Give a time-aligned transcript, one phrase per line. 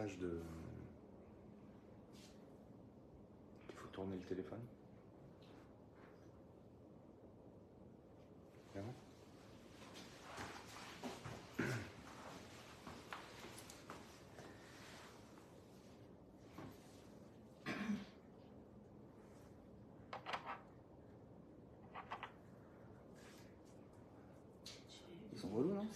[0.00, 0.40] De.
[3.68, 4.58] Il faut tourner le téléphone.
[8.74, 8.82] Bien.
[25.32, 25.86] Ils sont relous, non?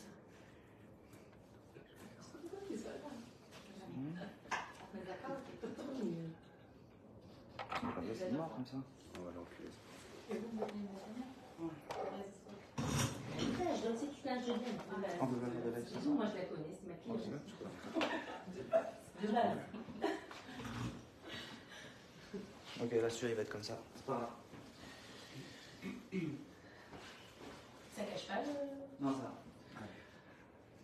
[8.17, 8.77] C'est mort comme ça.
[9.19, 9.71] On va l'enculer.
[13.39, 14.55] Je donne cette image de Dieu.
[14.91, 15.09] Ah, de la-
[15.61, 17.43] de la- De toute façon, moi je la connais, c'est ma cliente.
[17.47, 17.51] tu.
[19.27, 19.59] De base.
[22.83, 23.79] Ok, la souris va être comme ça.
[23.95, 24.31] C'est pas grave.
[27.97, 29.05] Ça cache pas le.
[29.05, 29.33] Non, ça va.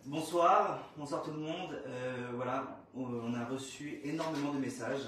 [0.05, 1.77] Bonsoir, bonsoir tout le monde.
[1.85, 5.01] Euh, voilà, on a reçu énormément de messages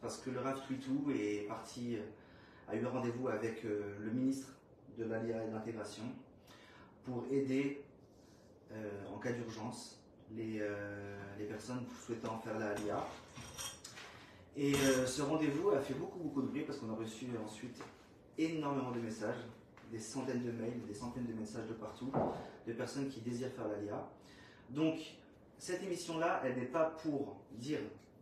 [0.00, 2.02] parce que le RAF Twitou est parti, euh,
[2.68, 4.48] a eu rendez-vous avec euh, le ministre
[4.96, 6.04] de l'ALIA et de l'intégration
[7.04, 7.82] pour aider
[8.72, 10.60] euh, en cas d'urgence les,
[11.38, 13.02] les personnes souhaitant faire la ALIA.
[14.58, 17.80] Et ce rendez-vous a fait beaucoup beaucoup de bruit parce qu'on a reçu ensuite
[18.36, 19.38] énormément de messages,
[19.90, 22.12] des centaines de mails, des centaines de messages de partout,
[22.66, 24.06] de personnes qui désirent faire l'ALIA.
[24.68, 24.98] Donc,
[25.56, 27.80] cette émission-là, elle n'est pas pour dire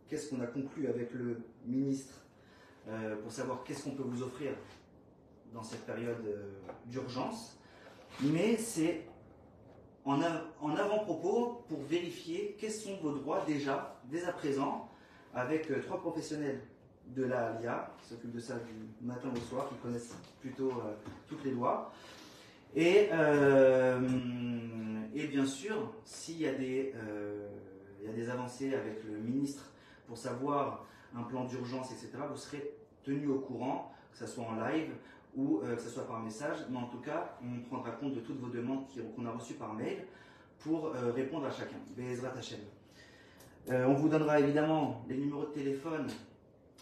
[0.09, 2.13] qu'est-ce qu'on a conclu avec le ministre,
[2.87, 4.51] euh, pour savoir qu'est-ce qu'on peut vous offrir
[5.53, 6.51] dans cette période euh,
[6.85, 7.57] d'urgence,
[8.21, 9.05] mais c'est
[10.05, 14.89] en, av- en avant-propos pour vérifier quels sont vos droits déjà, dès à présent,
[15.33, 16.61] avec euh, trois professionnels
[17.15, 20.71] de la LIA qui s'occupent de ça du matin au soir, qui connaissent plutôt
[21.27, 21.93] toutes les lois.
[22.75, 23.09] Et,
[25.15, 26.93] et bien sûr, s'il y, y a des
[28.29, 29.71] avancées avec le ministre
[30.07, 34.55] pour savoir un plan d'urgence, etc., vous serez tenu au courant, que ce soit en
[34.55, 34.91] live
[35.35, 36.57] ou euh, que ce soit par message.
[36.69, 39.73] Mais en tout cas, on prendra compte de toutes vos demandes qu'on a reçues par
[39.73, 40.05] mail
[40.59, 41.77] pour euh, répondre à chacun.
[41.95, 42.59] Bezrat Hashem.
[43.69, 46.07] Euh, on vous donnera évidemment les numéros de téléphone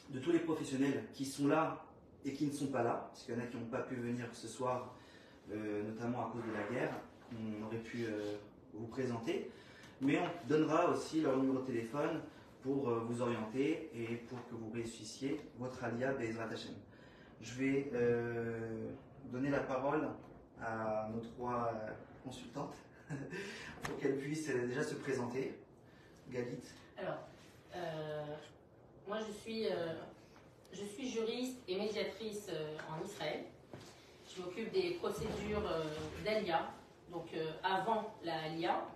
[0.09, 1.83] de tous les professionnels qui sont là
[2.23, 3.95] et qui ne sont pas là, parce qu'il y en a qui n'ont pas pu
[3.95, 4.95] venir ce soir,
[5.51, 6.95] euh, notamment à cause de la guerre.
[7.33, 8.05] On aurait pu
[8.73, 9.49] vous présenter,
[9.99, 12.21] mais on donnera aussi leur numéro de téléphone
[12.65, 16.73] pour euh, vous orienter et pour que vous réussissiez votre alia Bezrat Hashem.
[17.39, 18.89] Je vais euh,
[19.31, 20.09] donner la parole
[20.59, 21.91] à nos trois euh,
[22.23, 22.75] consultantes
[23.83, 25.59] pour qu'elles puissent déjà se présenter.
[26.27, 26.57] Galit.
[26.97, 27.19] Alors,
[29.07, 29.67] moi je suis,
[30.73, 32.49] je suis juriste et médiatrice
[32.89, 33.43] en Israël.
[34.27, 35.61] Je m'occupe des procédures
[36.23, 36.71] d'ALIA,
[37.11, 37.27] donc
[37.63, 38.87] avant la ALIA,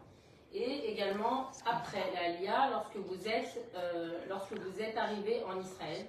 [0.54, 6.06] et également après la ALIA, lorsque vous êtes, euh, lorsque vous êtes arrivé en Israël.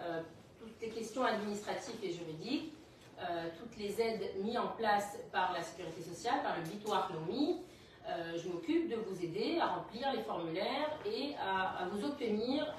[0.00, 0.20] Euh,
[0.58, 2.72] toutes les questions administratives et juridiques,
[3.20, 8.36] euh, toutes les aides mises en place par la sécurité sociale, par le Bitoire euh,
[8.36, 12.74] je m'occupe de vous aider à remplir les formulaires et à, vous obtenir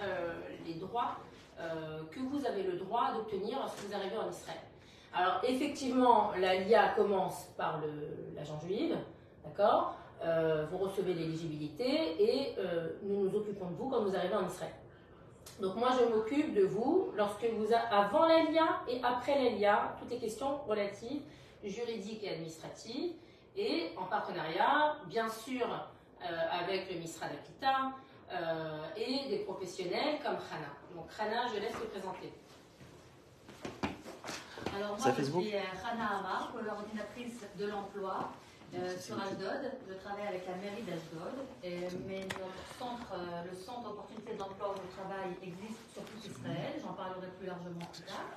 [0.66, 1.18] les droits
[2.12, 4.60] que vous avez le droit d'obtenir lorsque vous arrivez en Israël.
[5.14, 7.80] Alors effectivement, la LIA commence par
[8.36, 8.98] l'agent juive,
[9.44, 9.96] d'accord?
[10.22, 14.46] Euh, Vous recevez l'éligibilité et euh, nous nous occupons de vous quand vous arrivez en
[14.48, 14.74] Israël.
[15.62, 19.50] Donc moi je m'occupe de vous lorsque vous a, avant la LIA et après la
[19.52, 21.22] LIA, toutes les questions relatives
[21.64, 23.14] juridiques et administratives
[23.56, 27.92] et en partenariat, bien sûr, euh, avec le Misra d'Akita
[28.32, 30.72] euh, et des professionnels comme Khana.
[30.96, 32.34] Donc Khana, je laisse le présenter.
[34.76, 38.30] Alors moi, je Facebook suis Hana Amar, coordinatrice de l'emploi
[38.76, 39.16] euh, sur.
[39.20, 39.72] Ashdod.
[39.88, 41.36] Je travaille avec la mairie d'Ashdod.
[41.64, 46.20] Et- Mais notre centre, euh, le centre d'opportunité d'emploi où je travaille existe sur tout
[46.24, 46.74] Israël.
[46.82, 48.30] J'en parlerai plus largement plus tard.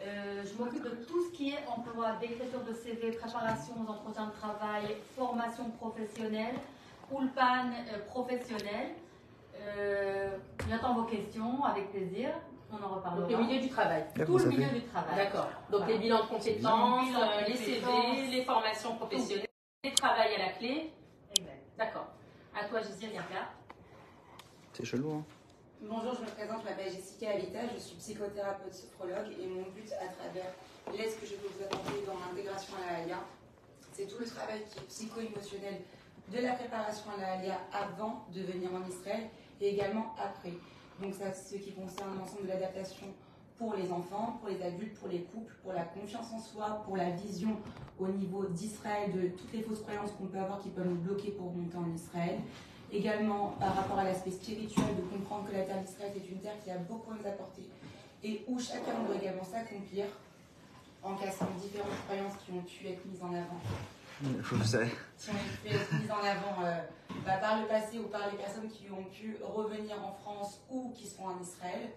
[0.00, 4.26] Euh, je m'occupe de tout ce qui est emploi, d'écriture de CV, préparation aux entretiens
[4.26, 6.54] de travail, formation professionnelle,
[7.10, 8.94] ulpan euh, professionnel.
[9.60, 10.36] Euh,
[10.70, 12.30] J'attends vos questions avec plaisir.
[12.70, 13.26] On en reparlera.
[13.26, 14.04] Donc le milieu du travail.
[14.26, 15.16] Tout le milieu du travail.
[15.16, 15.48] D'accord.
[15.70, 15.86] Donc Voilà.
[15.94, 19.47] les bilans de compétences, euh, les CV, les formations professionnelles,
[19.84, 20.90] les travail à la clé.
[21.36, 21.62] Exact.
[21.76, 22.08] D'accord.
[22.52, 23.22] À toi, Jessica.
[24.72, 25.24] C'est chelou, hein
[25.80, 29.92] Bonjour, je me présente, je m'appelle Jessica Alita, je suis psychothérapeute sophrologue et mon but
[29.92, 30.52] à travers
[30.92, 33.20] l'aide que je peux vous apporter dans l'intégration à la ALIA,
[33.92, 35.82] c'est tout le travail qui est psycho-émotionnel
[36.32, 39.28] de la préparation à la ALIA avant de venir en Israël
[39.60, 40.54] et également après.
[41.00, 43.06] Donc ça, c'est ce qui concerne l'ensemble de l'adaptation
[43.58, 46.96] pour les enfants, pour les adultes, pour les couples, pour la confiance en soi, pour
[46.96, 47.56] la vision
[47.98, 51.32] au niveau d'Israël, de toutes les fausses croyances qu'on peut avoir qui peuvent nous bloquer
[51.32, 52.38] pour monter en Israël,
[52.90, 56.56] Également, par rapport à l'aspect spirituel, de comprendre que la terre d'Israël est une terre
[56.64, 57.68] qui a beaucoup à nous apporter
[58.24, 60.06] et où chacun doit également s'accomplir
[61.02, 63.60] en cassant différentes croyances qui ont pu être mises en avant
[64.42, 64.88] Je sais.
[65.18, 66.80] qui ont pu être mises en avant euh,
[67.26, 70.90] bah, par le passé ou par les personnes qui ont pu revenir en France ou
[70.96, 71.90] qui sont en Israël.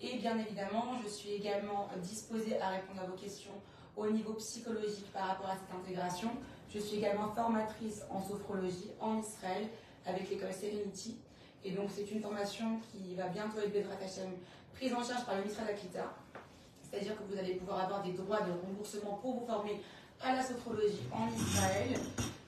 [0.00, 3.54] Et bien évidemment, je suis également disposée à répondre à vos questions
[3.96, 6.30] au niveau psychologique par rapport à cette intégration.
[6.72, 9.68] Je suis également formatrice en sophrologie en Israël
[10.06, 11.16] avec l'école Serenity.
[11.64, 13.72] Et donc, c'est une formation qui va bientôt être
[14.74, 16.14] prise en charge par le ministère d'Aklita.
[16.82, 19.80] C'est-à-dire que vous allez pouvoir avoir des droits de remboursement pour vous former
[20.22, 21.98] à la sophrologie en Israël.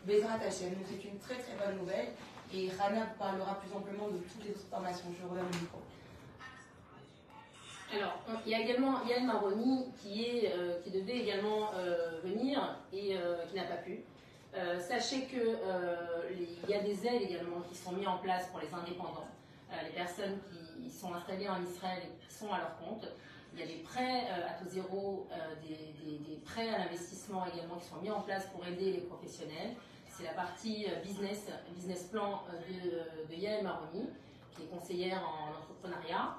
[0.07, 0.71] Bezrat Hashem.
[0.71, 2.09] Donc, c'est une très très bonne nouvelle.
[2.55, 5.07] Et Rana vous parlera plus amplement de toutes les autres formations.
[5.21, 5.79] Je redonne le micro.
[7.93, 12.77] Alors, il y a également Yann Maroni qui, est, euh, qui devait également euh, venir
[12.93, 14.01] et euh, qui n'a pas pu.
[14.81, 19.29] Sachez qu'il y a des aides également qui sont mises en place pour les indépendants,
[19.85, 23.07] les personnes qui sont installées en Israël sont à leur compte.
[23.55, 25.29] Il y a des prêts à taux zéro,
[25.63, 29.77] des, prêts à l'investissement également qui sont mis en place pour aider les professionnels.
[30.09, 34.09] C'est la partie business, business plan de, de Yael Maroni,
[34.57, 36.35] qui est conseillère en entrepreneuriat.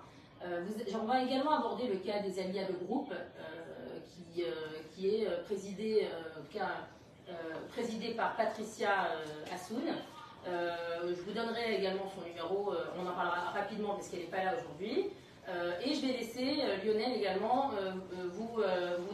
[0.46, 0.66] Euh,
[1.06, 4.48] va également aborder le cas des Alias de groupe, euh, qui, euh,
[4.96, 6.08] qui est présidé,
[8.16, 9.08] par Patricia
[9.54, 9.84] Assoun.
[10.46, 14.54] Je vous donnerai également son numéro, on en parlera rapidement parce qu'elle n'est pas là
[14.60, 15.10] aujourd'hui.
[15.84, 17.72] Et je vais laisser Lionel également
[18.32, 18.62] vous,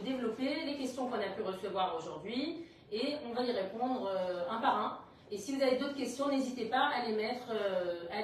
[0.04, 4.10] développer les questions qu'on a pu recevoir aujourd'hui et on va y répondre
[4.50, 4.98] un par un.
[5.30, 7.52] Et si vous avez d'autres questions, n'hésitez pas à les mettre,
[8.10, 8.22] à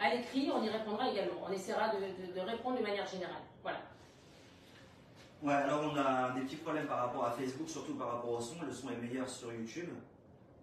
[0.00, 1.40] à l'écrit, on y répondra également.
[1.48, 3.42] On essaiera de, de- de répondre de manière générale.
[3.62, 3.78] Voilà.
[5.42, 8.40] Ouais, alors on a des petits problèmes par rapport à Facebook, surtout par rapport au
[8.40, 8.60] son.
[8.62, 9.88] Le son est meilleur sur YouTube,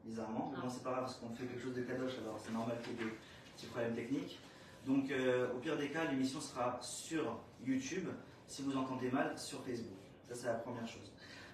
[0.05, 0.51] bizarrement.
[0.55, 2.77] Mais bon, c'est pas grave parce qu'on fait quelque chose de kadosh, alors c'est normal
[2.83, 3.11] qu'il y ait des
[3.55, 4.39] petits problèmes techniques.
[4.85, 8.07] Donc, euh, au pire des cas, l'émission sera sur YouTube.
[8.47, 9.97] Si vous entendez mal, sur Facebook.
[10.29, 11.11] Ça, c'est la première chose.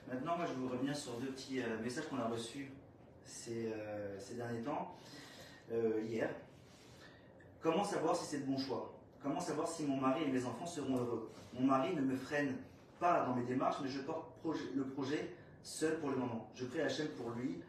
[0.08, 2.70] Maintenant, moi, je vais vous revenir sur deux petits euh, messages qu'on a reçus
[3.26, 4.96] ces, euh, ces derniers temps,
[6.06, 6.30] hier.
[7.64, 8.94] Comment savoir si c'est le bon choix?
[9.22, 11.32] Comment savoir si mon mari et mes enfants seront heureux?
[11.54, 12.58] Mon mari ne me freine
[13.00, 14.26] pas dans mes démarches, mais je porte
[14.76, 15.34] le projet
[15.64, 16.52] seul pour le moment.
[16.56, 17.62] Je prie Hachem pour lui,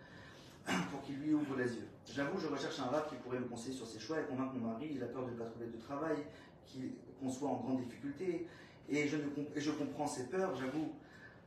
[0.90, 1.86] pour qu'il lui ouvre les yeux.
[2.12, 4.72] J'avoue, je recherche un rap qui pourrait me conseiller sur ses choix et convaincre mon
[4.72, 4.90] mari.
[4.90, 6.16] Il a peur de ne pas trouver de travail,
[7.20, 8.48] qu'on soit en grande difficulté.
[8.88, 10.92] Et je, comprends ses peurs, j'avoue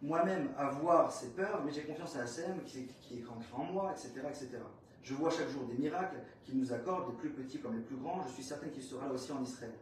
[0.02, 3.92] moi-même avoir ces peurs, mais j'ai confiance à Hachem qui, qui est ancré en moi,
[3.92, 4.60] etc., etc.
[5.04, 7.96] Je vois chaque jour des miracles qu'il nous accorde, les plus petits comme les plus
[7.96, 8.22] grands.
[8.28, 9.74] Je suis certain qu'il sera là aussi en Israël.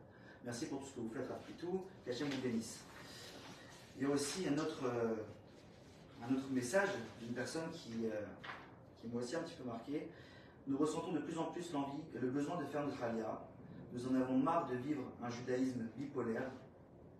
[0.43, 1.83] Merci pour tout ce que vous faites, Rapitou.
[2.05, 2.79] Qu'Hachem vous bénisse.
[3.97, 5.15] Il y a aussi un autre, euh,
[6.21, 6.89] un autre message
[7.19, 8.21] d'une personne qui, euh,
[9.01, 10.09] qui m'a aussi un petit peu marqué.
[10.67, 13.41] Nous ressentons de plus en plus l'envie et le besoin de faire notre alia.
[13.93, 16.51] Nous en avons marre de vivre un judaïsme bipolaire,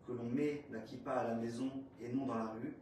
[0.05, 1.71] que l'on met la kippa à la maison
[2.01, 2.73] et non dans la rue,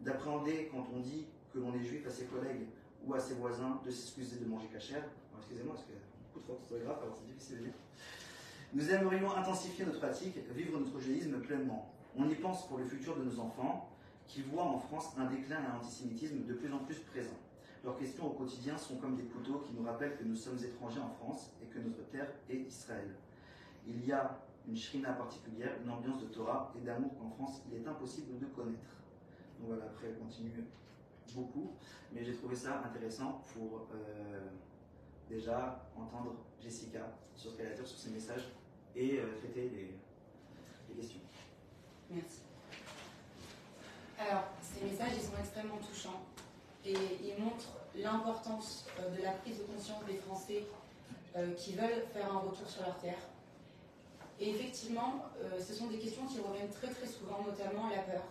[0.00, 2.66] d'appréhender quand on dit que l'on est juif à ses collègues
[3.06, 5.04] ou à ses voisins, de s'excuser de manger cachère.
[5.38, 5.92] Excusez-moi, parce que
[6.34, 7.72] beaucoup de fautes alors c'est difficile à dire.
[8.72, 11.90] Nous aimerions intensifier notre pratique, vivre notre judaïsme pleinement.
[12.16, 13.88] On y pense pour le futur de nos enfants,
[14.26, 17.36] qui voient en France un déclin et un antisémitisme de plus en plus présent.
[17.82, 21.00] Leurs questions au quotidien sont comme des couteaux qui nous rappellent que nous sommes étrangers
[21.00, 23.08] en France et que notre terre est Israël.
[23.88, 24.38] Il y a
[24.68, 28.46] une shrina particulière, une ambiance de Torah et d'amour qu'en France il est impossible de
[28.46, 28.94] connaître.
[29.58, 30.52] Donc voilà, après elle continue
[31.34, 31.72] beaucoup,
[32.12, 34.48] mais j'ai trouvé ça intéressant pour euh,
[35.28, 37.00] déjà entendre Jessica
[37.36, 38.48] sur ce qu'elle sur ses messages
[38.94, 39.94] et euh, traiter les,
[40.94, 41.20] questions.
[42.10, 42.40] Merci.
[44.18, 46.20] Alors, ces messages, ils sont extrêmement touchants
[46.84, 50.64] et ils montrent l'importance euh, de la prise de conscience des Français
[51.56, 53.20] qui veulent faire un retour sur leur terre.
[54.40, 55.26] Et effectivement,
[55.60, 58.24] ce sont des questions qui reviennent très très souvent, notamment la peur.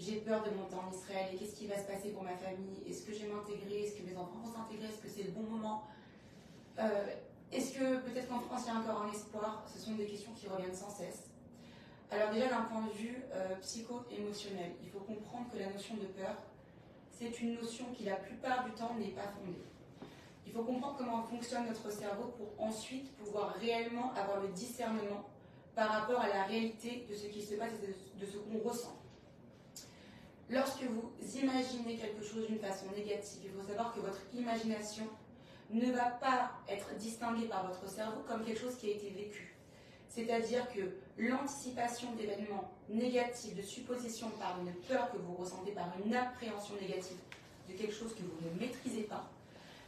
[0.00, 2.80] J'ai peur de monter en Israël et qu'est-ce qui va se passer pour ma famille?
[2.88, 3.84] Est-ce que je vais m'intégrer?
[3.84, 4.86] Est-ce que mes enfants vont s'intégrer?
[4.86, 5.82] Est-ce que c'est le bon moment?
[6.78, 7.04] Euh,
[7.52, 9.62] Est-ce que peut-être qu'en France il y a encore un espoir?
[9.70, 11.28] Ce sont des questions qui reviennent sans cesse.
[12.10, 16.06] Alors déjà d'un point de vue euh, psycho-émotionnel, il faut comprendre que la notion de
[16.06, 16.34] peur,
[17.10, 19.60] c'est une notion qui la plupart du temps n'est pas fondée.
[20.46, 25.28] Il faut comprendre comment fonctionne notre cerveau pour ensuite pouvoir réellement avoir le discernement
[25.74, 28.99] par rapport à la réalité de ce qui se passe et de ce qu'on ressent.
[30.50, 35.06] Lorsque vous imaginez quelque chose d'une façon négative, il faut savoir que votre imagination
[35.70, 39.54] ne va pas être distinguée par votre cerveau comme quelque chose qui a été vécu.
[40.08, 40.80] C'est-à-dire que
[41.18, 47.18] l'anticipation d'événements négatifs, de suppositions par une peur que vous ressentez, par une appréhension négative
[47.68, 49.30] de quelque chose que vous ne maîtrisez pas,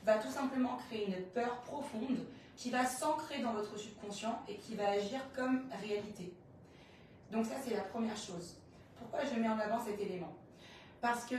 [0.05, 2.19] va tout simplement créer une peur profonde
[2.57, 6.33] qui va s'ancrer dans votre subconscient et qui va agir comme réalité.
[7.33, 8.55] Donc ça, c'est la première chose.
[8.97, 10.33] Pourquoi je mets en avant cet élément?
[11.03, 11.35] Parce que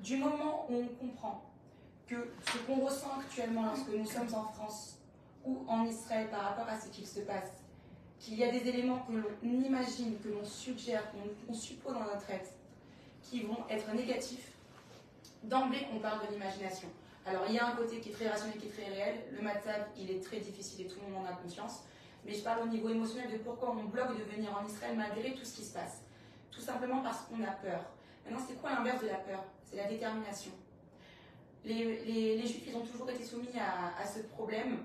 [0.00, 1.44] du moment où on comprend
[2.08, 4.98] que ce qu'on ressent actuellement lorsque nous sommes en France
[5.46, 7.52] ou en Israël par rapport à ce qu'il se passe,
[8.18, 11.04] qu'il y a des éléments que l'on imagine, que l'on suggère,
[11.46, 12.52] qu'on suppose dans notre tête,
[13.22, 14.50] qui vont être négatifs,
[15.44, 16.88] d'emblée, on parle de l'imagination.
[17.24, 19.14] Alors, il y a un côté qui est très rationnel, qui est très réel.
[19.30, 21.84] Le maths il est très difficile et tout le monde en a conscience.
[22.26, 25.34] Mais je parle au niveau émotionnel de pourquoi on bloque de venir en Israël malgré
[25.34, 26.00] tout ce qui se passe.
[26.50, 27.84] Tout simplement parce qu'on a peur.
[28.28, 29.42] Maintenant, c'est quoi l'inverse de la peur?
[29.64, 30.50] C'est la détermination.
[31.64, 34.78] Les, Juifs, ils ont toujours été soumis à, ce problème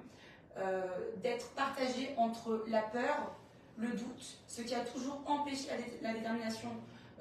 [0.57, 0.81] euh,
[1.21, 3.33] d'être partagés entre la peur,
[3.77, 5.67] le doute, ce qui a toujours empêché
[6.01, 6.69] la, détermination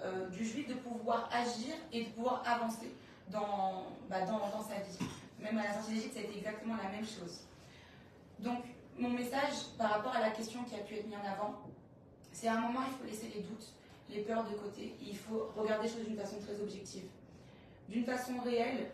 [0.00, 2.94] euh, du Juif de pouvoir agir et de pouvoir avancer
[3.28, 4.98] dans, bah, dans, dans, sa vie.
[5.40, 7.40] Même à la sortie d'Égypte, ça a été exactement la même chose.
[8.38, 8.64] Donc,
[8.96, 11.54] mon message par rapport à la question qui a pu être mise en avant,
[12.32, 13.74] c'est à un moment, il faut laisser les doutes,
[14.10, 17.04] les peurs de côté, il faut regarder les choses d'une façon très objective.
[17.88, 18.90] D'une façon réelle,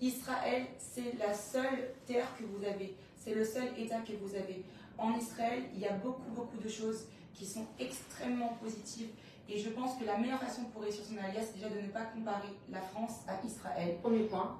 [0.00, 4.64] Israël, c'est la seule terre que vous avez, c'est le seul État que vous avez.
[4.98, 9.08] En Israël, il y a beaucoup, beaucoup de choses qui sont extrêmement positives.
[9.48, 11.88] Et je pense que la meilleure façon pour réussir son alliance, c'est déjà de ne
[11.88, 13.96] pas comparer la France à Israël.
[14.02, 14.56] Premier point.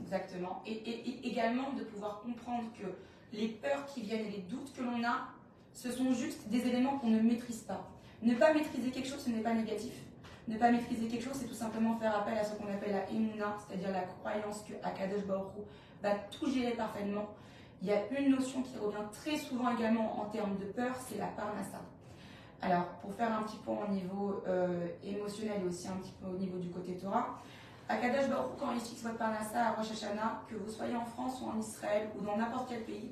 [0.00, 0.62] Exactement.
[0.66, 2.86] Et, et également de pouvoir comprendre que
[3.36, 5.28] les peurs qui viennent et les doutes que l'on a,
[5.72, 7.88] ce sont juste des éléments qu'on ne maîtrise pas.
[8.24, 9.92] Ne pas maîtriser quelque chose, ce n'est pas négatif.
[10.48, 13.10] Ne pas maîtriser quelque chose, c'est tout simplement faire appel à ce qu'on appelle la
[13.10, 15.52] imuna, c'est-à-dire la croyance que Akadosh Baruch
[16.02, 17.28] va tout gérer parfaitement.
[17.82, 21.18] Il y a une notion qui revient très souvent également en termes de peur, c'est
[21.18, 21.80] la parnassa.
[22.62, 26.28] Alors, pour faire un petit peu au niveau euh, émotionnel et aussi un petit peu
[26.28, 27.38] au niveau du côté Torah,
[27.90, 31.42] Akadosh Baruch quand il fixe votre parnassa à Rosh Hashanah, que vous soyez en France
[31.42, 33.10] ou en Israël ou dans n'importe quel pays,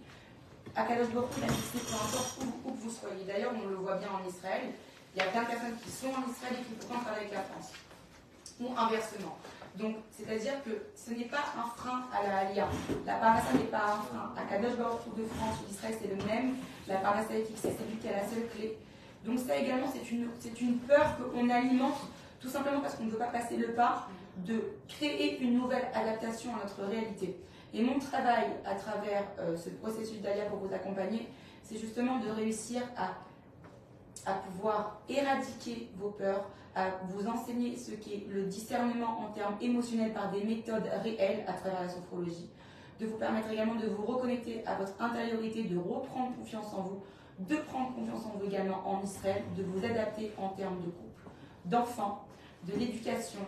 [0.74, 3.24] Akadosh Baruch il a fixé peu importe où, où, vous soyez.
[3.26, 4.72] D'ailleurs, on le voit bien en Israël,
[5.14, 7.34] il y a plein de personnes qui sont en Israël et qui pourtant travaillent avec
[7.34, 7.72] la France.
[8.60, 9.36] Ou inversement.
[9.76, 12.68] Donc, c'est-à-dire que ce n'est pas un frein à la Alia.
[13.06, 14.34] La parnassa n'est pas un frein.
[14.36, 16.56] À Kadosh Baruch de France ou d'Israël, c'est le même.
[16.86, 18.76] La parnassa est fixée, c'est lui qui a la seule clé.
[19.24, 20.28] Donc ça également, c'est une,
[20.60, 21.98] une peur qu'on alimente
[22.40, 26.50] tout simplement parce qu'on ne veut pas passer le pas de créer une nouvelle adaptation
[26.56, 27.36] à notre réalité.
[27.72, 31.28] Et mon travail à travers euh, ce processus d'Alia pour vous accompagner,
[31.62, 33.10] c'est justement de réussir à,
[34.26, 40.12] à pouvoir éradiquer vos peurs, à vous enseigner ce qu'est le discernement en termes émotionnels
[40.12, 42.48] par des méthodes réelles à travers la sophrologie,
[43.00, 47.02] de vous permettre également de vous reconnecter à votre intériorité, de reprendre confiance en vous,
[47.40, 51.28] de prendre confiance en vous également en Israël, de vous adapter en termes de couple,
[51.64, 52.24] d'enfants,
[52.64, 53.40] de l'éducation,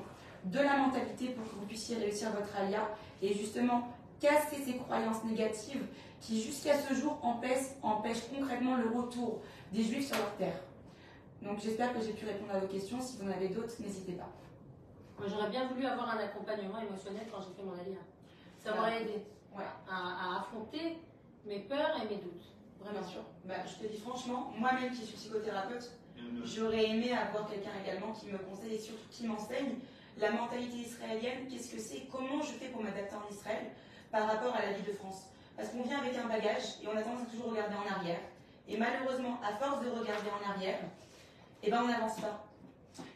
[0.45, 2.89] de la mentalité pour que vous puissiez réussir votre alia
[3.23, 3.89] et justement
[4.21, 5.85] casser ces croyances négatives
[6.25, 10.57] qui jusqu'à ce jour empêchent, empêchent concrètement le retour des juifs sur leur terre.
[11.43, 12.99] Donc j'espère que j'ai pu répondre à vos questions.
[13.01, 14.31] Si vous en avez d'autres, n'hésitez pas.
[15.19, 18.01] Moi j'aurais bien voulu avoir un accompagnement émotionnel quand j'ai fait mon alia.
[18.59, 19.23] Ça m'aurait aidé
[19.89, 20.97] à, affronter
[21.45, 22.43] mes peurs et mes doutes.
[22.81, 23.01] Vraiment.
[23.01, 23.21] Bien sûr.
[23.45, 25.93] Bah, je te dis franchement, moi-même qui suis psychothérapeute,
[26.45, 29.75] j'aurais aimé avoir quelqu'un également qui me conseille et surtout qui m'enseigne
[30.17, 33.67] la mentalité israélienne, qu'est-ce que c'est, comment je fais pour m'adapter en Israël
[34.11, 35.34] par rapport à la vie de France?
[35.57, 38.21] Parce qu'on vient avec un bagage et on a tendance à toujours regarder en arrière.
[38.69, 40.79] Et malheureusement, à force de regarder en arrière,
[41.63, 42.45] eh ben on n'avance pas.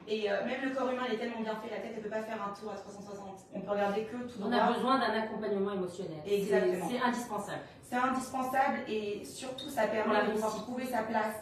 [0.07, 2.09] Et euh, même le corps humain, il est tellement bien fait, la tête ne peut
[2.09, 3.47] pas faire un tour à 360.
[3.55, 4.51] On peut regarder que tout droit.
[4.51, 6.19] On a besoin d'un accompagnement émotionnel.
[6.27, 6.89] Exactement.
[6.91, 7.61] C'est indispensable.
[7.83, 11.37] C'est indispensable et surtout, ça permet de pouvoir trouver sa place.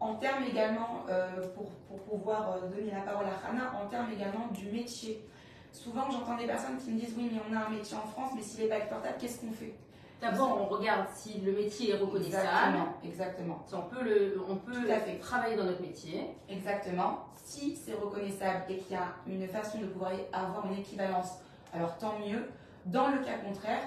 [0.00, 4.10] En termes également, euh, pour, pour, pouvoir euh, donner la parole à Hana, en termes
[4.12, 5.24] également du métier.
[5.72, 8.32] Souvent, j'entends des personnes qui me disent Oui, mais on a un métier en France,
[8.34, 9.74] mais s'il n'est pas exportable, qu'est-ce qu'on fait?
[10.22, 12.78] D'abord, on regarde si le métier est reconnaissable.
[13.04, 13.58] Exactement.
[13.72, 14.88] on peut, le, on peut
[15.20, 16.28] travailler dans notre métier.
[16.48, 17.26] Exactement.
[17.44, 21.38] Si c'est reconnaissable et qu'il y a une façon de pouvoir avoir une équivalence,
[21.74, 22.48] alors tant mieux.
[22.86, 23.82] Dans le cas contraire,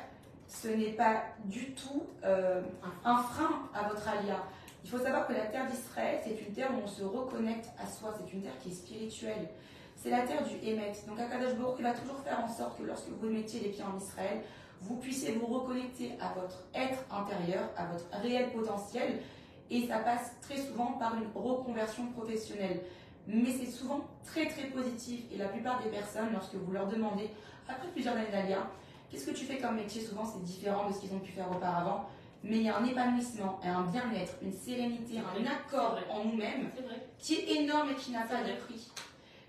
[0.45, 2.61] ce n'est pas du tout euh,
[3.05, 4.43] un frein à votre alia.
[4.83, 7.87] Il faut savoir que la terre d'Israël, c'est une terre où on se reconnecte à
[7.87, 9.49] soi, c'est une terre qui est spirituelle.
[9.95, 10.91] C'est la terre du Hémet.
[11.07, 13.97] Donc Akadosh Baruch va toujours faire en sorte que lorsque vous mettiez les pieds en
[13.97, 14.41] Israël,
[14.81, 19.21] vous puissiez vous reconnecter à votre être intérieur, à votre réel potentiel,
[19.69, 22.81] et ça passe très souvent par une reconversion professionnelle.
[23.27, 27.29] Mais c'est souvent très très positif, et la plupart des personnes, lorsque vous leur demandez,
[27.67, 28.67] après plusieurs années d'alia,
[29.09, 30.01] qu'est-ce que tu fais comme métier?
[30.01, 32.05] Souvent c'est différent de ce qu'ils ont pu faire auparavant,
[32.43, 36.69] mais il y a un épanouissement, un bien-être, une sérénité, un accord en nous-mêmes
[37.17, 38.91] qui est énorme et qui n'a pas de prix.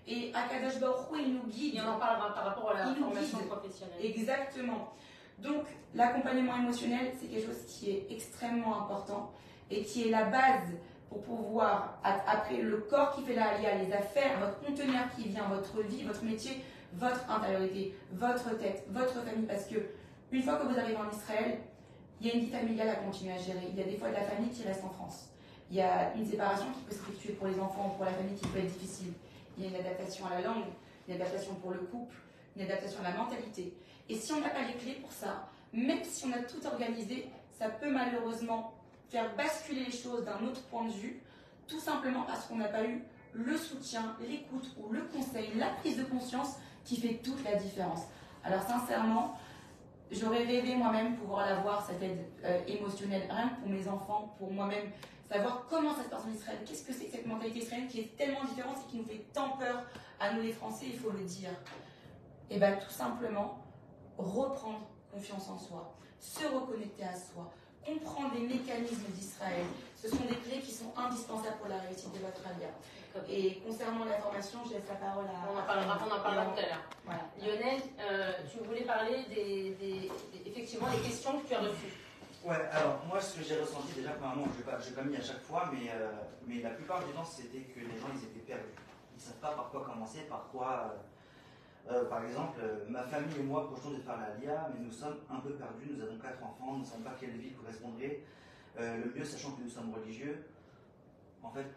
[0.07, 1.79] Et Akadash Baruch il nous guide.
[1.85, 3.99] On en parlera par rapport à la formation professionnelle.
[4.01, 4.93] Exactement.
[5.37, 9.31] Donc, l'accompagnement émotionnel, c'est quelque chose qui est extrêmement important
[9.69, 10.69] et qui est la base
[11.09, 15.47] pour pouvoir, après le corps qui fait la alia, les affaires, votre conteneur qui vient,
[15.47, 16.63] votre vie, votre métier,
[16.93, 19.77] votre intériorité, votre tête, votre famille, parce que
[20.31, 21.59] une fois que vous arrivez en Israël,
[22.19, 23.67] il y a une vie familiale à continuer à gérer.
[23.69, 25.29] Il y a des fois de la famille qui reste en France.
[25.69, 28.35] Il y a une séparation qui peut s'effectuer pour les enfants ou pour la famille
[28.35, 29.13] qui peut être difficile.
[29.57, 30.65] Il y a une adaptation à la langue,
[31.07, 32.15] une adaptation pour le couple,
[32.55, 33.73] une adaptation à la mentalité.
[34.09, 37.29] Et si on n'a pas les clés pour ça, même si on a tout organisé,
[37.57, 38.73] ça peut malheureusement
[39.09, 41.21] faire basculer les choses d'un autre point de vue,
[41.67, 45.97] tout simplement parce qu'on n'a pas eu le soutien, l'écoute ou le conseil, la prise
[45.97, 48.03] de conscience qui fait toute la différence.
[48.43, 49.37] Alors sincèrement,
[50.11, 54.51] j'aurais rêvé moi-même pouvoir l'avoir, cette aide euh, émotionnelle, rien que pour mes enfants, pour
[54.51, 54.85] moi-même,
[55.29, 57.99] savoir comment ça se passe en Israël, qu'est-ce que c'est que cette mentalité israélienne qui
[57.99, 59.83] est tellement différente et qui nous fait tant peur
[60.19, 61.49] à nous les Français, il faut le dire.
[62.49, 63.61] Et eh bien tout simplement,
[64.17, 67.51] reprendre confiance en soi, se reconnecter à soi,
[67.85, 69.65] comprendre les mécanismes d'Israël.
[69.95, 72.69] Ce sont des clés qui sont indispensables pour la réussite de votre alia.
[73.29, 75.51] Et concernant la formation, je laisse la parole à.
[75.51, 76.85] On en parlera, on en parlera tout à l'heure.
[77.41, 80.11] Lionel, euh, tu voulais parler des,
[80.45, 81.93] effectivement des questions que tu as reçues.
[82.43, 85.21] Ouais, alors moi ce que j'ai ressenti déjà, premièrement, je ne vais pas mis à
[85.21, 86.11] chaque fois, mais, euh,
[86.45, 88.75] mais la plupart du temps c'était que les gens ils étaient perdus.
[89.13, 90.93] Ils ne savent pas par quoi commencer, par quoi.
[90.93, 90.97] Euh,
[92.09, 95.39] par exemple, ma famille et moi projetons de faire la LIA, mais nous sommes un
[95.39, 98.21] peu perdus, nous avons quatre enfants, nous ne savons pas quelle vie correspondrait
[98.77, 100.45] le mieux, sachant que nous sommes religieux.
[101.41, 101.67] En fait,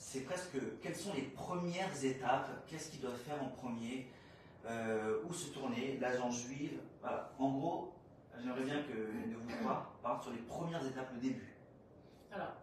[0.00, 4.10] c'est presque quelles sont les premières étapes, qu'est-ce qu'ils doivent faire en premier,
[4.66, 6.80] euh, où se tourner, l'agent juive?
[7.00, 7.30] Voilà.
[7.38, 7.92] En gros,
[8.42, 11.54] j'aimerais bien que de vous trois sur les premières étapes, le début.
[12.32, 12.54] Alors,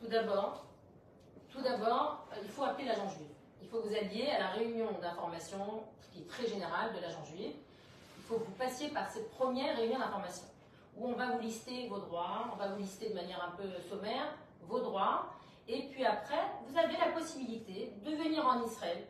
[0.00, 0.66] tout d'abord,
[1.50, 3.28] tout d'abord, il faut appeler l'agent juif.
[3.62, 7.24] Il faut que vous alliez à la réunion d'information qui est très générale de l'agent
[7.24, 7.54] juif.
[8.18, 10.46] Il faut que vous passiez par cette première réunion d'information
[10.96, 13.68] où on va vous lister vos droits, on va vous lister de manière un peu
[13.88, 15.32] sommaire vos droits
[15.68, 19.04] et puis après, vous avez la possibilité de venir en Israël,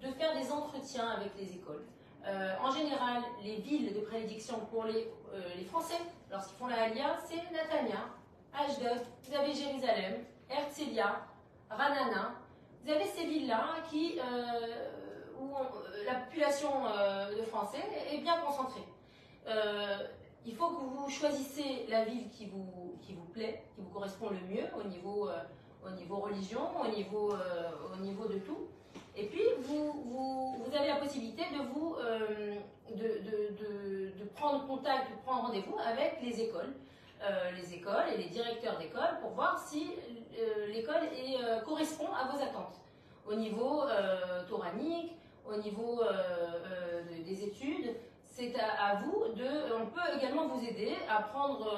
[0.00, 1.84] de faire des entretiens avec les écoles.
[2.26, 6.84] Euh, en général, les villes de prédiction pour les, euh, les Français, lorsqu'ils font la
[6.84, 8.06] Aliyah, c'est Natania,
[8.52, 11.26] Ashdod, vous avez Jérusalem, Herzliya,
[11.70, 12.34] Ranana.
[12.88, 14.18] Vous avez ces villes-là euh,
[15.38, 15.50] où
[16.06, 16.70] la population
[17.36, 18.80] de Français est bien concentrée.
[20.46, 24.64] il faut que vous choisissez la ville qui vous, plaît, qui vous correspond le mieux
[24.82, 25.28] au niveau
[25.84, 28.68] au niveau religion, au niveau, euh, au niveau de tout.
[29.16, 32.54] Et puis, vous, avez la possibilité euh,
[32.94, 36.72] de, prendre contact, de prendre rendez-vous avec les écoles,
[37.22, 39.92] euh, les écoles et les directeurs d'école pour voir si
[40.68, 41.00] l'école
[41.64, 42.76] correspond à vos attentes
[43.26, 43.82] au niveau
[44.48, 46.00] toranique, au niveau
[47.26, 47.96] des études.
[48.24, 49.74] C'est à, vous de.
[49.74, 51.76] On peut également vous aider à prendre,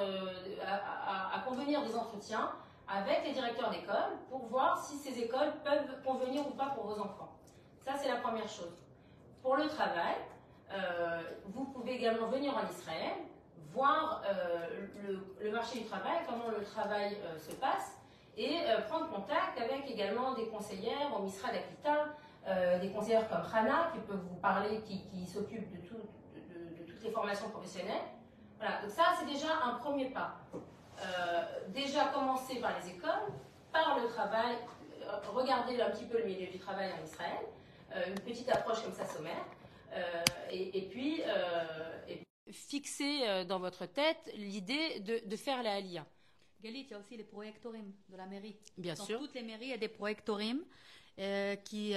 [0.63, 2.51] à, convenir des entretiens
[2.87, 6.99] avec les directeurs d'école pour voir si ces écoles peuvent convenir ou pas pour vos
[6.99, 7.31] enfants.
[7.83, 8.83] Ça, c'est la première chose.
[9.41, 10.17] Pour le travail,
[10.73, 13.13] euh, vous pouvez également venir en Israël,
[13.73, 17.97] voir euh, le, marché du travail, comment le travail euh, se passe,
[18.37, 23.99] et prendre contact avec également des conseillères au Misra d'Akita, des conseillères comme Hana, qui
[23.99, 28.01] peuvent vous parler, qui, qui s'occupent de, toutes les formations professionnelles.
[28.57, 30.39] Voilà, donc ça, c'est déjà un premier pas.
[30.55, 33.33] Euh, déjà commencer par les écoles,
[33.71, 34.55] par le travail,
[35.01, 37.39] euh, regarder un petit peu le milieu du travail en Israël,
[37.95, 39.45] euh, une petite approche comme ça sommaire,
[40.51, 41.21] et, puis,
[42.51, 46.05] fixer dans votre tête l'idée de, faire la Aliyah.
[46.63, 48.55] Galit, il y a aussi les projectorium de la mairie.
[48.77, 49.19] Bien Dans sûr.
[49.19, 50.63] toutes les mairies, il y a des projectorium.
[51.65, 51.93] qui,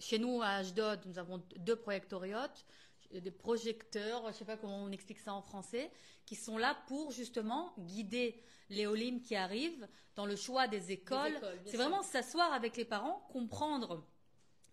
[0.00, 2.64] chez nous, à Ashdod, nous avons deux projectoriotes
[3.12, 5.90] des projecteurs, je ne sais pas comment on explique ça en français,
[6.24, 11.38] qui sont là pour justement guider les Olim qui arrivent dans le choix des écoles.
[11.66, 14.04] C'est vraiment s'asseoir avec les parents, comprendre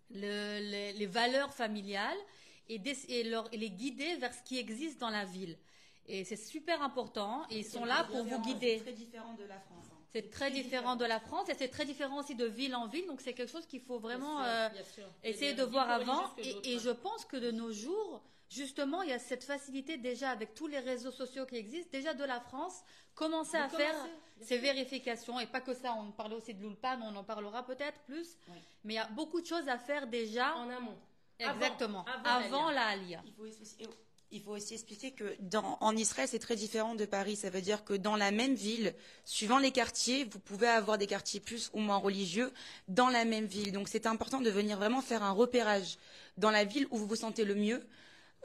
[0.10, 2.18] les, valeurs familiales
[2.70, 2.80] et,
[3.54, 5.58] les guider vers ce qui existe dans la ville.
[6.06, 7.46] Et c'est super important.
[7.50, 8.78] Et ils sont là pour vous guider.
[8.78, 9.86] C'est très différent de la France.
[9.92, 9.98] Hein.
[10.14, 13.08] C'est très différent de la France et c'est très différent aussi de ville en ville.
[13.08, 14.70] Donc c'est quelque chose qu'il faut vraiment euh,
[15.24, 16.30] essayer de voir avant.
[16.38, 20.54] Et, je pense que de nos jours, justement, il y a cette facilité déjà avec
[20.54, 22.84] tous les réseaux sociaux qui existent, déjà de la France,
[23.16, 23.96] commencer à faire
[24.40, 25.40] ces vérifications.
[25.40, 28.38] Et pas que ça, on parlait aussi de l'Ulpan, on en parlera peut-être plus.
[28.84, 30.56] Mais il y a beaucoup de choses à faire déjà.
[30.58, 30.98] En amont.
[31.40, 32.06] Exactement.
[32.26, 33.24] Avant, la Alia.
[34.32, 37.36] Il faut aussi expliquer que dans, en Israël, c'est très différent de Paris.
[37.36, 41.06] Ça veut dire que dans la même ville, suivant les quartiers, vous pouvez avoir des
[41.06, 42.52] quartiers plus ou moins religieux
[42.88, 43.72] dans la même ville.
[43.72, 45.98] Donc c'est important de venir vraiment faire un repérage
[46.38, 47.86] dans la ville où vous vous sentez le mieux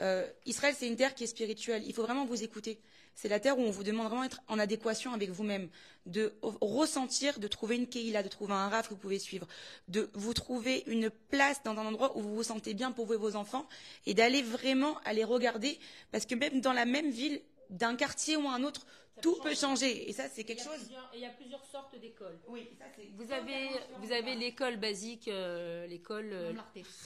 [0.01, 1.83] euh, Israël, c'est une terre qui est spirituelle.
[1.85, 2.79] Il faut vraiment vous écouter.
[3.21, 5.67] C'est la terre où on vous demande vraiment d'être en adéquation avec vous-même,
[6.05, 9.45] de ressentir, de trouver une keïla, de trouver un raf que vous pouvez suivre,
[9.89, 13.15] de vous trouver une place dans un endroit où vous vous sentez bien pour vous
[13.15, 13.67] et vos enfants,
[14.05, 15.77] et d'aller vraiment aller regarder,
[16.13, 18.87] parce que même dans la même ville, d'un quartier ou un autre,
[19.21, 20.09] tout peut changer.
[20.09, 20.89] Et ça, c'est quelque chose.
[21.13, 22.39] Il y a plusieurs sortes d'écoles.
[22.47, 22.85] Oui, ça.
[23.17, 23.67] Vous avez,
[23.99, 26.53] vous avez l'école basique, euh, l'école euh,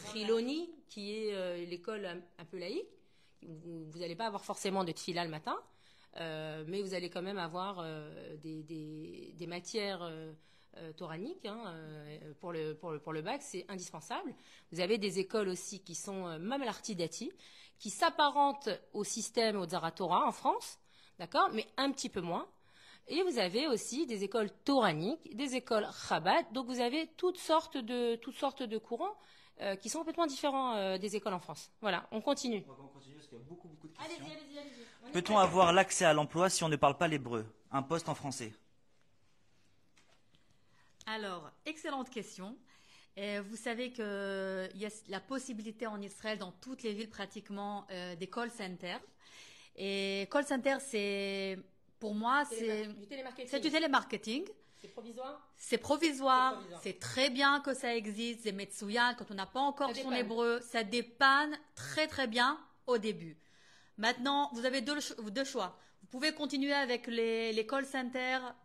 [0.06, 2.86] Triloni, qui est euh, l'école un, un peu laïque.
[3.42, 5.60] Vous n'allez pas avoir forcément de tfila le matin,
[6.20, 10.32] euh, mais vous allez quand même avoir euh, des, matières euh,
[10.78, 11.74] euh, toraniques hein,
[12.40, 14.34] pour, le, pour, le, bac, c'est indispensable.
[14.72, 17.32] Vous avez des écoles aussi qui sont même l'artidati,
[17.80, 20.80] qui s'apparentent au système au Zaratora en France,
[21.20, 22.48] d'accord, mais un petit peu moins.
[23.08, 26.46] Et vous avez aussi des écoles toraniques, des écoles Chabad.
[26.54, 29.16] Donc vous avez toutes sortes de, toutes sortes de courants
[29.82, 31.70] qui sont complètement différents des écoles en France.
[31.82, 32.66] Voilà, on continue.
[32.68, 34.26] On parce qu'il y a beaucoup, beaucoup de questions.
[34.26, 35.12] allez-y, allez-y.
[35.12, 37.46] Peut-on avoir l'accès à l'emploi si on ne parle pas l'hébreu?
[37.72, 38.54] Un poste en français
[41.06, 42.56] Alors, excellente question.
[43.16, 44.04] Et vous savez qu'il
[44.76, 49.02] y a la possibilité en Israël, dans toutes les villes pratiquement, euh, des call centers.
[49.76, 51.60] Et call center, c'est,
[52.00, 53.50] pour moi, c'est du télémarketing.
[53.50, 54.46] c'est du télémarketing.
[54.82, 55.48] C'est provisoire?
[55.56, 59.90] C'est provisoire, C'est très bien que ça existe, c'est Metsuyan, quand on n'a pas encore
[59.90, 60.26] Ça son dépanne.
[60.26, 63.38] hébreu, ça dépanne très très bien au début.
[63.98, 65.78] Maintenant, vous avez deux, cho- deux choix.
[66.02, 68.56] Vous pouvez continuer avec les, les call centers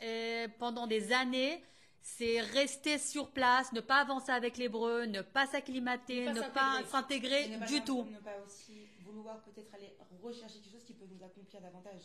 [0.00, 1.62] et pendant des années,
[2.00, 7.48] c'est rester sur place, ne pas avancer avec l'hébreu, ne pas s'acclimater, Ne pas s'intégrer.
[7.68, 8.04] du tout.
[8.04, 12.02] Ne pas aussi vouloir peut-être aller rechercher quelque chose qui peut nous accomplir davantage.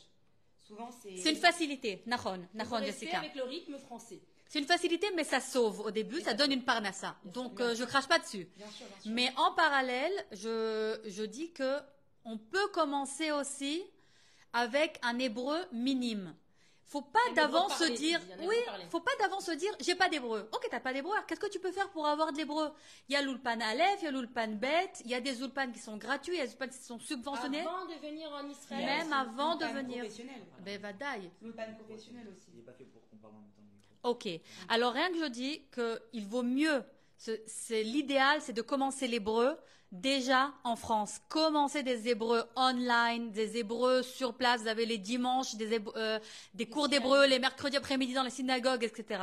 [0.57, 1.17] Souvent, c'est.
[1.17, 3.19] C'est une facilité, Nahon, Nahon Jessica.
[3.19, 4.21] avec le rythme français.
[4.53, 7.15] C'est une facilité, mais ça sauve au début, ça donne une parnassa.
[7.25, 8.47] Donc, euh, je crache pas dessus.
[8.55, 9.11] Bien sûr, bien sûr.
[9.11, 11.79] Mais en parallèle, je, je dis que
[12.23, 13.81] on peut commencer aussi
[14.53, 16.35] avec un hébreu minime.
[16.85, 18.55] Faut pas d'avance se dire, oui,
[18.91, 20.47] faut pas d'avance se dire, j'ai pas d'hébreu.
[20.53, 21.13] Ok, t'as pas d'hébreu.
[21.13, 22.69] alors Qu'est-ce que tu peux faire pour avoir de l'hébreu?
[23.09, 25.71] Il y a l'ulpan Aleph, il y a l'ulpan Bet, il y a des ulpans
[25.71, 27.61] qui sont gratuits, il y a des ulpans qui sont subventionnés.
[27.61, 28.85] Avant de venir en Israël.
[28.85, 30.05] Même avant de L'ulpan venir.
[30.59, 31.31] Ben, vadaï.
[31.41, 32.49] L'ulpan professionnel aussi.
[32.53, 33.62] Il n'est pas fait pour qu'on parle en même temps.
[34.03, 34.27] Ok.
[34.69, 36.83] Alors rien que je dis qu'il vaut mieux,
[37.17, 39.55] ce- c'est l'idéal, c'est de commencer l'hébreu
[39.91, 41.19] déjà en France.
[41.29, 44.61] Commencer des hébreux online, des hébreux sur place.
[44.61, 46.19] Vous avez les dimanches des, hébreux- euh,
[46.53, 49.21] des cours d'hébreu, les mercredis après-midi dans les synagogues, etc.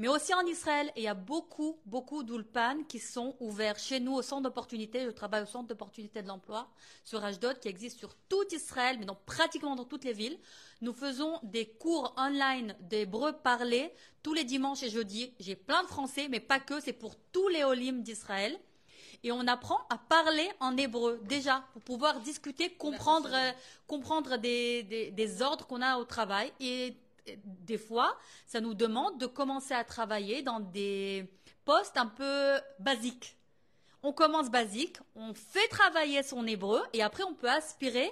[0.00, 4.00] Mais aussi en Israël, et il y a beaucoup, beaucoup d'ulpan qui sont ouverts chez
[4.00, 5.04] nous au centre d'opportunité.
[5.04, 6.70] Je travaille au centre d'opportunité de l'emploi
[7.04, 10.38] sur Ashdod qui existe sur tout Israël, mais dans pratiquement dans toutes les villes.
[10.80, 15.34] Nous faisons des cours online d'hébreu parlé tous les dimanches et jeudis.
[15.38, 18.58] J'ai plein de français, mais pas que, c'est pour tous les olim d'Israël.
[19.22, 23.52] Et on apprend à parler en hébreu déjà pour pouvoir discuter, comprendre, euh,
[23.86, 26.50] comprendre des, des, des ordres qu'on a au travail.
[26.58, 26.96] Et
[27.44, 31.30] des fois, ça nous demande de commencer à travailler dans des
[31.64, 33.36] postes un peu basiques.
[34.02, 38.10] On commence basique, on fait travailler son hébreu et après on peut aspirer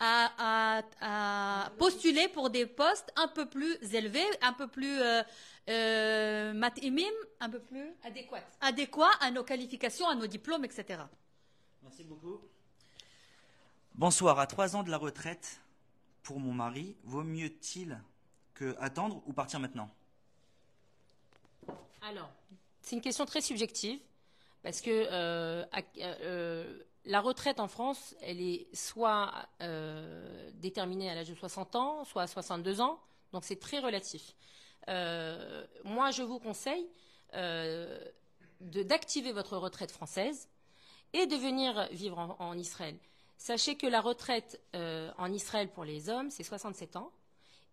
[0.00, 5.22] à, à- à postuler pour des postes un peu plus élevés, un peu plus euh,
[5.68, 7.04] euh, matimim,
[7.40, 7.88] un peu plus
[8.60, 11.00] adéquats à nos qualifications, à nos diplômes, etc.
[11.82, 12.40] Merci beaucoup.
[13.94, 14.38] Bonsoir.
[14.38, 15.60] À trois ans de la retraite,
[16.22, 18.00] pour mon mari, vaut mieux-il
[18.78, 19.88] attendre ou partir maintenant?
[22.02, 22.30] Alors,
[22.80, 24.00] c'est une question très subjective
[24.62, 25.64] parce que euh,
[25.98, 32.04] euh, la retraite en France, elle est soit euh, déterminée à l'âge de 60 ans,
[32.04, 33.00] soit à 62 ans,
[33.32, 34.34] donc c'est très relatif.
[34.86, 36.88] Moi, je vous conseille
[38.60, 40.48] d'activer votre retraite française
[41.12, 42.96] et de venir vivre en, Israël.
[43.36, 47.12] Sachez que la retraite en Israël pour les hommes, c'est 67 ans,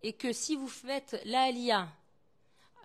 [0.02, 1.88] et que si vous faites la Aliyah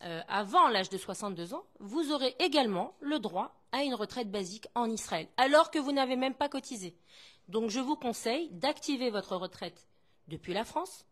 [0.03, 4.67] euh, avant l'âge de 62 ans, vous aurez également le droit à une retraite basique
[4.75, 6.95] en Israël, alors que vous n'avez même pas cotisé.
[7.47, 9.87] Donc je vous conseille d'activer votre retraite
[10.27, 11.05] depuis la France.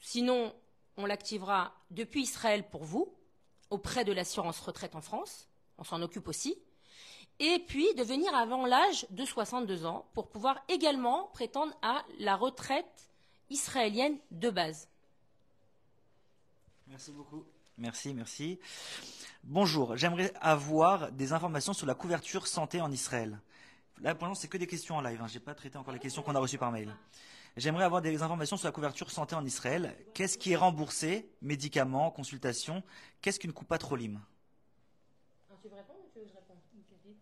[0.00, 0.54] Sinon,
[0.96, 3.14] on l'activera depuis Israël pour vous,
[3.70, 5.48] auprès de l'assurance retraite en France.
[5.78, 6.56] On s'en occupe aussi.
[7.38, 12.34] Et puis de venir avant l'âge de 62 ans pour pouvoir également prétendre à la
[12.34, 13.10] retraite
[13.50, 14.88] israélienne de base.
[16.96, 17.44] Merci beaucoup.
[17.76, 18.58] Merci, merci.
[19.44, 23.38] Bonjour, j'aimerais avoir des informations sur la couverture santé en Israël.
[24.00, 25.20] Là, pour l'instant, c'est que des questions en live.
[25.20, 25.26] Hein.
[25.26, 26.96] J'ai pas traité encore les questions qu'on a reçues par mail.
[27.58, 29.94] J'aimerais avoir des informations sur la couverture santé en Israël.
[30.14, 31.28] Qu'est-ce qui est remboursé?
[31.42, 32.82] Médicaments, consultations?
[33.20, 34.18] Qu'est-ce qu'une coupa trolim
[35.60, 36.56] tu veux répondre ou tu veux que je réponde?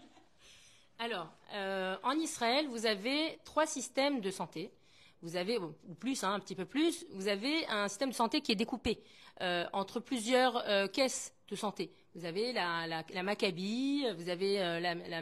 [0.98, 4.72] Alors, euh, en Israël, vous avez trois systèmes de santé.
[5.22, 8.40] Vous avez, ou plus, hein, un petit peu plus, vous avez un système de santé
[8.40, 9.02] qui est découpé
[9.42, 11.92] euh, entre plusieurs euh, caisses de santé.
[12.14, 15.20] Vous avez la, la, la Maccabi, vous avez euh, la, la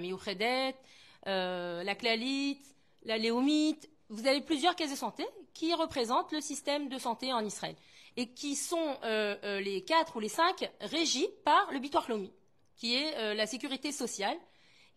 [1.84, 2.58] la Clalit,
[3.02, 3.90] la Léomite.
[4.08, 7.74] Vous avez plusieurs caisses de santé qui représentent le système de santé en Israël
[8.16, 12.32] et qui sont les quatre ou les cinq régis par le Bitoire Lomi,
[12.76, 14.36] qui est la sécurité sociale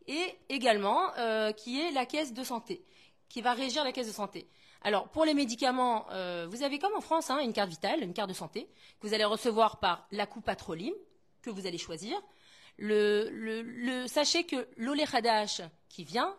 [0.07, 1.11] et également
[1.57, 2.85] qui est la caisse de santé,
[3.27, 4.47] qui va régir la caisse de santé.
[4.81, 8.13] Alors, pour les médicaments, euh, vous avez comme en France hein, une carte vitale, une
[8.13, 8.67] carte de santé,
[8.99, 10.93] que vous allez recevoir par la Patrolim,
[11.41, 12.19] que vous allez choisir.
[14.07, 16.35] Sachez que l'Olechadash qui vient,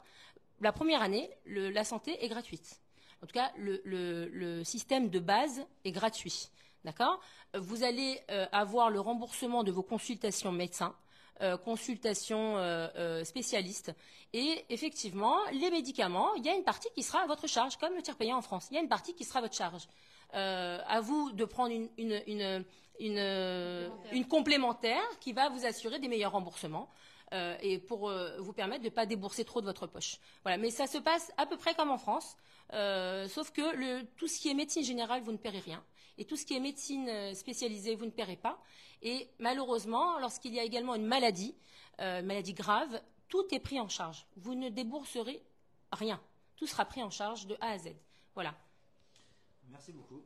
[0.61, 2.81] la première année, la santé est gratuite.
[3.23, 6.49] En tout cas, le système de base est gratuit.
[6.85, 7.21] D'accord?
[7.55, 10.97] Vous allez euh, avoir le remboursement de vos consultations médecins,
[11.41, 13.93] euh, consultations euh, euh, spécialistes.
[14.33, 17.95] Et effectivement, les médicaments, il y a une partie qui sera à votre charge, comme
[17.95, 18.69] le tiers payant en France.
[18.71, 19.89] Il y a une partie qui sera à votre charge.
[20.35, 22.65] À vous de prendre une, une, une,
[22.99, 26.89] une, une complémentaire qui va vous assurer des meilleurs remboursements.
[27.33, 30.19] euh, et pour euh, vous permettre de ne pas débourser trop de votre poche.
[30.43, 32.37] Voilà, mais ça se passe à peu près comme en France,
[32.73, 35.83] euh, sauf que le, tout ce qui est médecine générale, vous ne paierez rien,
[36.19, 38.63] et tout ce qui est médecine euh, spécialisée, vous ne paierez pas.
[39.03, 41.55] Et malheureusement, lorsqu'il y a également une maladie,
[42.01, 44.27] euh, maladie grave, tout est pris en charge.
[44.37, 45.43] Vous ne débourserez
[45.93, 46.21] rien.
[46.57, 47.95] Tout sera pris en charge de A à Z.
[48.35, 48.55] Voilà.
[49.71, 50.23] Merci beaucoup.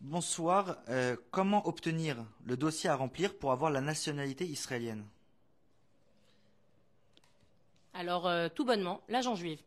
[0.00, 0.78] Bonsoir.
[0.88, 5.06] Euh, comment obtenir le dossier à remplir pour avoir la nationalité israélienne?
[7.94, 9.60] Alors, euh, tout bonnement, l'agent juive.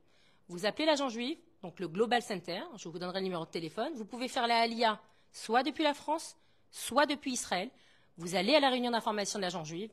[0.48, 3.94] Vous appelez l'agent juif, donc le Global Center, je vous donnerai le numéro de téléphone.
[3.96, 5.00] Vous pouvez faire la Alia
[5.32, 6.36] soit depuis la France,
[6.72, 7.70] soit depuis Israël.
[8.18, 9.92] Vous allez à la réunion d'information de l'agent juif.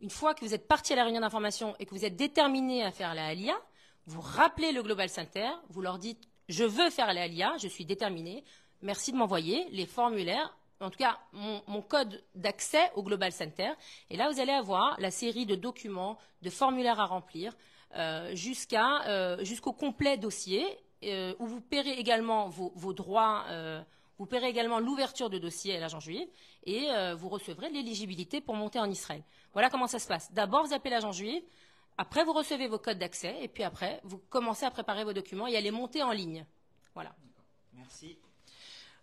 [0.00, 2.82] Une fois que vous êtes parti à la réunion d'information et que vous êtes déterminé
[2.82, 3.54] à faire la Alia,
[4.06, 7.84] vous rappelez le Global Center, vous leur dites Je veux faire la Alia, je suis
[7.84, 8.44] déterminé,
[8.82, 13.72] merci de m'envoyer les formulaires, en tout cas mon, code d'accès au Global Center.
[14.10, 17.56] Et là, vous allez avoir la série de documents, de formulaires à remplir,
[17.96, 18.34] euh,
[18.72, 20.66] euh, jusqu'au complet dossier,
[21.04, 23.82] euh, où vous paierez également vos, droits, euh,
[24.18, 26.28] vous paierez également l'ouverture de dossier à l'agent juif,
[26.64, 29.22] et euh, vous recevrez l'éligibilité pour monter en Israël.
[29.52, 30.32] Voilà comment ça se passe.
[30.32, 31.42] D'abord, vous appelez l'agent juif,
[31.96, 35.46] après, vous recevez vos codes d'accès, et puis après, vous commencez à préparer vos documents
[35.46, 36.44] et à les monter en ligne.
[36.94, 37.14] Voilà.
[37.72, 38.18] Merci.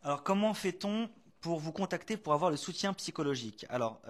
[0.03, 1.09] Alors, comment fait-on
[1.39, 3.65] pour vous contacter pour avoir le soutien psychologique?
[3.69, 4.01] Alors,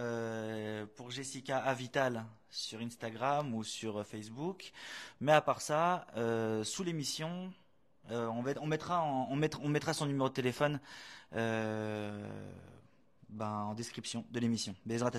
[0.95, 4.71] pour Jessica Avital sur Instagram ou sur Facebook.
[5.19, 6.05] Mais à part ça,
[6.63, 7.51] sous l'émission,
[8.09, 10.79] euh, on, va- on mettra en- on, mettra, on mettra son numéro de téléphone
[11.35, 12.51] euh,
[13.29, 14.75] ben, en description de l'émission.
[14.85, 15.11] Bezrat.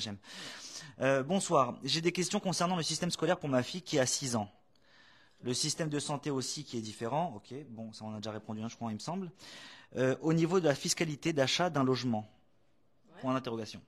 [1.01, 1.77] Euh, bonsoir.
[1.85, 4.51] J'ai des questions concernant le système scolaire pour ma fille qui a 6 ans.
[5.43, 7.33] Le système de santé aussi qui est différent.
[7.37, 9.31] Ok, bon, ça on a déjà répondu, hein, je crois, il me semble.
[10.21, 12.27] Au niveau de la fiscalité d'achat d'un logement.
[13.21, 13.81] Point d'interrogation.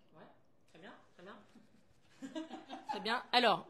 [0.72, 2.42] Très bien, très bien.
[2.90, 3.22] Très bien.
[3.32, 3.66] Alors,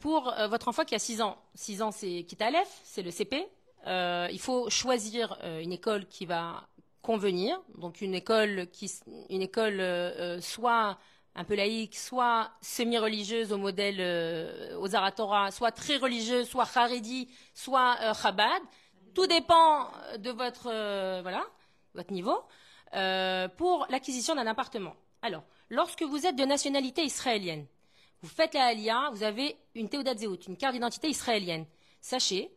[0.00, 3.46] pour votre enfant qui a 6 ans, 6 ans c'est Kitalef, c'est le CP.
[3.86, 6.68] Euh, il faut choisir euh, une école qui va
[7.02, 8.90] convenir, donc une école qui,
[9.30, 10.98] une école euh, soit
[11.36, 14.00] un peu laïque, soit semi-religieuse au modèle
[14.76, 18.62] aux Zaratora, soit très religieuse, soit Haredi, soit euh, Chabad.
[19.14, 20.64] Tout dépend de votre
[21.22, 21.44] voilà,
[21.94, 22.38] votre niveau
[23.56, 24.94] pour l'acquisition d'un appartement.
[25.22, 27.66] Alors, lorsque vous êtes de nationalité israélienne,
[28.22, 31.66] vous faites la Aliyah, vous avez une Teudat Zehut, une carte d'identité israélienne.
[32.00, 32.50] Sachez,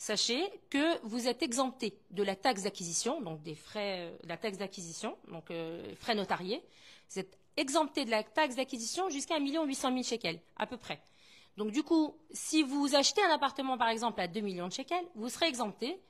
[0.00, 4.56] sachez que vous êtes exempté de la taxe d'acquisition, donc des frais, euh, la taxe
[4.56, 6.62] d'acquisition, donc euh, frais notariés.
[7.10, 11.02] Vous êtes exempté de la taxe d'acquisition jusqu'à 1 800 000 shekels, à peu près.
[11.58, 15.04] Donc du coup, si vous achetez un appartement par exemple à 2 millions de shekels,
[15.16, 16.00] vous serez exempté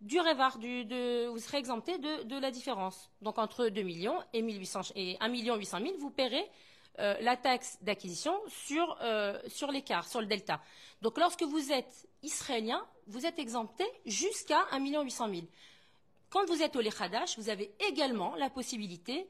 [0.00, 3.08] du révar, vous serez exempté de, la différence.
[3.22, 6.44] Donc entre 2 millions et, 1800, et 1 million 800 000, vous paierez
[7.00, 10.60] euh, la taxe d'acquisition sur, euh, sur l'écart, sur le delta.
[11.00, 15.42] Donc lorsque vous êtes israélien, vous êtes exempté jusqu'à 1 million 800 000.
[16.28, 19.28] Quand vous êtes au Lechadash, vous avez également la possibilité,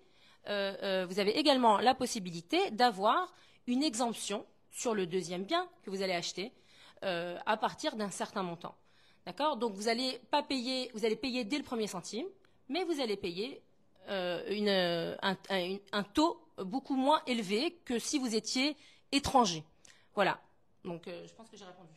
[0.49, 3.35] euh, également la possibilité d'avoir
[3.67, 6.53] une exemption sur le deuxième bien que vous allez acheter
[7.03, 8.75] à partir d'un certain montant.
[9.25, 9.57] D'accord?
[9.57, 12.27] Donc vous allez pas payer, vous allez payer dès le premier centime,
[12.69, 13.63] mais vous allez payer
[14.09, 18.77] une, euh, un, un- un taux beaucoup moins élevé que si vous étiez
[19.13, 19.65] étranger.
[20.15, 20.41] Voilà.
[20.85, 21.91] Donc euh, je pense que j'ai répondu.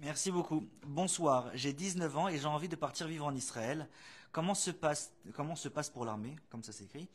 [0.00, 0.66] Merci beaucoup.
[0.86, 1.50] Bonsoir.
[1.54, 3.88] J'ai 19 ans et j'ai envie de partir vivre en Israël.
[4.32, 7.08] Comment se passe, comment se passe pour l'armée, comme ça s'écrit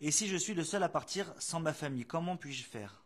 [0.00, 3.02] Et si je suis le seul à partir sans ma famille, comment puis-je faire?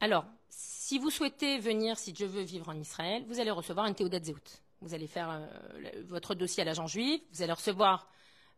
[0.00, 3.94] Alors, si vous souhaitez venir, si Dieu veut vivre en Israël, vous allez recevoir une
[3.94, 4.40] Théodat Zéout.
[4.80, 8.08] Vous allez faire euh, votre dossier à l'agent juif, vous allez recevoir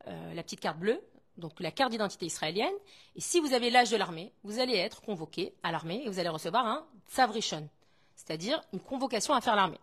[0.07, 1.01] euh, la petite carte bleue,
[1.37, 2.73] donc la carte d'identité israélienne.
[3.15, 6.19] Et si vous avez l'âge de l'armée, vous allez être convoqué à l'armée et vous
[6.19, 7.69] allez recevoir un tsavrishon,
[8.15, 9.81] c'est-à-dire une convocation à faire l'armée.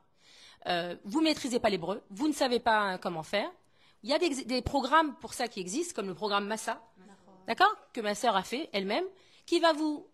[0.67, 3.49] Euh, vous maîtrisez pas l'hébreu, vous ne savez pas comment faire.
[4.03, 6.81] Il y a des, des programmes pour ça qui existent, comme le programme Massa,
[7.47, 9.05] d'accord, que ma sœur a fait elle-même,
[9.45, 10.07] qui va vous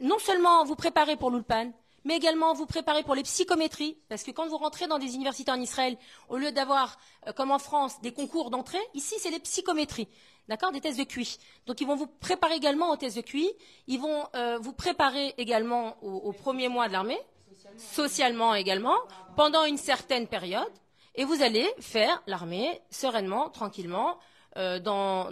[0.00, 1.72] non seulement vous préparer pour l'ulpan,
[2.04, 5.50] mais également vous préparer pour les psychométries, parce que quand vous rentrez dans des universités
[5.50, 5.96] en Israël,
[6.28, 10.08] au lieu d'avoir, euh, comme en France, des concours d'entrée, ici c'est les psychométries,
[10.48, 11.38] d'accord, des tests de QI.
[11.66, 13.50] Donc ils vont vous préparer également aux tests de QI,
[13.86, 17.20] ils vont euh, vous préparer également au, au premier mois de l'armée,
[17.76, 18.96] socialement également,
[19.36, 20.72] pendant une certaine période,
[21.14, 24.18] et vous allez faire l'armée sereinement, tranquillement,
[24.56, 25.28] euh, dans,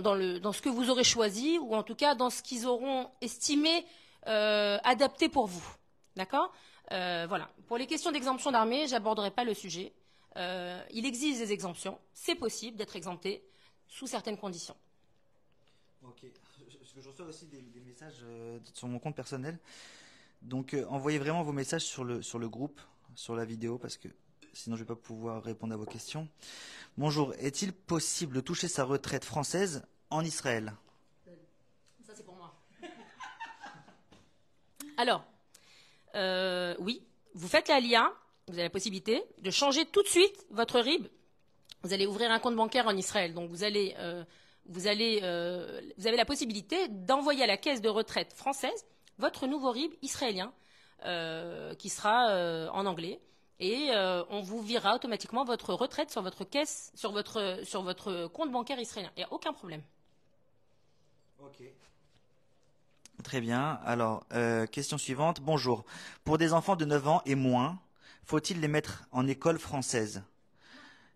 [0.53, 3.87] ce que vous aurez choisi, ou en tout cas dans ce qu'ils auront estimé
[4.25, 5.78] adapté pour vous.
[6.19, 6.53] D'accord?
[6.91, 7.49] Euh, Voilà.
[7.69, 9.93] Pour les questions d'exemption d'armée, j'aborderai pas le sujet.
[10.37, 11.99] Euh, il existe des exemptions.
[12.13, 13.45] C'est possible d'être exempté
[13.87, 14.77] sous certaines conditions.
[16.03, 16.27] Ok.
[17.01, 19.57] Je reçois aussi des, des messages euh, sur mon compte personnel.
[20.43, 22.81] Donc envoyez vraiment vos messages sur le, sur le groupe,
[23.15, 24.09] sur la vidéo, parce que
[24.53, 26.29] sinon je ne vais pas pouvoir répondre à vos questions.
[26.97, 30.75] Bonjour, est-il possible de toucher sa retraite française en Israël?
[32.05, 32.53] Ça, c'est pour moi.
[34.97, 35.25] Alors,
[36.15, 37.03] euh, oui,
[37.35, 38.13] vous faites la LIA,
[38.47, 41.07] vous avez la possibilité de changer tout de suite votre RIB.
[41.83, 44.25] Vous allez ouvrir un compte bancaire en Israël, donc vous allez, euh,
[44.67, 48.87] vous allez, euh, vous avez la possibilité d'envoyer à la caisse de retraite française
[49.19, 50.53] votre nouveau RIB israélien,
[51.79, 53.21] qui sera en anglais,
[53.59, 53.91] et
[54.31, 58.79] on vous virera automatiquement votre retraite sur votre caisse, sur votre, sur votre compte bancaire
[58.79, 59.11] israélien.
[59.17, 59.83] Il n'y a aucun problème.
[61.41, 61.63] Ok.
[63.25, 63.81] Très bien.
[63.85, 65.41] Alors, euh, question suivante.
[65.41, 65.85] Bonjour.
[66.25, 67.79] Pour des enfants de 9 ans et moins,
[68.25, 70.23] faut-il les mettre en école française?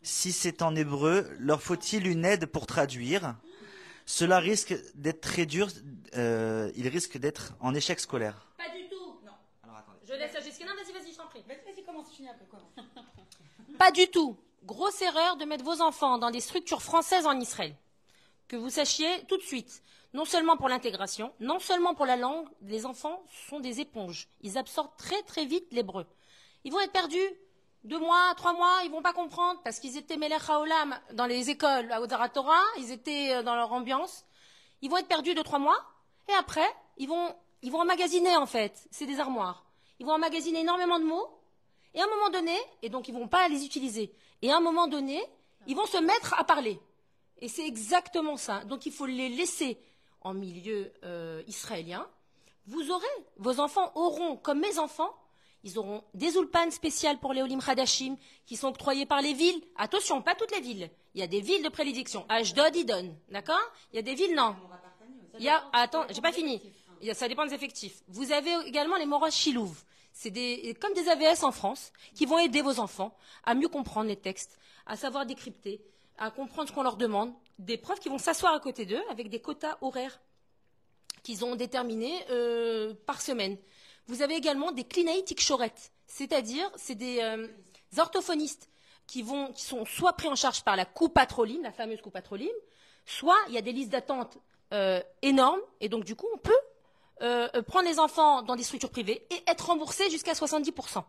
[0.03, 3.37] Si c'est en hébreu, leur faut-il une aide pour traduire?
[4.05, 5.69] Cela risque d'être très dur.
[6.17, 8.49] euh, ils risquent d'être en échec scolaire.
[8.59, 9.21] Pas du tout.
[9.25, 9.33] Non.
[9.63, 10.01] Alors, attendez.
[10.07, 10.67] Je laisse Jessica.
[10.67, 11.45] Non, vas-y, vas-y, je t'en prie.
[11.47, 12.73] Vas-y, commence, finis un peu, commence.
[13.79, 14.37] Pas du tout.
[14.65, 17.75] Grosse erreur de mettre vos enfants dans des structures françaises en Israël.
[18.49, 19.83] Que vous sachiez tout de suite.
[20.15, 24.29] Non seulement pour l'intégration, non seulement pour la langue, les enfants sont des éponges.
[24.43, 26.07] Ils absorbent très très vite l'hébreu.
[26.65, 27.19] Ils vont être perdus
[27.85, 31.51] deux mois, trois mois, ils vont pas comprendre parce qu'ils étaient Melech Haolam dans les
[31.51, 34.25] écoles à Odara Torah, ils étaient euh, dans leur ambiance.
[34.83, 35.79] Ils vont être perdus deux, trois mois
[36.29, 38.87] et après, ils vont, ils vont emmagasiner en fait.
[38.91, 39.65] C'est des armoires.
[39.99, 41.29] Ils vont emmagasiner énormément de mots
[41.95, 44.13] et à un moment donné, et donc ils vont pas les utiliser.
[44.43, 45.23] Et à un moment donné,
[45.67, 46.81] ils vont se mettre à parler.
[47.39, 48.65] Et c'est exactement ça.
[48.65, 49.79] Donc il faut les laisser
[50.23, 52.07] en milieu euh, israélien.
[52.67, 53.07] Vous aurez,
[53.37, 55.15] vos enfants auront, comme mes enfants,
[55.65, 59.61] ils auront des ulpanes spéciales pour les Olim Hadashim qui sont octroyés par les villes.
[59.77, 60.91] Attention, pas toutes les villes.
[61.15, 62.25] Il y a des villes de prédilection.
[62.29, 63.15] Ashdod, ils.
[63.31, 63.61] D'accord?
[63.93, 64.57] Il y a des villes, non.
[65.39, 66.61] Il y a, attends, j'ai pas fini.
[67.15, 68.03] Ça dépend des effectifs.
[68.09, 69.83] Vous avez également les Moras Chilouv.
[70.13, 70.31] C'est
[70.81, 74.59] comme des AVS en France qui vont aider vos enfants à mieux comprendre les textes,
[74.87, 75.81] à savoir décrypter,
[76.19, 77.33] à comprendre ce qu'on leur demande.
[77.59, 80.21] Des profs qui vont s'asseoir à côté d'eux avec des quotas horaires
[81.23, 83.57] qu'ils ont déterminés euh, par semaine.
[84.07, 85.75] Vous avez également des clinaï tikchoret,
[86.07, 87.47] c'est-à-dire c'est des euh,
[87.97, 88.69] orthophonistes
[89.07, 92.49] qui vont, qui sont soit pris en charge par la coupatroline, la fameuse coupatroline,
[93.07, 94.39] soit il y a des listes d'attente
[94.73, 96.53] euh, énormes et donc du coup on peut
[97.69, 101.05] prendre les enfants dans des structures privées et être remboursé jusqu'à 70%.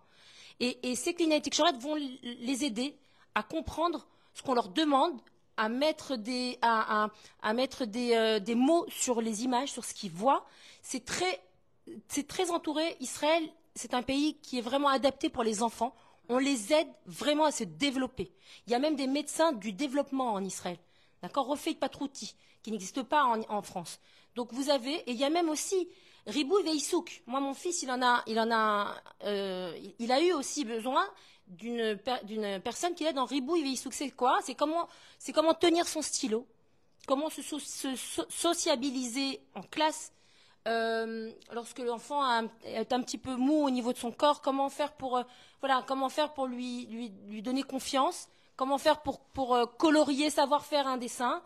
[0.60, 2.96] Et, et ces clinaï tikchoret vont les aider
[3.34, 5.20] à comprendre ce qu'on leur demande,
[5.58, 7.10] à mettre des, à,
[7.42, 10.46] à- mettre des, euh, des mots sur les images, sur ce qu'ils voient.
[10.82, 11.44] C'est très,
[12.08, 12.98] c'est très entouré.
[13.00, 13.44] Israël,
[13.76, 15.96] c'est un pays qui est vraiment adapté pour les enfants.
[16.30, 18.32] On les aide vraiment à se développer.
[18.66, 20.78] Il y a même des médecins du développement en Israël.
[21.22, 21.48] D'accord?
[21.48, 24.00] Refait Patrouti, qui n'existe pas en, en France.
[24.36, 25.90] Donc vous avez, et il y a même aussi
[26.26, 27.24] Ribou Veisouk.
[27.28, 31.06] Moi, mon fils, il en a, il en a, euh, il a eu aussi besoin
[31.58, 33.94] d'une per- d'une personne qui aide en Ribou Veisouk.
[33.94, 34.40] C'est quoi?
[34.44, 34.88] C'est comment,
[35.20, 36.46] c'est comment tenir son stylo,
[37.08, 40.12] comment se, so- se so- sociabiliser en classe
[40.68, 42.22] euh, lorsque l'enfant
[42.64, 45.24] est un petit peu mou au niveau de son corps, comment faire pour, euh,
[45.60, 50.30] voilà, comment faire pour lui, lui, lui donner confiance, comment faire pour, pour euh, colorier,
[50.30, 51.42] savoir faire un dessin?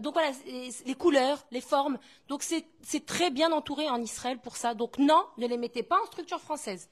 [0.00, 1.98] Donc voilà, les, les couleurs, les formes.
[2.26, 4.74] Donc c'est très bien entouré en Israël pour ça.
[4.74, 6.88] Donc non, ne les mettez pas en structure française.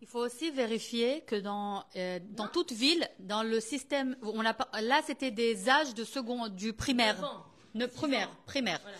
[0.00, 4.54] Il faut aussi vérifier que dans, euh, dans toute ville, dans le système, on a,
[4.54, 7.16] pas- là c'était des âges de second, du primaire.
[7.74, 8.80] Ne, primaire, primaire.
[8.82, 8.96] Voilà.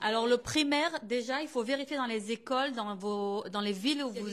[0.00, 4.04] Alors le primaire, déjà, il faut vérifier dans les écoles, dans vos, dans les villes
[4.04, 4.28] où vous,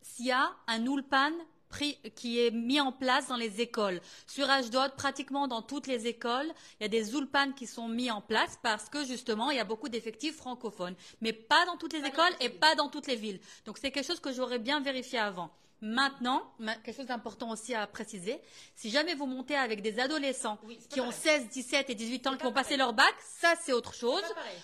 [0.00, 1.32] s'il y a un ulpan
[1.76, 4.00] pris- qui est mis en place dans les écoles.
[4.26, 6.50] Sur Ashdod, pratiquement dans toutes les écoles,
[6.80, 9.60] il y a des ulpans qui sont mis en place parce que justement, il y
[9.60, 13.16] a beaucoup d'effectifs francophones, mais pas dans toutes les écoles et pas dans toutes les
[13.16, 13.40] villes.
[13.66, 15.50] Donc c'est quelque chose que j'aurais bien vérifié avant.
[15.82, 18.40] Maintenant, ma- quelque chose d'important aussi à préciser,
[18.74, 21.20] si jamais vous montez avec des adolescents Oui, qui ont pareil.
[21.42, 22.76] 16, 17 et 18 ans qui passer pareil.
[22.78, 24.22] leur bac, ça c'est autre chose.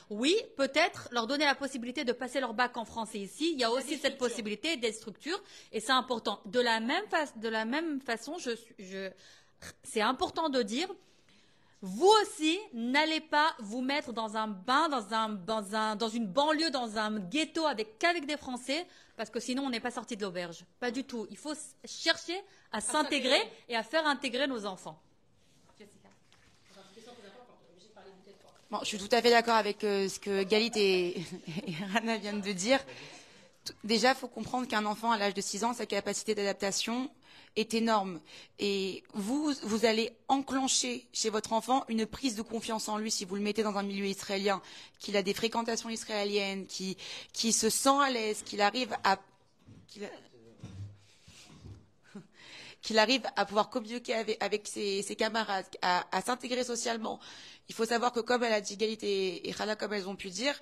[0.08, 3.50] Oui, peut-être leur donner la possibilité de passer leur bac en français ici.
[3.52, 4.18] Il y a aussi cette structures.
[4.18, 6.40] possibilité des structures et c'est important.
[6.46, 7.04] De la même,
[7.36, 9.10] de la même façon, je, suis- je,
[9.84, 10.88] c'est important de dire,
[11.84, 16.28] vous aussi, n'allez pas vous mettre dans un bain, dans, un, dans, un, dans une
[16.28, 20.16] banlieue, dans un ghetto avec qu'avec des Français, parce que sinon on n'est pas sorti
[20.16, 20.64] de l'auberge.
[20.78, 21.26] Pas du tout.
[21.30, 21.54] Il faut
[21.84, 23.52] chercher à s'intégrer s'intégrer.
[23.68, 24.96] et à faire intégrer nos enfants.
[28.70, 31.18] Bon, je suis tout à fait d'accord avec euh, ce que Galit et,
[31.66, 32.78] et Rana viennent de dire.
[33.84, 37.10] Déjà, il faut comprendre qu'un enfant à l'âge de 6 ans, sa capacité d'adaptation
[37.56, 38.20] est énorme.
[38.58, 43.24] Et vous, vous allez enclencher chez votre enfant une prise de confiance en lui si
[43.24, 44.62] vous le mettez dans un milieu israélien,
[44.98, 46.96] qu'il a des fréquentations israéliennes, qui,
[47.52, 49.18] se sent à l'aise, qu'il arrive à...
[52.80, 57.20] qu'il arrive à pouvoir communiquer avec, ses, camarades, à, s'intégrer socialement.
[57.68, 60.30] Il faut savoir que, comme elle a dit Galit et, Rana, comme elles ont pu
[60.30, 60.58] dire,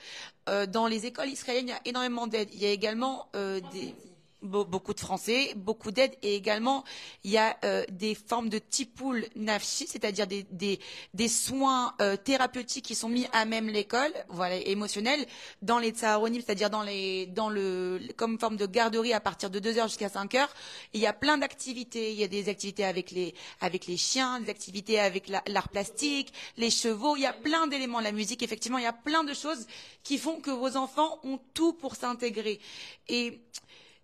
[0.49, 2.51] euh, dans les écoles israéliennes, il y a énormément d'aide.
[2.53, 3.95] Il y a également euh, des,
[4.43, 6.84] be- beaucoup de Français, beaucoup d'aide, et également
[7.24, 10.78] il y a euh, des formes de tipoul nafshi, c'est-à-dire des, des,
[11.14, 15.26] des soins euh, thérapeutiques qui sont mis à même l'école, voilà, émotionnels,
[15.62, 19.59] dans les tsaharonim, c'est-à-dire dans les, dans le, comme forme de garderie à partir de
[19.59, 20.55] 2 heures jusqu'à 5 heures.
[20.93, 22.12] Il y a plein d'activités.
[22.12, 25.68] Il y a des activités avec les, avec les chiens, des activités avec la- l'art
[25.68, 27.16] plastique, les chevaux.
[27.16, 28.01] Il y a plein d'éléments.
[28.01, 29.66] La musique, effectivement, il y a plein de choses
[30.03, 32.61] qui font que vos enfants ont tout pour s'intégrer.
[33.09, 33.41] Et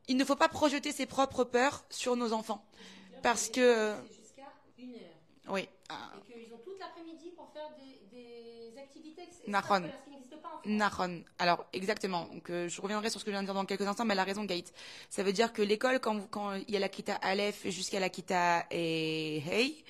[0.09, 2.65] il ne faut pas projeter ses propres peurs sur nos enfants.
[3.23, 4.43] Parce que, C'est jusqu'à
[4.79, 5.01] une heure.
[5.49, 5.69] oui,
[6.29, 9.91] Et qu'ils ont toute l'après-midi pour faire des, des activités Nahon.
[10.65, 11.23] Nahon.
[11.39, 12.25] Alors, exactement.
[12.27, 14.15] Donc, euh, je reviendrai sur ce que je viens de dire dans quelques instants, mais
[14.15, 14.73] elle a raison, Gaït.
[15.11, 18.67] Ça veut dire que l'école, quand il y a la Kita Aleph jusqu'à la Kita
[18.71, 19.85] et Hey,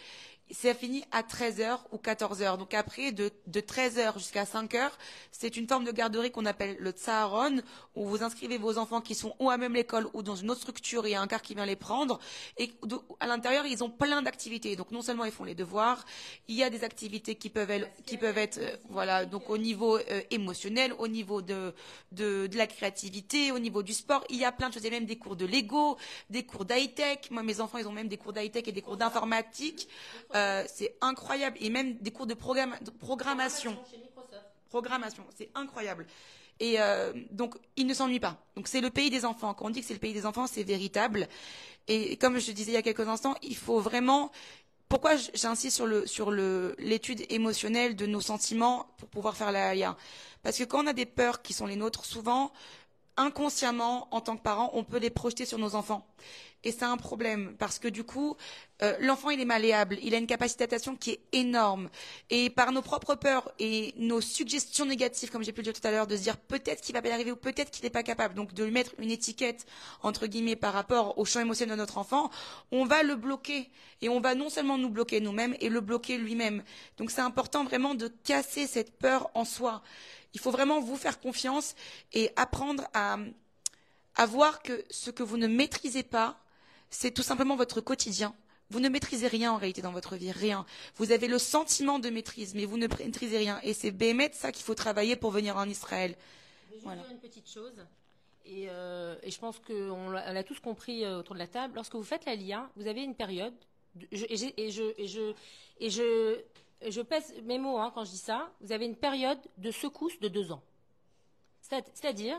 [0.51, 2.57] c'est fini à 13h ou 14h.
[2.59, 4.90] Donc après, de, de 13h jusqu'à 5h,
[5.32, 7.61] c'est une forme de garderie qu'on appelle le Tsaharon,
[7.94, 10.61] où vous inscrivez vos enfants qui sont ou à même l'école ou dans une autre
[10.61, 12.18] structure, il y a un car qui vient les prendre.
[12.59, 14.76] Et de- à l'intérieur, ils ont plein d'activités.
[14.76, 16.05] Donc non seulement ils font les devoirs,
[16.49, 19.59] il y a des activités qui peuvent être, qui peuvent être euh, voilà, donc au
[19.59, 21.74] niveau euh, émotionnel, au niveau de,
[22.12, 24.24] de, de la créativité, au niveau du sport.
[24.30, 24.82] Il y a plein de choses.
[24.84, 25.97] Il y a même des cours de Lego,
[26.30, 27.30] des cours d'high-tech.
[27.30, 29.88] Moi, mes enfants, ils ont même des cours d'high-tech et des cours d'informatique.
[30.37, 31.57] Euh, c'est incroyable.
[31.61, 33.76] Et même des cours de, programmation
[34.68, 35.24] programmation.
[35.37, 36.07] C'est incroyable.
[36.61, 38.37] Et euh, donc, ils ne s'ennuient pas.
[38.57, 39.55] Donc, c'est le pays des enfants.
[39.55, 41.28] Quand on dit que c'est le pays des enfants, c'est véritable.
[41.89, 44.32] Et comme je disais il y a quelques instants, il faut vraiment.
[44.89, 49.97] Pourquoi j'insiste sur le sur l'étude émotionnelle de nos sentiments pour pouvoir faire la
[50.43, 52.53] Parce que quand on a des peurs qui sont les nôtres, souvent
[53.16, 56.07] inconsciemment, en tant que parent, on peut les projeter sur nos enfants.
[56.67, 58.37] Et c'est un problème parce que du coup,
[58.83, 61.89] euh, l'enfant il est malléable, il a une capacité d'adaptation qui est énorme.
[62.29, 65.87] Et par nos propres peurs et nos suggestions négatives, comme j'ai pu le dire tout
[65.87, 68.03] à l'heure, de se dire peut-être qu'il va y arriver ou peut-être qu'il n'est pas
[68.03, 69.64] capable, donc de lui mettre une étiquette
[70.03, 72.31] entre guillemets par rapport au champ émotionnel de notre enfant,
[72.73, 73.71] on va le bloquer
[74.03, 76.64] et on va non seulement nous bloquer nous-mêmes et le bloquer lui-même.
[76.97, 79.85] Donc c'est important vraiment de casser cette peur en soi.
[80.35, 81.77] Il faut vraiment vous faire confiance
[82.12, 83.19] et apprendre à
[84.17, 86.39] à voir que ce que vous ne maîtrisez pas,
[86.91, 88.34] c'est tout simplement votre quotidien.
[88.70, 90.66] Vous ne maîtrisez rien en réalité dans votre vie, rien.
[90.97, 93.61] Vous avez le sentiment de maîtrise, mais vous ne maîtrisez rien.
[93.62, 96.16] Et c'est Bémet ça qu'il faut travailler pour venir en Israël.
[96.70, 97.03] Je vais Voilà.
[97.03, 97.74] dire une petite chose.
[98.45, 101.74] Et, euh, et je pense qu'on l'a tous compris euh, autour de la table.
[101.76, 103.55] Lorsque vous faites la LIA, vous avez une période.
[103.95, 104.70] de- je- et, je, et,
[105.09, 105.34] je,
[105.78, 106.41] et, je,
[106.82, 108.51] et je pèse mes mots hein, quand je dis ça.
[108.61, 110.62] Vous avez une période de secousse de deux ans.
[111.62, 112.39] C'est- C'est-à-dire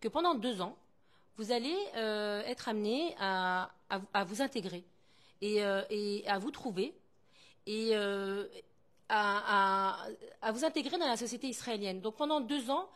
[0.00, 0.76] que pendant deux ans,
[1.38, 3.70] vous allez euh, être amené à,
[4.26, 4.84] vous intégrer
[5.40, 6.94] et, euh, et à vous trouver
[7.66, 8.46] et euh,
[9.08, 10.08] à,
[10.52, 12.00] vous intégrer dans la société israélienne.
[12.00, 12.88] Donc pendant deux ans,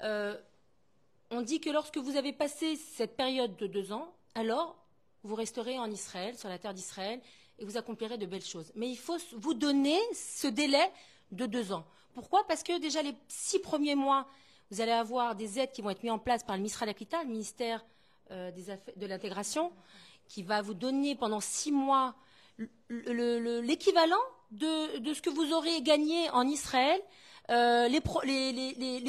[0.00, 4.76] on dit que lorsque vous avez passé cette période de deux ans, alors
[5.22, 7.20] vous resterez en Israël, sur la terre d'Israël,
[7.58, 8.72] et vous accomplirez de belles choses.
[8.74, 10.90] Mais il faut vous donner ce délai
[11.30, 11.86] de deux ans.
[12.12, 12.46] Pourquoi?
[12.46, 14.26] Parce que déjà les six premiers mois,
[14.70, 17.22] vous allez avoir des aides qui vont être mises en place par le ministère d'Aquita,
[17.22, 17.84] le ministère
[18.30, 18.50] euh,
[18.96, 19.72] de l'intégration,
[20.28, 22.14] qui va vous donner pendant six mois
[22.56, 24.16] le- le- le- l'équivalent
[24.50, 27.00] de, de ce que vous aurez gagné en Israël
[27.50, 28.00] euh, les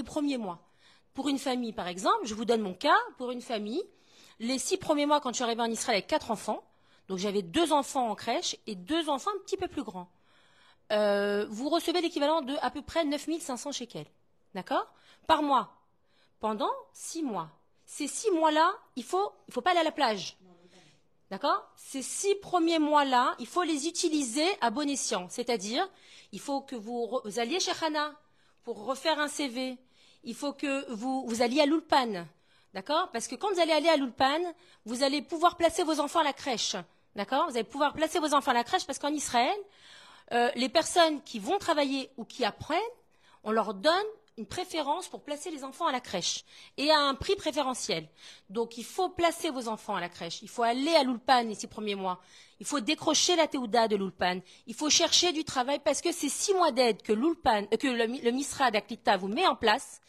[0.04, 0.60] premiers mois.
[1.14, 3.82] Pour une famille, par exemple, je vous donne mon cas, pour une famille,
[4.40, 6.62] les six premiers mois, quand je suis arrivée en Israël avec quatre enfants,
[7.08, 10.10] donc j'avais deux enfants en crèche et deux enfants un petit peu plus grands,
[10.92, 14.08] euh, vous recevez l'équivalent de à peu près 9500 shekels.
[14.54, 14.86] D'accord?
[15.28, 15.72] Par mois.
[16.40, 17.50] Pendant six mois.
[17.86, 20.38] Ces six mois-là, il faut, il faut pas aller à la plage.
[21.32, 21.68] D'accord?
[21.76, 25.28] Ces six premiers mois-là, il faut les utiliser à bon escient.
[25.30, 25.88] C'est-à-dire,
[26.32, 28.14] il faut que vous, alliez chez Hana
[28.64, 29.78] pour refaire un CV.
[30.24, 32.26] Il faut que vous, vous alliez à l'Ulpan.
[32.74, 33.10] D'accord?
[33.12, 34.54] Parce que quand vous allez aller à l'Ulpan,
[34.86, 36.76] vous allez pouvoir placer vos enfants à la crèche.
[37.16, 37.46] D'accord?
[37.46, 39.58] Vous allez pouvoir placer vos enfants à la crèche parce qu'en Israël,
[40.32, 42.80] euh, les personnes qui vont travailler ou qui apprennent,
[43.44, 44.06] on leur donne
[44.38, 46.44] une préférence pour placer les enfants à la crèche
[46.78, 48.08] et à un prix préférentiel.
[48.50, 51.56] Donc il faut placer vos enfants à la crèche, il faut aller à l'Ulpan les
[51.56, 52.20] six premiers mois,
[52.60, 56.30] il faut décrocher la Théouda de l'Ulpan, il faut chercher du travail parce que ces
[56.30, 60.02] six mois d'aide que euh, que le, le Misra d'Aklita vous met en place,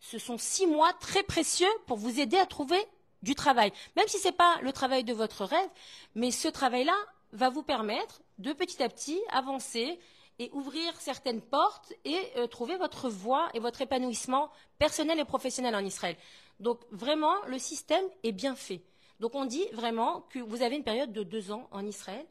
[0.00, 2.82] ce sont six mois très précieux pour vous aider à trouver
[3.22, 3.72] du travail.
[3.96, 5.70] Même si ce n'est pas le travail de votre rêve,
[6.14, 6.96] mais ce travail-là
[7.32, 9.98] va vous permettre de petit à petit avancer
[10.38, 15.74] et ouvrir certaines portes et euh, trouver votre voie et votre épanouissement personnel et professionnel
[15.74, 16.16] en Israël.
[16.60, 18.82] Donc vraiment, le système est bien fait.
[19.20, 22.26] Donc on dit vraiment que vous avez une période de deux ans en Israël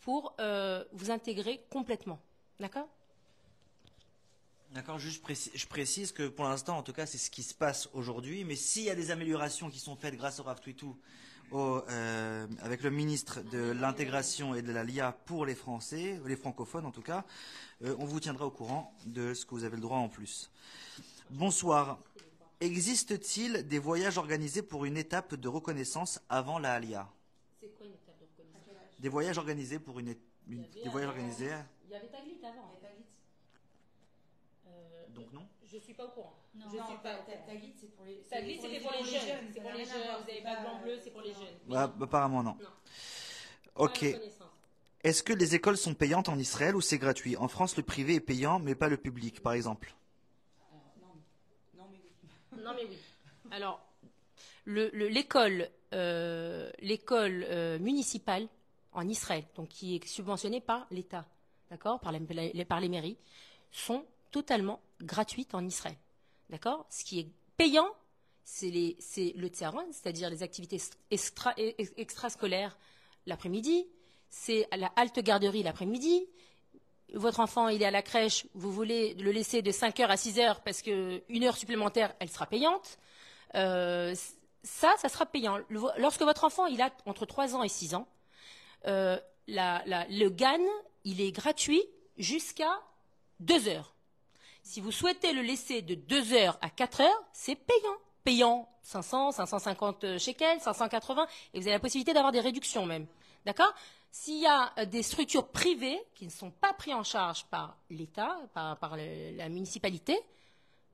[0.00, 2.20] pour euh, vous intégrer complètement.
[2.60, 2.88] D'accord?
[4.72, 7.88] D'accord, juste je précise que pour l'instant, en tout cas, c'est ce qui se passe
[7.94, 8.44] aujourd'hui.
[8.44, 10.98] Mais s'il y a des améliorations qui sont faites grâce au Rav Twitou,
[11.52, 16.36] au, euh, avec le ministre de l'intégration et de la LIA pour les Français, les
[16.36, 17.24] francophones en tout cas,
[17.82, 20.50] euh, on vous tiendra au courant de ce que vous avez le droit en plus.
[21.30, 21.98] Bonsoir.
[22.60, 27.06] Existe-t-il des voyages organisés pour une étape de reconnaissance avant la LIA
[27.60, 29.00] C'est quoi une étape de reconnaissance?
[29.00, 30.18] Des voyages organisés pour une, é-
[30.48, 31.50] une- des voyages organisés
[31.84, 32.72] Il y avait Taglit avant.
[34.68, 35.46] Euh, donc non?
[35.78, 36.34] Je suis pas au courant.
[36.54, 36.64] Non.
[36.70, 37.36] je Non, suis pas au ta-.
[37.46, 38.22] Taglit, c'est pour les.
[38.22, 39.50] C'était pour les jeunes.
[39.52, 39.90] C'est pour les Vous
[40.26, 41.56] n'avez pas blanc-bleu, c'est pour les jeunes.
[41.68, 42.56] Bah, Apparemment non.
[42.60, 42.68] Non.
[43.76, 44.04] Ok.
[45.04, 47.36] Est-ce que les écoles sont payantes en Israël ou c'est gratuit?
[47.36, 49.94] En France, le privé est payant, mais pas le public, par exemple.
[51.76, 51.98] Non, mais
[52.52, 52.62] oui.
[52.64, 52.98] Non, mais oui.
[53.52, 53.80] Alors,
[54.64, 58.48] le- le- l'école, euh, l'école euh, municipale
[58.92, 61.24] en Israël, donc qui est subventionnée par l'État,
[61.70, 62.12] d'accord, par,
[62.68, 63.16] par les mairies,
[63.70, 65.96] sont totalement gratuites en Israël,
[66.50, 66.86] d'accord?
[66.90, 67.88] Ce qui est payant,
[68.44, 70.80] c'est le tsaron, c'est-à-dire les activités
[71.10, 71.32] ex-
[71.96, 72.78] extrascolaires
[73.26, 73.86] l'après-midi,
[74.28, 76.26] c'est la halte garderie l'après-midi.
[77.14, 80.16] Votre enfant, il est à la crèche, vous voulez le laisser de 5 heures à
[80.16, 82.98] 6 heures parce que une heure supplémentaire, elle sera payante.
[83.54, 84.14] Euh,
[84.62, 85.58] ça, ça sera payant.
[85.98, 88.06] Lorsque votre enfant, il a entre 3 ans et 6 ans,
[88.86, 89.18] euh,
[89.48, 90.58] le GAN,
[91.04, 91.82] il est gratuit
[92.16, 92.80] jusqu'à
[93.40, 93.95] 2 heures.
[94.66, 97.96] Si vous souhaitez le laisser de 2 heures à 4 heures, c'est payant.
[98.24, 103.06] Payant 500, 550 shekels, 580, et vous avez la possibilité d'avoir des réductions même.
[103.44, 103.72] D'accord?
[104.10, 107.76] S'il y a euh, des structures privées qui ne sont pas prises en charge par
[107.90, 110.18] l'État, par, par le- la municipalité,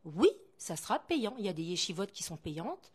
[0.05, 1.35] oui, ça sera payant.
[1.39, 2.93] Il y a des yeshivot qui sont payantes.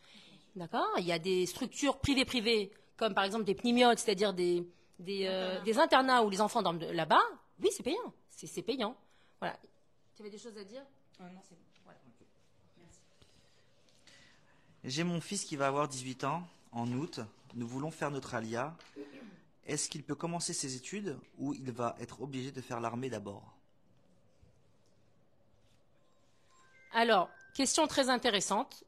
[0.55, 0.87] D'accord?
[0.99, 4.63] Il y a des structures privées-privées, comme par exemple des pnimiotes, c'est-à-dire des,
[4.99, 7.23] des, euh, des internats où les enfants dorment là-bas.
[7.63, 8.13] Oui, c'est payant.
[8.29, 8.95] C'est c'est payant.
[9.39, 9.57] Voilà.
[10.17, 10.81] Tu avais des choses à dire
[11.19, 11.61] Ah non, c'est bon.
[11.83, 11.99] Voilà.
[12.79, 12.99] Merci.
[14.83, 16.41] J'ai mon fils qui va avoir 18 ans
[16.71, 17.19] en août.
[17.53, 18.75] Nous voulons faire notre alia.
[19.67, 23.43] Est-ce qu'il peut commencer ses études ou il va être obligé de faire l'armée d'abord?
[26.93, 28.85] Alors, question très intéressante.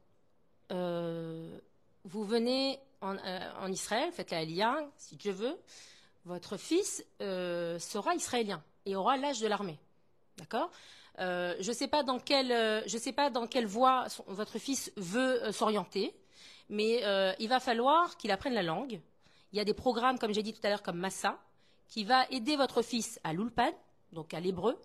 [0.72, 1.60] Euh,
[2.02, 5.56] vous venez en, euh, en Israël, faites la Aliyah, si Dieu veut.
[6.24, 9.78] Votre fils euh, sera israélien et aura l'âge de l'armée.
[10.38, 10.72] D'accord?
[11.20, 14.92] Euh, Je ne sais pas dans quelle, euh, sais pas dans quelle voie votre fils
[14.96, 16.14] veut euh, s'orienter,
[16.68, 17.02] mais
[17.38, 19.00] il va falloir qu'il apprenne la langue.
[19.52, 21.38] Il y a des programmes, comme j'ai dit tout à l'heure, comme Massa,
[21.88, 23.72] qui va aider votre fils à l'ulpan,
[24.12, 24.78] donc à l'hébreu,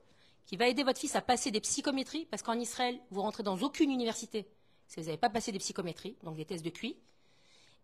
[0.47, 3.57] qui va aider votre fils à passer des psychométries, parce qu'en Israël, vous rentrez dans
[3.59, 4.47] aucune université
[4.87, 6.95] si vous n'avez pas passé des psychométries, donc des tests de QI.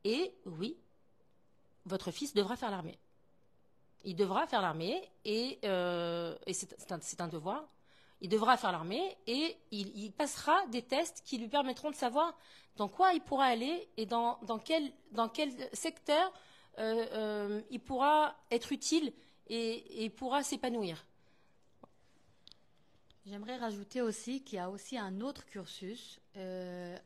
[0.04, 0.78] Et oui,
[1.86, 2.98] votre fils devra faire l'armée.
[4.04, 7.68] Il devra faire l'armée, et, c'est un devoir.
[8.22, 12.38] Il devra faire l'armée, et il, passera des tests qui lui permettront de savoir
[12.78, 14.94] dans quoi il pourra aller et dans, dans, quel,
[15.74, 16.32] secteur
[16.78, 19.12] euh, euh, il pourra être utile
[19.48, 21.04] et, pourra s'épanouir.
[23.26, 26.20] J'aimerais rajouter aussi qu'il y a aussi un autre cursus.
[26.38, 26.98] Euh,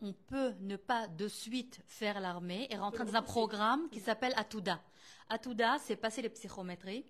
[0.00, 4.32] on peut ne pas de suite faire l'armée et rentrer dans un programme qui s'appelle
[4.36, 4.80] Atouda.
[5.28, 7.04] Atouda, c'est passer les psychométries,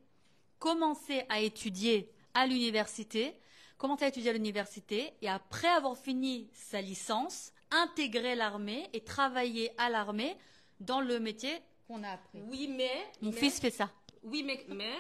[0.59, 3.41] commencer à étudier à l'université,
[3.81, 9.73] commencer à étudier à l'université et après avoir fini sa licence, intégrer l'armée et travailler
[9.79, 10.37] à l'armée
[10.81, 11.59] dans le métier
[11.89, 12.43] qu'on a appris?
[12.51, 12.91] Oui, mais.
[13.23, 13.91] Mon mais- fils fait ça.
[14.23, 14.93] Oui, mais, mais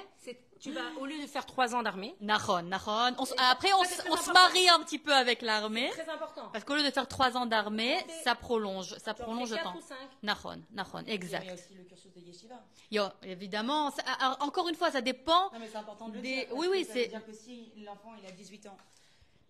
[0.60, 2.14] tu vas, au lieu de faire trois ans d'armée.
[2.20, 3.14] Nahon, Nahon.
[3.38, 5.90] Après, on, se marie un petit peu avec l'armée.
[5.90, 6.48] Très important.
[6.52, 9.78] Parce qu'au lieu de faire trois ans d'armée, ça prolonge, ça prolonge le quatre temps.
[9.78, 9.96] ou cinq.
[10.22, 11.42] Nahon, Nahon, exact.
[11.44, 12.54] Il y a aussi le cursus de yeshiva.
[12.90, 15.50] Yo, évidemment, ça- ah, ah, encore une fois, ça dépend.
[15.52, 16.46] Non, mais c'est important de le Des- dire.
[16.52, 18.76] oui, oui, c'est- veut dire que si l'enfant il a 18 ans.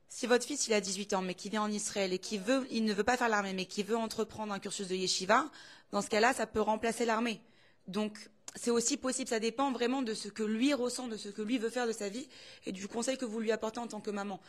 [0.08, 2.66] Si votre fils il a 18 ans mais qui vient en Israël et qui veut,
[2.72, 5.44] il ne veut pas faire l'armée mais qui veut entreprendre un cursus de yeshiva,
[5.92, 7.40] dans ce cas-là, ça peut remplacer l'armée.
[7.86, 8.18] Donc
[8.56, 11.58] c'est aussi possible, ça dépend vraiment de ce que lui ressent, de ce que lui
[11.58, 12.28] veut faire de sa vie
[12.66, 14.40] et du conseil que vous lui apportez en tant que maman.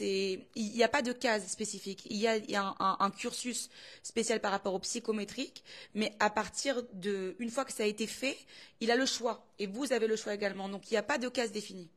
[0.00, 2.06] Il n'y a pas de case spécifique.
[2.08, 3.68] Il y a, un, cursus
[4.02, 5.62] spécial par rapport au psychométrique,
[5.94, 8.38] mais à partir de, une fois que ça a été fait,
[8.80, 10.68] il a le choix et vous avez le choix également.
[10.68, 11.90] Donc il n'y a pas de case définie.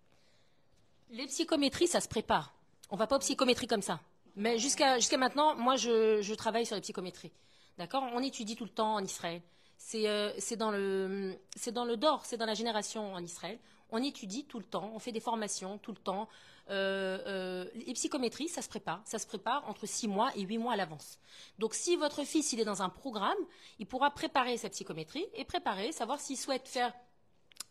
[1.12, 2.54] Les psychométries, ça se prépare.
[2.90, 4.02] On va pas aux psychométries comme ça.
[4.36, 7.32] Mais jusqu'à jusqu'à maintenant, moi, je, je travaille sur les psychométries.
[7.78, 8.04] D'accord?
[8.14, 9.42] On étudie tout le temps en Israël.
[9.86, 13.60] C'est euh, c'est dans le c'est dans le DOR, c'est dans la génération en Israël.
[13.90, 16.30] On étudie tout le temps, on fait des formations tout le temps.
[16.70, 19.02] Euh, euh, les psychométries, ça se prépare.
[19.04, 21.20] Ça se prépare entre six mois et huit mois à l'avance.
[21.60, 23.38] Donc, si votre fils il est dans un programme,
[23.78, 26.94] il pourra préparer sa psychométrie et préparer, savoir s'il souhaite faire,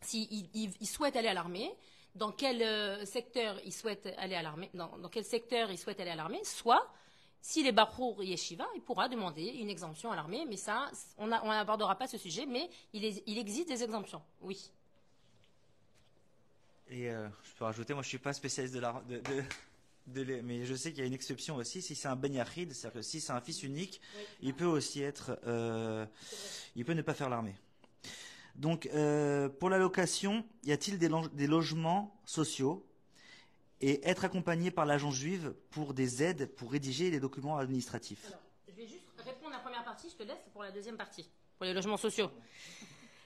[0.02, 1.74] s'il il- il- il souhaite aller à l'armée,
[2.14, 6.16] dans quel secteur il souhaite aller à l'armée, dans quel secteur il souhaite aller à
[6.16, 6.86] l'armée, soit
[7.42, 11.96] s'il est Bachour Yeshiva, il pourra demander une exemption à l'armée, mais ça, on n'abordera
[11.96, 14.70] pas ce sujet, mais il, est- il existe des exemptions, oui.
[16.88, 19.44] Et euh, je peux rajouter, moi je suis pas spécialiste de la, de, de-
[20.08, 21.82] de les- mais je sais qu'il y a une exception aussi.
[21.82, 24.00] Si c'est un ben c'est-à-dire que si c'est un fils unique,
[24.40, 26.06] il peut aussi être, euh,
[26.76, 27.56] il peut ne pas faire l'armée.
[28.54, 32.84] Donc euh, pour la location, y a-t-il des logements sociaux?
[33.82, 38.32] Et être accompagné par l'agence juive pour des aides pour rédiger les documents administratifs
[38.72, 41.28] je vais juste répondre à la première partie, je te laisse pour la deuxième partie,
[41.58, 42.30] pour les logements sociaux.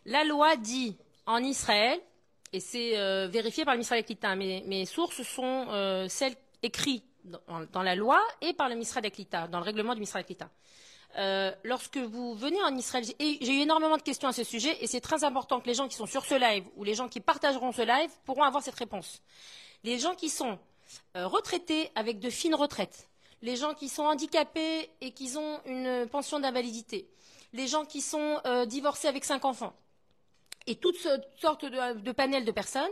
[0.05, 0.97] La loi dit
[1.27, 2.01] en Israël,
[2.53, 6.37] et c'est euh, vérifié par le ministère de l'État, mes, mes sources sont euh, celles
[6.63, 7.05] écrites
[7.73, 10.51] dans, la loi et par le ministère l'État, dans le règlement du ministère l'État.
[11.19, 14.87] Euh, lorsque vous venez en Israël, j'ai eu énormément de questions à ce sujet, et
[14.87, 17.21] c'est très important que les gens qui sont sur ce live ou les gens qui
[17.21, 19.23] partageront ce live pourront avoir cette réponse.
[19.87, 20.59] Les gens qui sont
[21.16, 23.09] euh, retraités avec de fines retraites,
[23.41, 27.09] les gens qui sont handicapés et qui ont une pension d'invalidité,
[27.53, 29.74] les gens qui sont euh, divorcés avec cinq enfants,
[30.66, 30.99] et toutes
[31.41, 32.91] sortes de, panels de personnes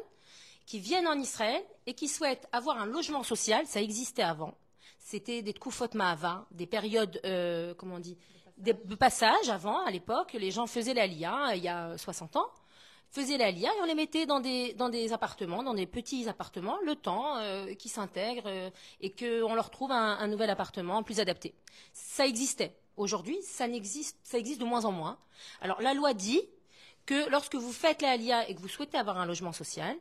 [0.66, 4.54] qui viennent en Israël et qui souhaitent avoir un logement social, ça existait avant.
[5.00, 5.54] C'était des
[5.94, 8.16] Ma'ava, des périodes, euh, comment on dit,
[8.56, 12.36] des- de passage avant, à l'époque, les gens faisaient la lia, il y a 60
[12.36, 12.46] ans,
[13.14, 17.36] faisaient la et on les mettait dans des, appartements, dans des petits appartements, le temps
[17.36, 21.54] euh, qui s'intègrent euh, et qu'on leur trouve un, nouvel appartement plus adapté.
[21.92, 22.76] Ça existait.
[22.96, 25.18] Aujourd'hui, ça n'existe, ça existe de moins en moins.
[25.60, 26.42] Alors la loi dit
[27.06, 29.96] que lorsque vous faites la lia et que vous souhaitez avoir un logement social,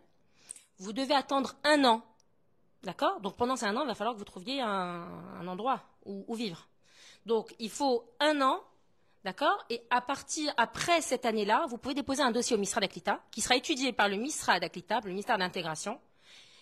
[0.80, 2.02] vous devez attendre un an.
[2.82, 3.22] D'accord?
[3.22, 5.08] Donc pendant ces un an, il va falloir que vous trouviez un,
[5.40, 6.68] un endroit où, où vivre.
[7.28, 8.60] Donc il faut un an,
[9.24, 9.64] d'accord?
[9.70, 13.42] Et à partir, après cette année-là, vous pouvez déposer un dossier au ministère d'Aklita, qui
[13.42, 16.00] sera étudié par le ministère d'Aklita, le ministère de l'Intégration.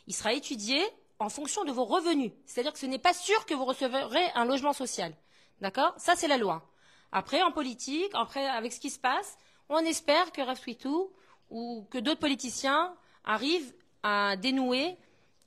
[0.07, 0.81] Il sera étudié
[1.19, 2.31] en fonction de vos revenus.
[2.45, 5.13] C'est-à-dire que ce n'est pas sûr que vous recevrez un logement social.
[5.59, 5.93] D'accord?
[5.97, 6.63] Ça, c'est la loi.
[7.11, 9.37] Après, en politique, après, avec ce qui se passe,
[9.69, 11.11] on espère que Rav Switou
[11.49, 14.97] ou que d'autres politiciens arrivent à dénouer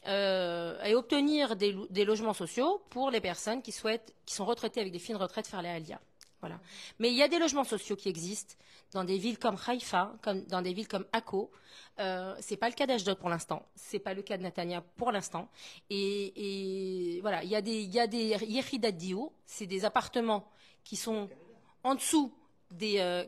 [0.07, 4.93] euh, et obtenir des, lo- des logements sociaux pour les personnes qui sont retraitées avec
[4.93, 5.99] des fines retraites faire les.
[6.99, 8.55] Mais il y a des logements sociaux qui existent
[8.93, 10.15] dans des villes comme Haïfa,
[10.49, 11.51] dans des villes comme Akko.
[11.99, 13.67] Euh, c'est pas le cas d'Ashdod pour l'instant.
[13.75, 15.49] C'est pas le cas de Natania pour l'instant.
[15.91, 19.15] Et, voilà, il y a des, il y
[19.47, 20.49] c'est des appartements
[20.85, 21.29] qui sont
[21.83, 22.33] en dessous
[22.71, 23.25] des, euh,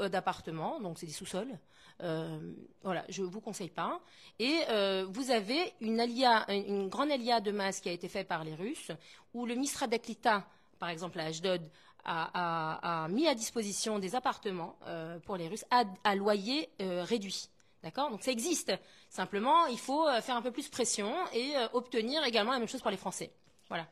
[0.00, 1.58] euh, d'appartements, donc c'est des sous-sols.
[2.02, 4.00] Euh, voilà, je vous conseille pas.
[4.38, 8.54] Et euh, vous avez une grande alia de masse qui a été faite par les
[8.54, 8.90] Russes,
[9.32, 10.46] où le Misra d'Aklita,
[10.78, 11.62] par exemple à Ashdod,
[12.04, 16.68] a, a- a mis à disposition des appartements euh, pour les Russes à, à loyer
[16.80, 17.48] euh, réduit.
[17.82, 18.10] D'accord?
[18.10, 18.72] Donc ça existe.
[19.10, 22.68] Simplement, il faut euh, faire un peu plus pression et euh, obtenir également la même
[22.68, 23.30] chose pour les Français.
[23.68, 23.86] Voilà.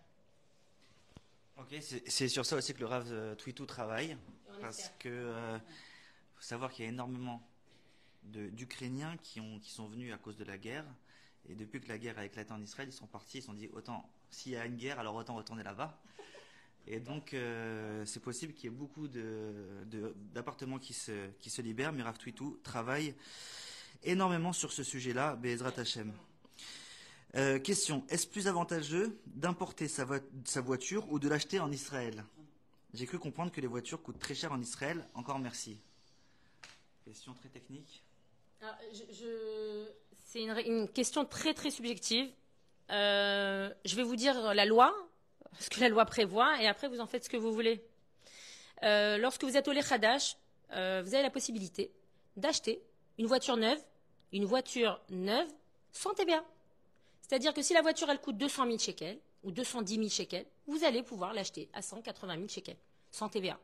[1.59, 4.17] Ok, c'est sur ça aussi que le Rav Twitou travaille,
[4.61, 5.33] parce que
[6.35, 7.41] faut savoir qu'il y a énormément
[8.25, 10.85] d'Ukrainiens qui, ont- qui sont venus à cause de la guerre,
[11.49, 13.53] et depuis que la guerre a éclaté en Israël, ils sont partis, ils se sont
[13.55, 15.97] dit autant s'il y a une guerre, alors autant retourner là-bas.
[16.87, 21.93] Et donc euh, c'est possible qu'il y ait beaucoup d'appartements qui se, qui se libèrent,
[21.93, 23.15] mais Rav Twitou travaille
[24.03, 26.13] énormément sur ce sujet-là, Bezrat Hashem.
[27.37, 32.25] Euh, question est-ce plus avantageux d'importer sa, vo- sa voiture ou de l'acheter en Israël?
[32.95, 35.07] J'ai cru comprendre que les voitures coûtent très cher en Israël.
[35.15, 35.79] Encore merci.
[37.07, 38.03] Question très technique.
[38.61, 39.87] Alors, je- je-
[40.27, 42.29] C'est une, une question très très subjective.
[42.91, 44.95] Euh, je vais vous dire la loi,
[45.59, 47.85] ce que la loi prévoit, et après vous en faites ce que vous voulez.
[48.83, 50.37] Euh, lorsque vous êtes au Lechadash,
[50.73, 51.93] euh, vous avez la possibilité
[52.37, 52.83] d'acheter
[53.19, 53.79] une voiture neuve,
[54.33, 55.49] une voiture neuve
[55.93, 56.45] sans TVA.
[57.21, 60.85] C'est-à-dire que si la voiture elle coûte 200 000 shekels ou 210 000 shekels, vous
[60.85, 62.77] allez pouvoir l'acheter à 180 000 shekels
[63.11, 63.59] sans TVA.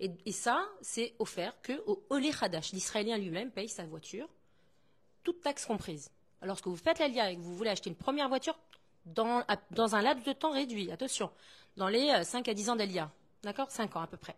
[0.00, 2.72] Et, ça, c'est offert que au Olé Hadash.
[2.72, 4.28] L'Israélien lui-même paye sa voiture,
[5.22, 6.10] toute taxe comprise.
[6.42, 8.58] Lorsque vous faites l'ALIA et que vous voulez acheter une première voiture,
[9.06, 9.44] dans,
[9.94, 11.30] un laps de temps réduit, attention,
[11.76, 13.10] dans les euh, 5 à 10 ans d'ALIA,
[13.42, 13.70] d'accord?
[13.70, 14.36] 5 ans à peu près.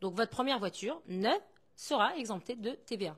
[0.00, 1.40] Donc votre première voiture, neuve,
[1.76, 3.16] sera exemptée de TVA.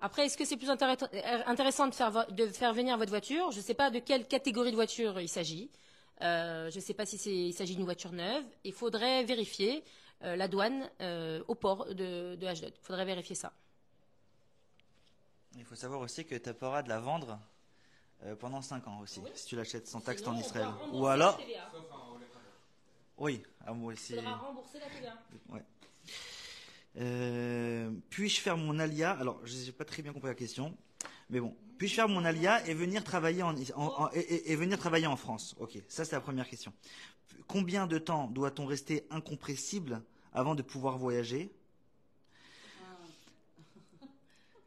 [0.00, 3.50] Après, est-ce que c'est plus euh, intéressant de faire, venir votre voiture?
[3.52, 5.70] Je ne sais pas de quelle catégorie de voiture il s'agit.
[6.22, 8.44] Euh, je ne sais pas si il s'agit d'une voiture neuve.
[8.64, 9.84] Il faudrait vérifier
[10.22, 12.72] euh, la douane euh, au port de, de Ashdod.
[12.74, 13.52] Il faudrait vérifier ça.
[15.56, 17.38] Il faut savoir aussi que tu droit de la vendre
[18.24, 20.68] euh, pendant 5 ans aussi, si tu l'achètes sans taxe en on Israël.
[20.92, 21.40] Ou alors,
[23.18, 24.14] oui, ah, moi aussi.
[24.14, 25.18] Il faudra rembourser la TVA.
[26.96, 29.12] Euh, puis-je faire mon alia?
[29.12, 30.76] Alors, je n'ai pas très bien compris la question,
[31.28, 31.56] mais bon.
[31.78, 35.08] Puis-je faire mon alia et venir travailler en, en- en- et, et- et venir travailler
[35.08, 35.56] en France?
[35.58, 36.72] Ok, ça c'est la première question.
[37.48, 40.02] Combien de temps doit-on rester incompressible
[40.32, 41.52] avant de pouvoir voyager?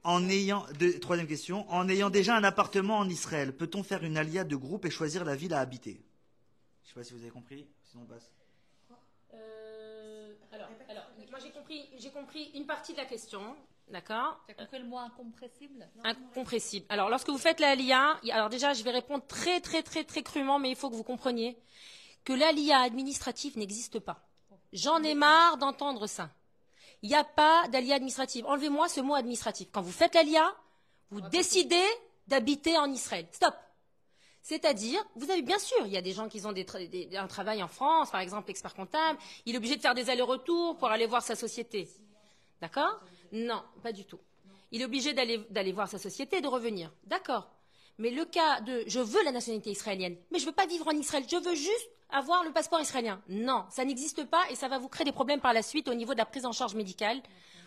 [0.08, 4.16] En ayant de- troisième question, en ayant déjà un appartement en Israël, peut-on faire une
[4.16, 6.02] alia de groupe et choisir la ville à habiter?
[6.86, 8.32] Je sais pas si vous avez compris, sinon on passe.
[9.34, 13.42] Euh, alors, alors, moi j'ai compris, j'ai compris une partie de la question,
[13.92, 14.40] d'accord?
[14.48, 15.86] Tu as compris le mot incompressible?
[16.06, 16.86] Incompressible.
[16.88, 20.24] Alors, lorsque vous faites la LIA, alors déjà, je vais répondre très, très, très, très
[20.24, 21.58] crûment, mais il faut que vous compreniez
[22.24, 24.26] que la LIA administrative n'existe pas.
[24.72, 26.30] J'en ai marre d'entendre ça.
[27.04, 28.46] Il n'y a pas d'ALIA administrative.
[28.48, 29.68] Enlevez-moi ce mot administratif.
[29.72, 30.56] Quand vous faites la LIA,
[31.12, 31.84] vous décidez
[32.28, 33.28] d'habiter en Israël.
[33.32, 33.54] Stop.
[34.42, 37.16] C'est-à-dire, vous avez bien sûr, il y a des gens qui ont des tra- des-
[37.18, 40.78] un travail en France, par exemple expert comptable, il est obligé de faire des allers-retours
[40.78, 41.90] pour aller voir sa société.
[42.62, 43.00] D'accord?
[43.34, 44.20] Non, pas du tout.
[44.72, 46.92] Il est obligé d'aller voir sa société et de revenir.
[47.04, 47.50] D'accord.
[47.98, 50.92] Mais le cas de je veux la nationalité israélienne, mais je veux pas vivre en
[50.92, 53.22] Israël, je veux juste avoir le passeport israélien.
[53.28, 55.94] Non, ça n'existe pas et ça va vous créer des problèmes par la suite au
[55.94, 57.22] niveau de la prise en charge médicale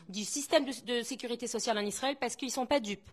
[0.08, 3.08] du système de, sécurité sociale en Israël parce qu'ils sont pas dupes.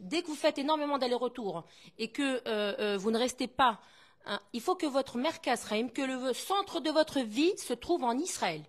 [0.00, 1.64] Dès que vous faites énormément d'allers-retours
[1.98, 3.80] et que euh, euh, vous ne restez pas,
[4.26, 8.18] hein, il faut que votre merkaz que le centre de votre vie se trouve en
[8.18, 8.62] Israël.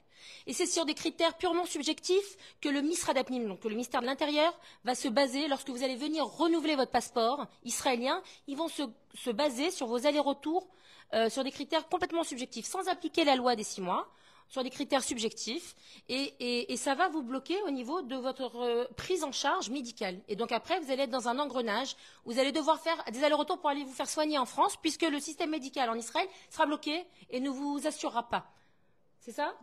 [0.47, 4.01] Et c'est sur des critères purement subjectifs que le Misrad Apnim, donc que le ministère
[4.01, 8.21] de l'Intérieur, va se baser lorsque vous allez venir renouveler votre passeport israélien.
[8.47, 8.83] Ils vont se,
[9.15, 10.67] se baser sur vos allers-retours
[11.13, 14.07] euh, sur des critères complètement subjectifs, sans appliquer la loi des six mois,
[14.49, 15.75] sur des critères subjectifs.
[16.09, 19.69] Et, et- et ça va vous bloquer au niveau de votre euh, prise en charge
[19.69, 20.19] médicale.
[20.27, 21.95] Et donc après, vous allez être dans un engrenage.
[22.25, 25.19] Vous allez devoir faire des allers-retours pour aller vous faire soigner en France, puisque le
[25.19, 28.45] système médical en Israël sera bloqué et ne vous assurera pas.
[29.25, 29.55] C'est ça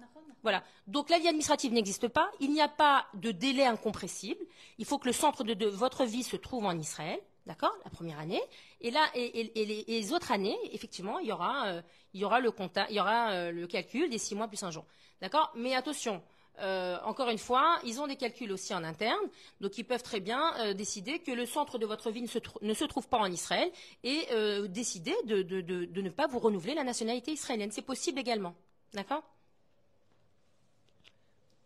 [0.43, 0.65] Voilà.
[0.87, 2.31] Donc la vie administrative n'existe pas.
[2.41, 4.43] Il n'y a pas de délai incompressible.
[4.79, 7.21] Il faut que le centre de, de votre vie se trouve en Israël.
[7.45, 8.41] D'accord La première année.
[8.81, 11.83] Et là, et, et- et les, et les autres années, effectivement, il y aura, euh,
[12.15, 14.63] il y aura le compta, il y aura euh, le calcul des six mois plus
[14.63, 14.87] un jour.
[15.21, 16.23] D'accord Mais attention.
[16.61, 19.21] euh, encore une fois, ils ont des calculs aussi en interne,
[19.61, 22.39] donc ils peuvent très bien euh, décider que le centre de votre vie ne se,
[22.63, 23.71] ne se trouve pas en Israël
[24.05, 27.71] et euh, décider de, de- de- de ne pas vous renouveler la nationalité israélienne.
[27.73, 28.55] C'est possible également.
[28.95, 29.23] D'accord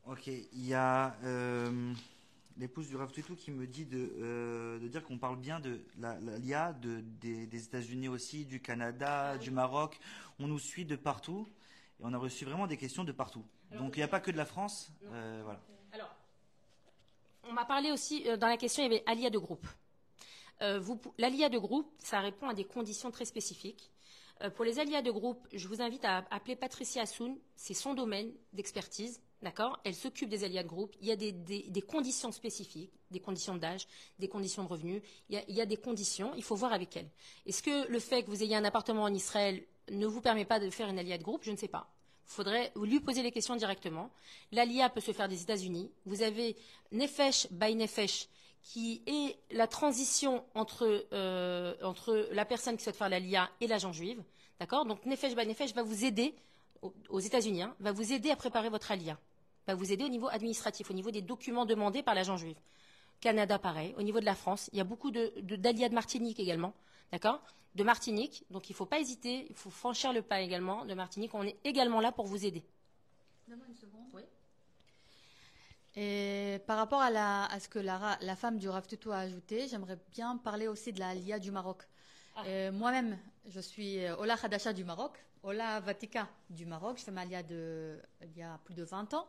[0.07, 1.93] Ok, il y a euh,
[2.59, 5.81] l'épouse du Rav Tutu qui me dit de, euh, de dire qu'on parle bien de
[5.99, 9.99] la, la- l'IA de, des, des États-Unis aussi, du Canada, du Maroc.
[10.39, 11.47] On nous suit de partout
[12.01, 13.45] et on a reçu vraiment des questions de partout.
[13.73, 14.91] Donc il n'y a pas que de la France.
[15.13, 15.61] euh, voilà.
[15.93, 16.15] Alors,
[17.49, 19.67] on m'a parlé aussi, dans la question, il y avait alia de groupe.
[20.81, 23.91] Vous L'alia de groupe, ça répond à des conditions très spécifiques.
[24.57, 28.33] Pour les alias de groupe, je vous invite à appeler Patricia Assoun, c'est son domaine
[28.53, 29.78] d'expertise, d'accord?
[29.84, 30.92] Elle s'occupe des alias de groupe.
[31.01, 33.86] Il y a des, conditions spécifiques, des conditions d'âge,
[34.18, 35.03] des conditions de revenus.
[35.28, 37.09] Il y, a, des conditions, il faut voir avec elle.
[37.47, 40.59] Est-ce que le fait que vous ayez un appartement en Israël ne vous permet pas
[40.59, 41.45] de faire une alia de groupe?
[41.45, 41.88] Je ne sais pas.
[42.26, 44.11] Il faudrait lui poser les questions directement.
[44.51, 45.90] L'ALIA peut se faire des États-Unis.
[46.07, 46.57] Vous avez
[46.90, 48.28] Nefesh by Nefesh,
[48.62, 54.22] qui est la transition entre, euh, la personne qui souhaite faire l'ALIA et l'agent juive.
[54.59, 54.86] D'accord?
[54.86, 56.34] Donc Nefesh by Nefesh va vous aider,
[56.80, 59.18] aux, aux États-Unis, hein, va vous aider à préparer votre ALIA.
[59.67, 62.59] Va vous aider au niveau administratif, au niveau des documents demandés par l'agent juif.
[63.21, 63.95] Canada, pareil.
[63.97, 66.75] Au niveau de la France, il y a beaucoup de, de, Martinique également.
[67.12, 67.43] d'accord?
[67.75, 68.45] De Martinique.
[68.51, 70.85] Donc il ne faut pas hésiter, il faut franchir le pas également.
[70.85, 72.62] De Martinique, on est également là pour vous aider.
[73.49, 74.07] Donne-moi une seconde.
[74.12, 74.23] Oui.
[75.97, 79.19] Et par rapport à, la, à ce que la, la femme du Rav Tutu a
[79.19, 81.83] ajouté, j'aimerais bien parler aussi de la LIA du Maroc.
[82.37, 82.43] Ah.
[82.47, 85.12] Euh, Moi-même, je suis euh, Ola Khadasha du Maroc,
[85.45, 86.99] Ola Vatika du Maroc.
[86.99, 89.27] Je fais ma LIA de, il y a plus de 20 ans.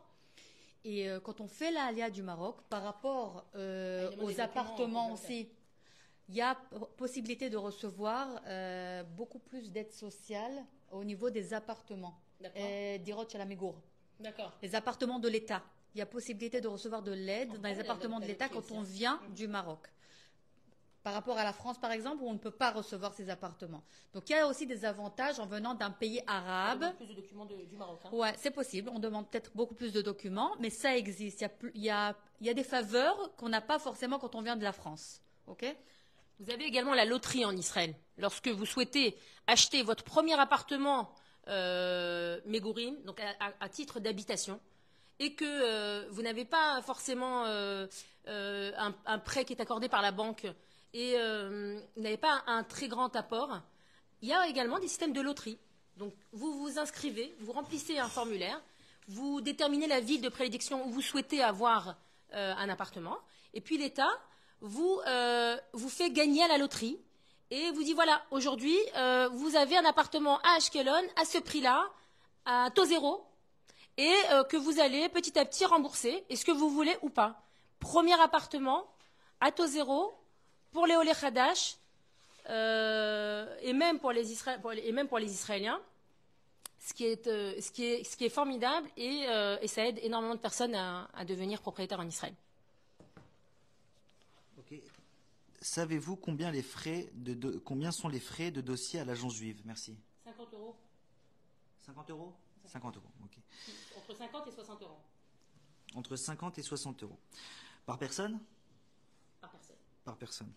[0.86, 5.48] Et euh, quand on fait la du Maroc, par rapport euh, Ah, aux appartements aussi,
[6.28, 6.54] il y a
[6.96, 12.16] possibilité de recevoir euh, beaucoup plus d'aide sociale au niveau des appartements.
[12.40, 12.68] D'accord.
[13.00, 13.74] Dirot Chalamegour
[14.20, 14.52] D'accord.
[14.62, 15.60] les appartements de l'État.
[15.92, 18.82] Il y a possibilité de recevoir de l'aide dans les appartements de l'État quand on
[18.82, 19.88] vient du Maroc.
[21.06, 23.84] Par rapport à la France, par exemple, où on ne peut pas recevoir ces appartements.
[24.12, 26.96] Donc il y a aussi des avantages en venant d'un pays arabe.
[26.96, 28.00] Plus de documents de- du Maroc.
[28.06, 28.08] hein.
[28.12, 28.90] Ouais, c'est possible.
[28.92, 31.38] On demande peut-être beaucoup plus de documents, mais ça existe.
[31.40, 33.78] Il y a, plus- il y a, il y a des faveurs qu'on n'a pas
[33.78, 35.20] forcément quand on vient de la France.
[35.46, 35.64] Ok?
[36.40, 37.94] Vous avez également la loterie en Israël.
[38.18, 41.14] Lorsque vous souhaitez acheter votre premier appartement
[41.46, 42.40] euh,
[43.04, 44.58] donc à, à- à titre d'habitation,
[45.20, 47.86] et que euh, vous n'avez pas forcément euh,
[48.26, 50.48] euh, un, un prêt qui est accordé par la banque
[50.92, 53.60] et euh, n'avez pas un, très grand apport,
[54.22, 55.58] il y a également des systèmes de loterie.
[55.96, 58.60] Donc vous vous inscrivez, vous remplissez un formulaire,
[59.08, 61.96] vous déterminez la ville de prédiction où vous souhaitez avoir
[62.34, 63.16] euh, un appartement,
[63.54, 64.10] et puis l'État
[64.60, 66.98] vous, euh, vous fait gagner à la loterie
[67.50, 71.86] et vous dit voilà, aujourd'hui, euh, vous avez un appartement à Ashkelon à ce prix-là,
[72.44, 73.24] à taux zéro,
[73.98, 74.12] et
[74.50, 77.42] que vous allez petit à petit rembourser, est-ce que vous voulez ou pas?
[77.80, 78.86] Premier appartement
[79.40, 80.12] à taux zéro
[80.76, 81.76] pour les Olé Hadash,
[82.50, 85.80] euh, et, même pour les Isra- pour les- et même pour les Israéliens,
[86.78, 89.86] ce qui est, euh, ce qui est, ce qui est formidable, et, euh, et ça
[89.86, 92.34] aide énormément de personnes à, à devenir propriétaires en Israël.
[95.62, 99.60] Savez-vous combien, les frais de, do- combien sont les frais de dossier à l'agence juive?
[99.64, 99.96] Merci.
[100.24, 100.76] 50 euros
[101.86, 102.32] 50 euros?
[102.66, 103.38] 50 euros, ok.
[103.96, 104.98] Entre 50 et 60 euros
[105.94, 107.18] Entre 50 et 60 euros.
[107.86, 108.38] Par personne?
[109.40, 109.76] Par personne.
[110.04, 110.52] Par personne.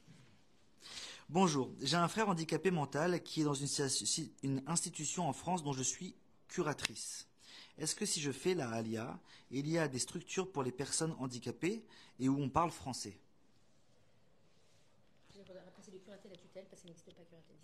[1.29, 5.83] Bonjour, j'ai un frère handicapé mental qui est dans une, institution en France dont je
[5.83, 6.15] suis
[6.47, 7.27] curatrice.
[7.77, 9.19] Est-ce que si je fais la ALIA,
[9.51, 11.85] il y a des structures pour les personnes handicapées
[12.19, 13.19] et où on parle français?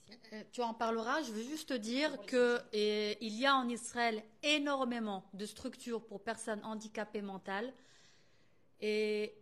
[0.05, 0.29] Qu'il.
[0.33, 1.23] Euh, tu en parleras.
[1.23, 6.05] Je veux juste te dire que et, il y a en Israël énormément de structures
[6.05, 7.73] pour personnes handicapées mentales.
[8.81, 9.33] Et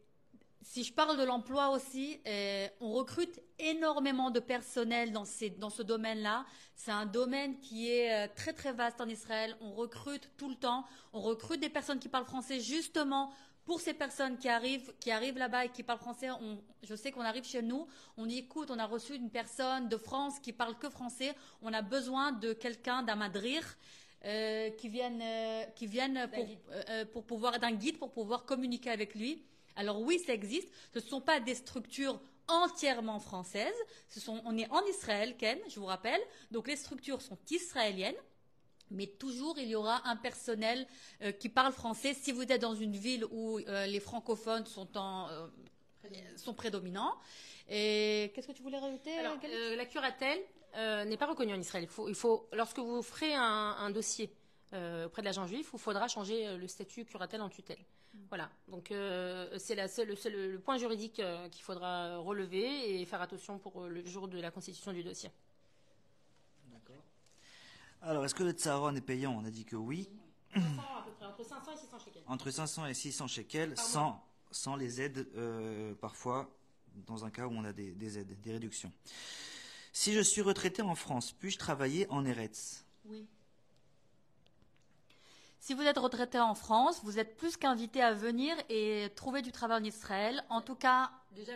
[0.64, 5.70] si je parle de l'emploi aussi, euh, on recrute énormément de personnel dans, ces, dans
[5.70, 6.46] ce domaine-là.
[6.76, 9.56] C'est un domaine qui est euh, très très vaste en Israël.
[9.62, 10.86] On recrute tout le temps.
[11.12, 13.32] On recrute des personnes qui parlent français justement
[13.66, 16.30] pour ces personnes qui arrivent, qui arrivent là-bas et qui parlent français.
[16.32, 17.88] On, je sais qu'on arrive chez nous,
[18.18, 21.34] on dit écoute, on a reçu une personne de France qui parle que français.
[21.62, 23.78] On a besoin de quelqu'un d'un madrir.
[24.26, 26.46] euh, qui vienne, euh, qui vienne pour,
[26.90, 29.44] euh, pour pouvoir d'un guide pour pouvoir communiquer avec lui.
[29.76, 30.70] Alors oui, ça existe.
[30.94, 33.74] Ce ne sont pas des structures entièrement françaises.
[34.10, 36.22] Ce sont, on est en Israël, Ken, je vous rappelle.
[36.52, 38.16] Donc les structures sont israéliennes.
[38.92, 40.86] Mais toujours, il y aura un personnel
[41.22, 42.14] euh, qui parle français.
[42.14, 45.48] Si vous êtes dans une ville où euh, les francophones sont, en, euh,
[46.36, 47.16] sont prédominants.
[47.70, 50.40] Et qu'est-ce que tu voulais rajouter Alors, euh, la curatelle
[50.76, 51.86] euh, n'est pas reconnue en Israël.
[51.86, 53.42] Il faut, il faut, lorsque vous ferez un,
[53.80, 54.30] un dossier
[54.74, 57.84] euh, auprès de l'agent juif, il faudra changer le statut curatelle en tutelle.
[58.30, 58.50] Voilà.
[58.68, 63.90] Donc, euh, c'est le, point juridique euh, qu'il faudra relever et faire attention pour euh,
[63.90, 65.30] le jour de la constitution du dossier.
[68.02, 69.32] Alors, est-ce que le tsaron est payant?
[69.32, 70.10] On a dit que oui.
[70.54, 72.24] 500 à peu près, entre 500 et 600 shekels.
[72.28, 75.26] Entre 500 et 600 shekels, sans, sans les aides,
[76.02, 76.50] parfois,
[77.08, 78.92] dans un cas où on a des, des aides, des réductions.
[79.94, 82.84] Si je suis retraité en France, puis-je travailler en Eretz?
[83.06, 83.26] Oui.
[85.64, 89.54] Si vous êtes retraité en France, vous êtes plus qu'invité à venir et trouver du
[89.54, 90.44] travail en Israël.
[90.50, 91.54] En tout cas, Déjà,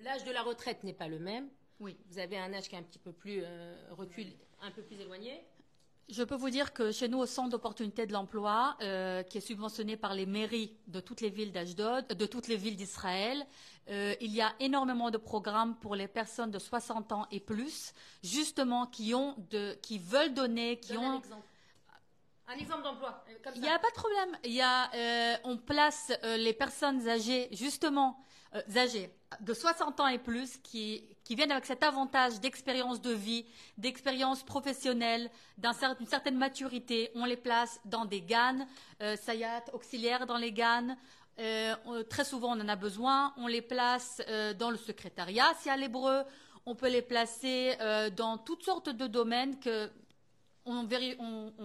[0.00, 1.48] l'âge de la retraite n'est pas le même.
[1.78, 1.96] oui.
[2.10, 4.26] Vous avez un âge qui est un petit peu plus euh, recul,
[4.60, 5.40] un peu plus éloigné.
[6.08, 9.40] Je peux vous dire que chez nous, au centre d'opportunité de l'emploi, euh, qui est
[9.40, 13.46] subventionné par les mairies de toutes les villes d'Ashdod, de toutes les villes d'Israël,
[13.88, 17.94] euh, il y a énormément de programmes pour les personnes de 60 ans et plus,
[18.24, 21.46] justement, qui ont de, qui veulent donner, qui Donne ont un exemple.
[22.48, 24.36] Un exemple d'emploi, euh, Il n'y a pas de problème.
[24.44, 28.18] Il y a, euh, on place euh, les personnes âgées, justement,
[28.54, 33.12] euh, âgées de 60 ans et plus, qui, qui viennent avec cet avantage d'expérience de
[33.12, 33.46] vie,
[33.78, 35.30] d'expérience professionnelle,
[35.62, 37.10] cer- d'une certaine maturité.
[37.14, 38.66] On les place dans des GAN,
[39.16, 40.96] sayat, auxiliaires dans les GAN.
[41.38, 43.32] On- très souvent, on en a besoin.
[43.38, 44.20] On les place
[44.58, 46.22] dans le secrétariat, s'il y a l'hébreu.
[46.66, 47.74] On peut les placer
[48.16, 49.90] dans toutes sortes de domaines que
[50.64, 50.88] on,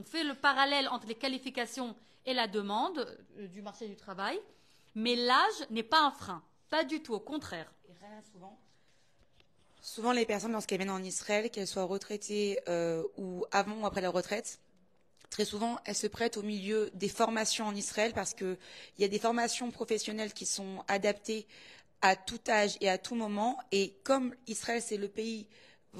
[0.03, 1.95] fait le parallèle entre les qualifications
[2.25, 4.39] et la demande euh, du marché du travail.
[4.95, 6.43] Mais l'âge n'est pas un frein.
[6.69, 7.71] Pas du tout, au contraire.
[9.81, 14.01] Souvent, les personnes lorsqu'elles viennent en Israël, qu'elles soient retraitées euh, ou avant ou après
[14.01, 14.59] la retraite,
[15.29, 18.57] très souvent elles se prêtent au milieu des formations en Israël parce que
[18.97, 21.47] il y a des formations professionnelles qui sont adaptées
[22.01, 23.57] à tout âge et à tout moment.
[23.71, 25.47] Et comme Israël c'est le pays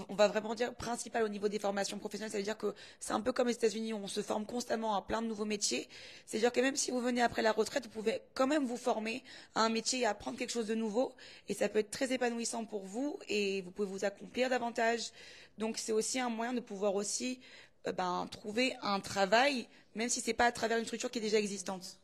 [0.10, 3.14] on va vraiment dire principal au niveau des formations professionnelles, ça veut dire que c'est
[3.14, 5.88] un peu comme les États-Unis on se forme constamment à plein de nouveaux métiers.
[6.26, 9.24] C'est-à-dire que même si vous venez après la retraite, vous pouvez quand même vous former
[9.56, 11.14] à un métier et apprendre quelque chose de nouveau.
[11.48, 15.12] Et ça peut être très épanouissant pour vous et vous pouvez vous accomplir davantage.
[15.58, 17.40] Donc c'est aussi un moyen de pouvoir aussi
[17.88, 21.22] euh, ben, trouver un travail, même si c'est pas à travers une structure qui est
[21.22, 22.00] déjà existante.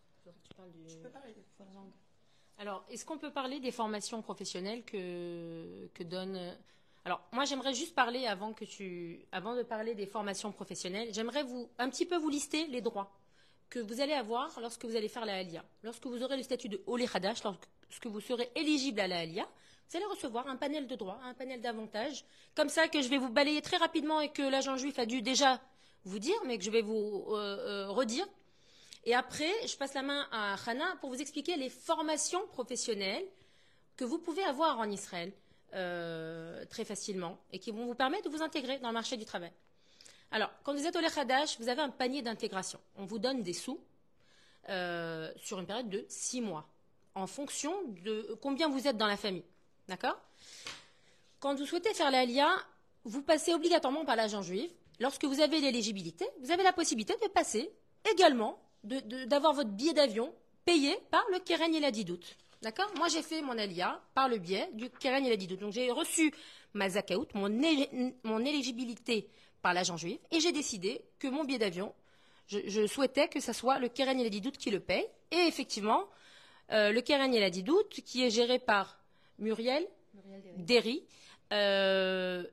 [2.58, 6.40] Alors, est-ce qu'on peut parler des formations professionnelles que, que donne.
[7.06, 11.46] Alors, moi, j'aimerais juste parler avant de parler des formations professionnelles, j'aimerais
[11.78, 13.12] un petit peu vous lister les droits
[13.70, 15.66] que vous allez avoir lorsque vous allez faire la Alia.
[15.82, 19.48] Lorsque vous aurez le statut de Oli Hadash, lorsque vous serez éligible à la Alia,
[19.90, 22.24] vous allez recevoir un panel de droits, un panel d'avantages,
[22.56, 25.22] comme ça que je vais vous balayer très rapidement et que l'agent juif a dû
[25.22, 25.60] déjà
[26.06, 28.28] vous dire, mais que je vais vous euh, euh, redire.
[29.06, 33.26] Et après, je passe la main à Hana pour vous expliquer les formations professionnelles
[33.98, 35.34] que vous pouvez avoir en Israël
[35.74, 39.26] euh, très facilement et qui vont vous permettre de vous intégrer dans le marché du
[39.26, 39.52] travail.
[40.32, 42.80] Alors, quand vous êtes au Lechadash, vous avez un panier d'intégration.
[42.96, 43.80] On vous donne des sous
[44.70, 46.68] euh, sur une période de six mois,
[47.16, 49.44] en fonction de combien vous êtes dans la famille.
[49.88, 50.18] D'accord?
[51.40, 52.50] Quand vous souhaitez faire l'ALIA,
[53.04, 54.72] vous passez obligatoirement par l'agent juif.
[55.00, 57.72] Lorsque vous avez l'éligibilité, vous avez la possibilité de passer
[58.12, 60.34] également d'avoir votre billet d'avion
[60.66, 62.20] payé par le Keren Yeladidout.
[62.64, 65.58] D'accord Moi, j'ai fait mon alia par le biais du Keren Yeladidout.
[65.58, 66.34] Donc, j'ai reçu
[66.74, 67.50] ma zakaout, mon,
[68.24, 69.28] mon éligibilité
[69.62, 71.94] par l'agent juif, et j'ai décidé que mon billet d'avion,
[72.48, 75.06] je, souhaitais que ce soit le Keren Yeladidout qui le paye.
[75.32, 76.06] Et effectivement,
[76.72, 78.98] euh, le Keren Yeladidout, qui est géré par
[79.40, 79.86] Muriel
[80.56, 81.04] Derry,
[81.52, 82.46] euh,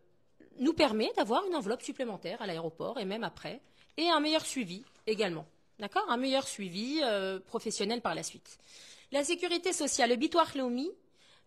[0.59, 3.61] nous permet d'avoir une enveloppe supplémentaire à l'aéroport et même après,
[3.97, 5.47] et un meilleur suivi également.
[5.79, 6.05] D'accord?
[6.09, 8.59] Un meilleur suivi euh, professionnel par la suite.
[9.13, 10.89] La sécurité sociale, le Bitoire Leomi,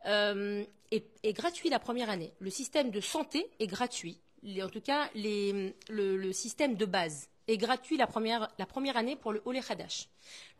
[0.05, 2.33] euh, est, gratuit la première année.
[2.39, 4.19] Le système de santé est gratuit.
[4.61, 8.49] En tout cas, le, système de base est gratuit la première,
[8.97, 10.09] année pour le Olé Hadash.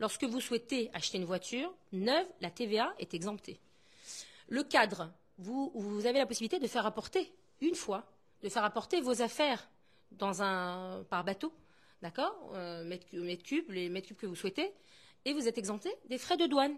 [0.00, 3.60] Lorsque vous souhaitez acheter une voiture neuve, la TVA est exemptée.
[4.48, 7.30] Le cadre, vous, avez la possibilité de faire apporter
[7.60, 8.06] une fois,
[8.42, 9.68] de faire apporter vos affaires
[10.12, 11.52] dans un, par bateau,
[12.00, 14.72] d'accord euh, mètres, cu- mètres cubes, les mètres cubes que vous souhaitez,
[15.26, 16.76] et vous êtes exempté des frais de douane.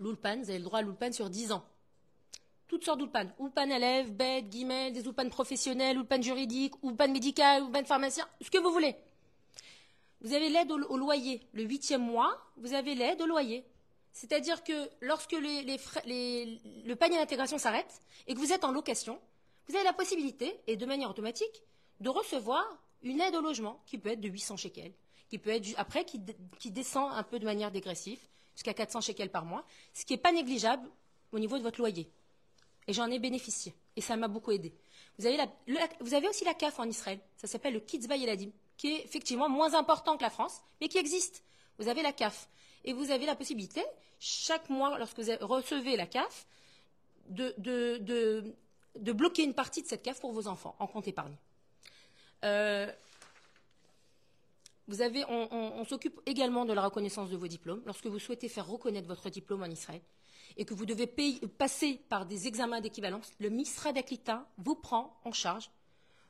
[0.00, 1.64] L'Ulpan, vous avez le droit à l'Ulpan sur 10 ans.
[2.66, 3.28] Toutes sortes d'Ulpan.
[3.38, 8.58] Ulpan élève, bête, guillemets, des Ulpan professionnels, Ulpan juridiques, Ulpan médical, Ulpan pharmacien, ce que
[8.58, 8.96] vous voulez.
[10.22, 11.46] Vous avez l'aide au, loyer.
[11.52, 13.64] Le huitième mois, vous avez l'aide au loyer.
[14.12, 19.20] C'est-à-dire que lorsque le panier d'intégration s'arrête et que vous êtes en location,
[19.68, 21.62] vous avez la possibilité, et de manière automatique,
[22.00, 22.64] de recevoir
[23.02, 24.94] une aide au logement qui peut être de 800 shekels,
[25.28, 28.20] qui peut être après qui descend un peu de manière dégressive
[28.54, 30.88] jusqu'à 400 shekels par mois, ce qui n'est pas négligeable
[31.32, 32.08] au niveau de votre loyer.
[32.86, 33.74] Et j'en ai bénéficié.
[33.96, 34.74] Et ça m'a beaucoup aidé.
[35.18, 37.20] Vous avez, aussi la CAF en Israël.
[37.36, 40.98] Ça s'appelle le Kitzba Yeladim, qui est effectivement moins important que la France, mais qui
[40.98, 41.42] existe.
[41.78, 42.48] Vous avez la CAF.
[42.84, 43.82] Et vous avez la possibilité,
[44.20, 46.46] chaque mois, lorsque vous recevez la CAF,
[47.28, 47.54] de-
[48.96, 51.34] de bloquer une partie de cette CAF pour vos enfants en compte épargne.
[52.44, 52.92] Euh,
[54.86, 57.82] vous avez, on, s'occupe également de la reconnaissance de vos diplômes.
[57.86, 60.02] Lorsque vous souhaitez faire reconnaître votre diplôme en Israël
[60.56, 61.06] et que vous devez
[61.58, 65.70] passer par des examens d'équivalence, le Misra d'Aklita vous prend en charge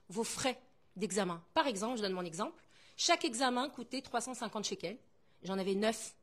[0.08, 0.60] vos frais
[0.96, 1.42] d'examen.
[1.52, 2.62] Par exemple, je donne mon exemple.
[2.96, 4.98] Chaque examen coûtait 350 shekels.
[5.42, 6.14] J'en avais neuf.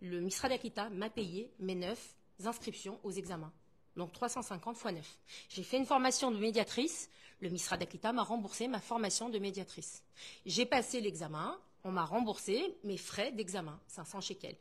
[0.00, 2.14] Le Misra d'Aklita m'a payé mes neuf
[2.44, 3.52] inscriptions aux examens.
[3.96, 5.18] Donc 350 fois 9.
[5.48, 7.08] J'ai fait une formation de médiatrice.
[7.40, 10.02] Le Misra d'Aklita m'a remboursé ma formation de médiatrice.
[10.44, 11.58] J'ai passé l'examen.
[11.88, 14.56] On m'a remboursé mes frais d'examen, 500 shekels.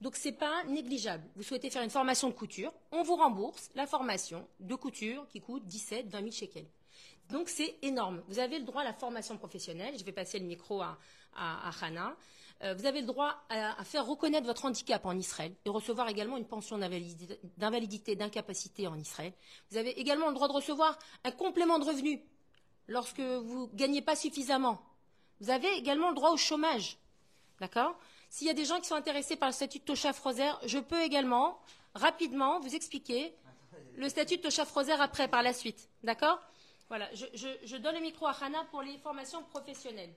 [0.00, 1.22] Donc c'est pas négligeable.
[1.36, 5.42] Vous souhaitez faire une formation de couture, on vous rembourse la formation de couture qui
[5.42, 6.70] coûte 17, 20 000 shekels.
[7.28, 8.22] Donc c'est énorme.
[8.28, 9.94] Vous avez le droit à la formation professionnelle.
[9.98, 10.98] Je vais passer le micro à,
[11.36, 12.16] à, Hana.
[12.62, 16.38] Euh, vous avez le droit à, faire reconnaître votre handicap en Israël et recevoir également
[16.38, 19.34] une pension d'invalidité, d'incapacité en Israël.
[19.70, 22.22] Vous avez également le droit de recevoir un complément de revenu
[22.88, 24.80] lorsque vous gagnez pas suffisamment.
[25.40, 26.98] Vous avez également le droit au chômage.
[27.60, 27.94] D'accord?
[28.28, 30.78] S'il y a des gens qui sont intéressés par le statut de Tosha Frozer, je
[30.78, 31.60] peux également
[31.94, 33.34] rapidement vous expliquer
[33.96, 35.88] le statut de Tosha Frozer après, par la suite.
[36.04, 36.38] D'accord?
[36.88, 40.12] Voilà, je, je- je donne le micro à Hana pour les formations professionnelles.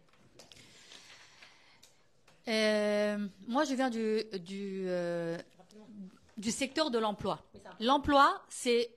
[2.47, 3.17] Euh,
[3.47, 5.37] moi, je viens du, du, euh,
[6.37, 7.39] du secteur de l'emploi.
[7.79, 8.89] L'emploi, c'est,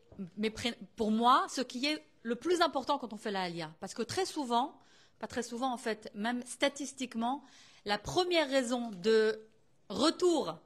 [0.96, 3.70] pour moi, ce qui est le plus important quand on fait la alia.
[3.80, 4.78] Parce que très souvent,
[5.18, 7.42] pas très souvent en fait, même statistiquement,
[7.84, 9.40] la première raison de
[9.88, 10.58] retour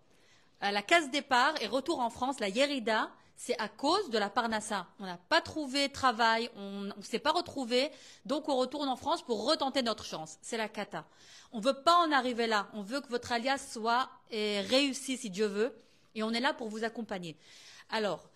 [0.60, 4.28] à la case départ et retour en France, la Yerida, c'est à cause de la
[4.28, 4.86] Parnassa.
[4.98, 7.90] On n'a pas trouvé travail, on ne s'est pas retrouvé,
[8.26, 10.36] donc on retourne en France pour retenter notre chance.
[10.42, 11.06] C'est la cata.
[11.52, 12.68] On ne veut pas en arriver là.
[12.74, 15.74] On veut que votre alias soit réussi si Dieu veut,
[16.14, 17.38] et on est là pour vous accompagner.
[17.88, 18.29] Alors,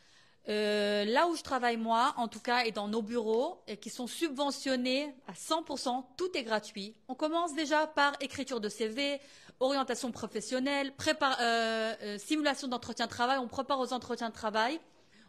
[0.48, 3.90] euh, là où je travaille moi, en tout cas, et dans nos bureaux, et qui
[3.90, 6.94] sont subventionnés à 100%, tout est gratuit.
[7.08, 9.20] On commence déjà par écriture de CV,
[9.60, 10.92] orientation professionnelle,
[11.40, 13.38] euh, euh, simulation d'entretien de travail.
[13.38, 14.80] On prépare aux entretiens de travail.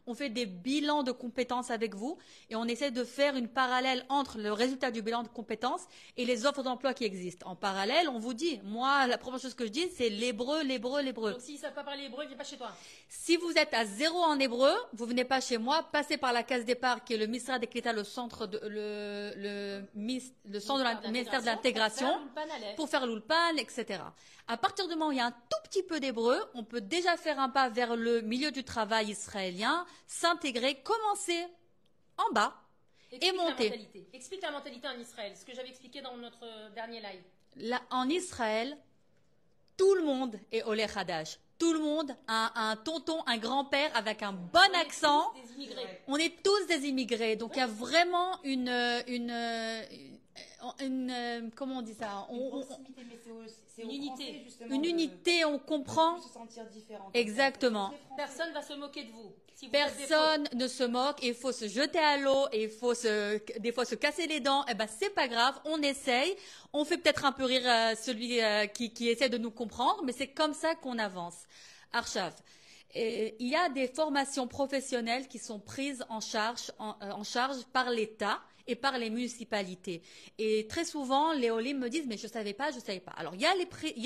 [0.07, 2.17] On fait des bilans de compétences avec vous
[2.49, 5.81] et on essaie de faire une parallèle entre le résultat du bilan de compétences
[6.15, 7.49] et les offres d'emploi qui existent.
[7.49, 11.01] En parallèle, on vous dit, moi, la première chose que je dis, c'est l'hébreu, l'hébreu,
[11.01, 11.31] l'hébreu.
[11.31, 12.71] Donc s'ils ne savent pas parler hébreu, ils ne viennent pas chez toi.
[13.09, 16.43] Si vous êtes à zéro en hébreu, vous venez pas chez moi, passez par la
[16.43, 19.81] case départ qui est le ministère des Clétas, le centre de, le,
[20.45, 22.07] le, centre de la- ministère de l'intégration
[22.75, 23.99] pour faire l'ulpan, etc.
[24.47, 26.81] À partir du moment où il y a un tout petit peu d'hébreu, on peut
[26.81, 31.47] déjà faire un pas vers le milieu du travail israélien, s'intégrer, commencer
[32.17, 32.53] en bas
[33.11, 33.63] et Explique la monter.
[33.69, 34.07] mentalité.
[34.13, 37.23] Explique la mentalité en Israël, ce que j'avais expliqué dans notre euh, dernier live.
[37.55, 38.77] Là, en Israël,
[39.77, 41.39] tout le monde est Olé Hadash.
[41.57, 45.31] Tout le monde a un tonton, un grand-père avec un bon accent.
[45.33, 46.01] Des immigrés.
[46.07, 50.14] On est tous des immigrés, donc il y a vraiment une, euh, une, euh, une,
[50.79, 53.43] une, euh, comment on dit ça On- Une on- proximité, mais c'est au-
[53.75, 54.23] c'est Une unité.
[54.23, 57.09] Français, justement, Une de- unité, on comprend de se sentir différent.
[57.13, 57.91] exactement.
[58.15, 59.33] Personne va se moquer de vous.
[59.53, 62.47] Si vous faites des Personne ne se moque, et il faut se jeter à l'eau,
[62.51, 64.65] et il faut se, des fois se casser les dents.
[64.69, 66.35] Eh ben c'est pas grave, on essaye.
[66.73, 70.01] On fait peut-être un peu rire euh, celui euh, qui, qui essaie de nous comprendre,
[70.03, 71.43] mais c'est comme ça qu'on avance.
[71.93, 72.33] Archav.
[72.97, 77.23] Et il y a des formations professionnelles qui sont prises en charge, en, euh, en
[77.23, 80.01] charge par l'État et par les municipalités.
[80.37, 83.11] Et très souvent, les OLIM me disent, mais je savais pas, je savais pas.
[83.11, 83.45] Alors, il y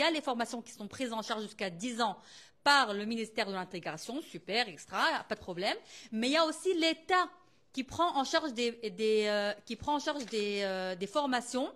[0.02, 2.18] a les, formations qui sont prises en charge jusqu'à 10 ans
[2.64, 5.78] par le ministère de l'intégration, super, extra, pas de problème.
[6.12, 7.30] Mais il y a aussi l'État
[7.72, 9.54] qui prend en charge des, des euh,
[10.34, 11.72] euh, des formations.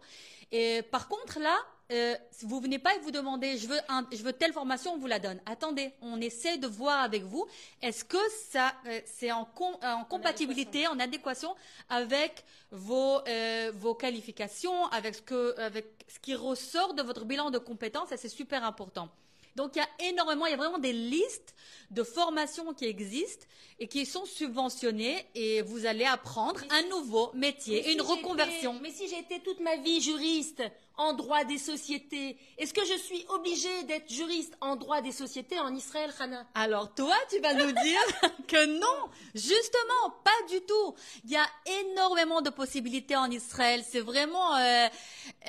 [0.51, 1.57] Et par contre là,
[1.91, 4.97] euh, vous venez pas et vous demandez, je veux un- je veux telle formation, on
[4.97, 5.39] vous la donne.
[5.45, 7.45] Attendez, on essaie de voir avec vous,
[7.81, 8.17] est-ce que
[8.51, 11.55] ça euh, c'est en, com- euh, en compatibilité, en adéquation
[11.89, 17.51] avec vos euh, vos qualifications, avec ce que avec ce qui ressort de votre bilan
[17.51, 19.09] de compétences, et c'est super important.
[19.55, 21.53] Donc il y a énormément, il y a vraiment des listes
[21.91, 23.45] de formations qui existent
[23.77, 28.79] et qui sont subventionnées et vous allez apprendre un nouveau métier, si une j'étais- reconversion.
[28.81, 30.63] Mais si été toute ma vie juriste
[30.97, 35.59] en droit des sociétés, est-ce que je suis obligée d'être juriste en droit des sociétés
[35.59, 38.01] en Israël, Hana Alors toi, tu vas nous dire
[38.47, 40.95] que non, justement, pas du tout.
[41.25, 41.45] Il y a
[41.81, 43.83] énormément de possibilités en Israël.
[43.87, 44.87] C'est vraiment euh,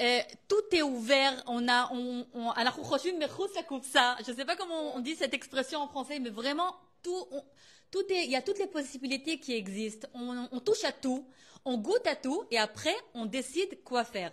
[0.01, 1.43] euh, tout est ouvert.
[1.47, 2.53] On a, on, on.
[2.55, 6.75] Je sais pas comment on dit cette expression en français, mais vraiment
[7.05, 10.09] tout, est, il y a toutes les possibilités qui existent.
[10.15, 11.25] On, touche à tout,
[11.65, 14.33] on goûte à tout, et après on décide quoi faire.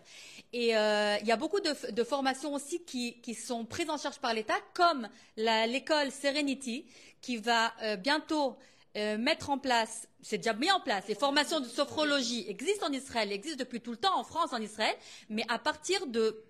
[0.54, 4.34] Et euh, il y a beaucoup de, formations aussi qui, sont prises en charge par
[4.34, 6.86] l'État, comme l'école Serenity,
[7.22, 8.58] qui va euh, bientôt
[8.98, 12.92] euh, mettre en place, c'est déjà mis en place, les formations de sophrologie existent en
[12.92, 14.96] Israël, existent depuis tout le temps en France, en Israël,
[15.30, 16.44] mais à partir de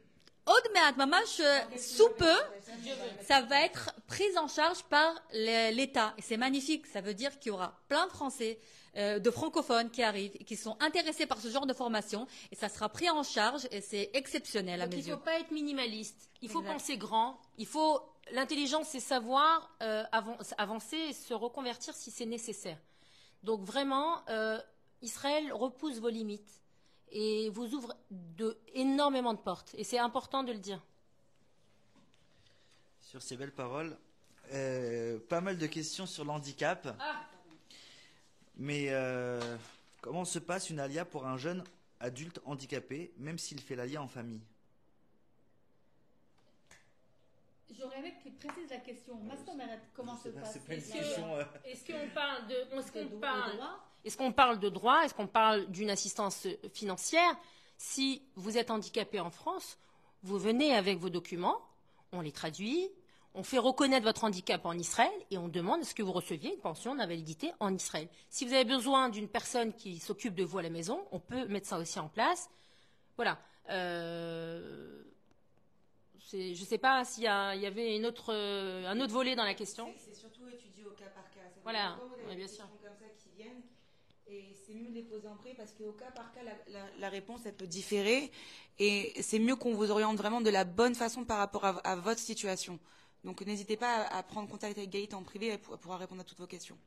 [0.98, 2.36] Mamash, euh, sous peu,
[3.22, 6.14] ça va être pris en charge par l'État.
[6.18, 6.86] Et c'est magnifique.
[6.88, 8.60] Ça veut dire qu'il y aura plein de Français,
[8.98, 12.28] euh, de francophones qui arrivent, qui sont intéressés par ce genre de formation.
[12.52, 15.22] Et ça sera pris en charge et c'est exceptionnel à Donc mes il ne faut
[15.22, 16.30] pas être minimaliste.
[16.42, 16.74] Il faut Exact.
[16.74, 17.40] penser grand.
[17.58, 18.02] Il faut
[18.32, 22.78] l'intelligence, c'est savoir euh, avan- avancer et se reconvertir si c'est nécessaire.
[23.44, 24.60] Donc vraiment, euh,
[25.02, 26.61] Israël repousse vos limites
[27.12, 29.74] et vous ouvre de énormément de portes.
[29.78, 30.82] Et c'est important de le dire.
[33.02, 33.98] Sur ces belles paroles,
[34.54, 36.88] euh, pas mal de questions sur l'handicap.
[38.56, 39.58] Mais euh,
[40.02, 41.64] comment se passe une alia pour un jeune
[42.00, 44.42] adulte handicapé, même s'il fait l'alia en famille?
[47.78, 49.20] J'aurais aimé que tu précises la question.
[49.96, 51.36] comment Je sais pas, c'est pas une Est-ce question.
[51.36, 53.58] euh, Est-ce qu'on parle de, est-ce qu'on parle,
[54.06, 55.02] est-ce qu'on parle de droit?
[55.04, 57.36] Est-ce qu'on parle d'une assistance financière?
[57.78, 59.78] Si vous êtes handicapé en France,
[60.24, 61.58] vous venez avec vos documents,
[62.12, 62.90] on les traduit,
[63.34, 66.60] on fait reconnaître votre handicap en Israël et on demande est-ce que vous receviez une
[66.60, 68.08] pension d'invalidité en Israël.
[68.30, 71.46] Si vous avez besoin d'une personne qui s'occupe de vous à la maison, on peut
[71.48, 72.50] mettre ça aussi en place.
[73.16, 73.40] Voilà.
[73.70, 75.04] Euh,
[76.32, 79.54] je ne sais pas s'il y, avait une autre, euh, un autre volet dans la
[79.54, 79.94] question.
[79.98, 81.40] C'est surtout étudié au cas par cas.
[81.64, 81.98] Voilà.
[82.36, 82.66] bien sûr.
[82.82, 83.62] comme ça qui viennent,
[84.32, 86.90] et c'est mieux de les poser en pré parce qu'au cas par cas, la, la-
[87.00, 88.32] la réponse elle peut différer
[88.80, 91.96] et c'est mieux qu'on vous oriente vraiment de la bonne façon par rapport à, à
[91.96, 92.80] votre situation.
[93.24, 96.22] Donc n'hésitez pas à, à prendre contact avec Gaït en privé, elle pour- pourra répondre
[96.22, 96.78] à toutes vos questions.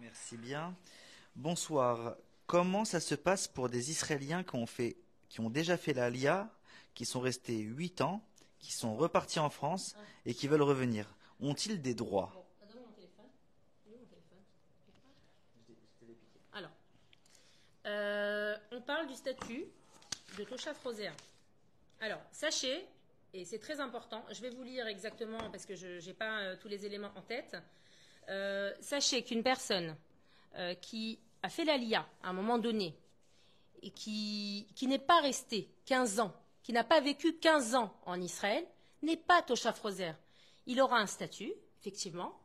[0.00, 0.76] Merci bien.
[1.34, 2.16] Bonsoir.
[2.46, 4.96] Comment ça se passe pour des Israéliens qui ont, fait,
[5.28, 6.50] qui ont déjà fait la LIA,
[6.94, 8.22] qui sont restés 8 ans,
[8.58, 11.14] qui sont repartis en France et qui veulent revenir?
[11.40, 12.32] Ont-ils des droits
[16.52, 16.70] Alors,
[17.88, 19.64] euh, on parle du statut
[20.36, 21.12] de Tosha Frozer.
[22.00, 22.84] Alors, sachez,
[23.32, 26.56] et c'est très important, je vais vous lire exactement parce que je n'ai pas euh,
[26.60, 27.56] tous les éléments en tête.
[28.28, 29.96] Euh, sachez qu'une personne
[30.80, 32.92] qui a fait la LIA à un moment donné
[33.82, 36.34] et qui, n'est pas restée 15 ans,
[36.64, 38.66] qui n'a pas vécu 15 ans en Israël,
[39.02, 40.14] n'est pas Tosha Frozer.
[40.66, 42.36] Il aura un statut, effectivement,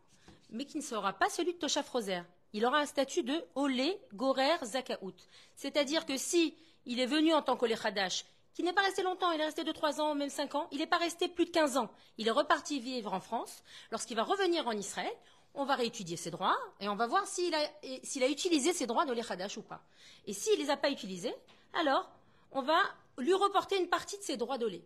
[0.52, 2.24] mais qui ne sera pas celui de Tosha Frozer.
[2.54, 5.16] Il aura un statut de Olé Gorer Zakaout.
[5.56, 6.56] C'est-à-dire que si
[6.86, 9.64] il est venu en tant qu'Olé Hadash, qui n'est pas resté longtemps, il est resté
[9.64, 12.28] de 3 ans, même 5 ans, il n'est pas resté plus de 15 ans, il
[12.28, 15.12] est reparti vivre en France, lorsqu'il va revenir en Israël,
[15.56, 19.22] on va réétudier ses droits et on va voir s'il a, utilisé ses droits d'Olé
[19.28, 19.82] Hadash ou pas.
[20.26, 21.34] Et s'il ne les a pas utilisés,
[21.74, 22.10] alors
[22.52, 22.80] on va
[23.18, 24.84] lui reporter une partie de ses droits d'Olé.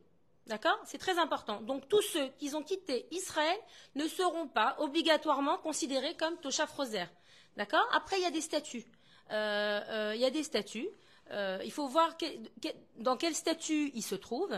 [0.48, 0.80] D'accord?
[0.86, 1.62] C'est très important.
[1.62, 3.58] Donc tous ceux qui ont quitté Israël
[3.96, 7.08] ne seront pas obligatoirement considérés comme Tosha Frozer.
[7.58, 7.86] D'accord?
[7.94, 8.86] Après, il y a des statuts.
[9.32, 10.88] Euh, euh, il y a des statuts.
[11.32, 12.16] Euh, il faut voir
[12.98, 14.58] dans quel statut il se trouve.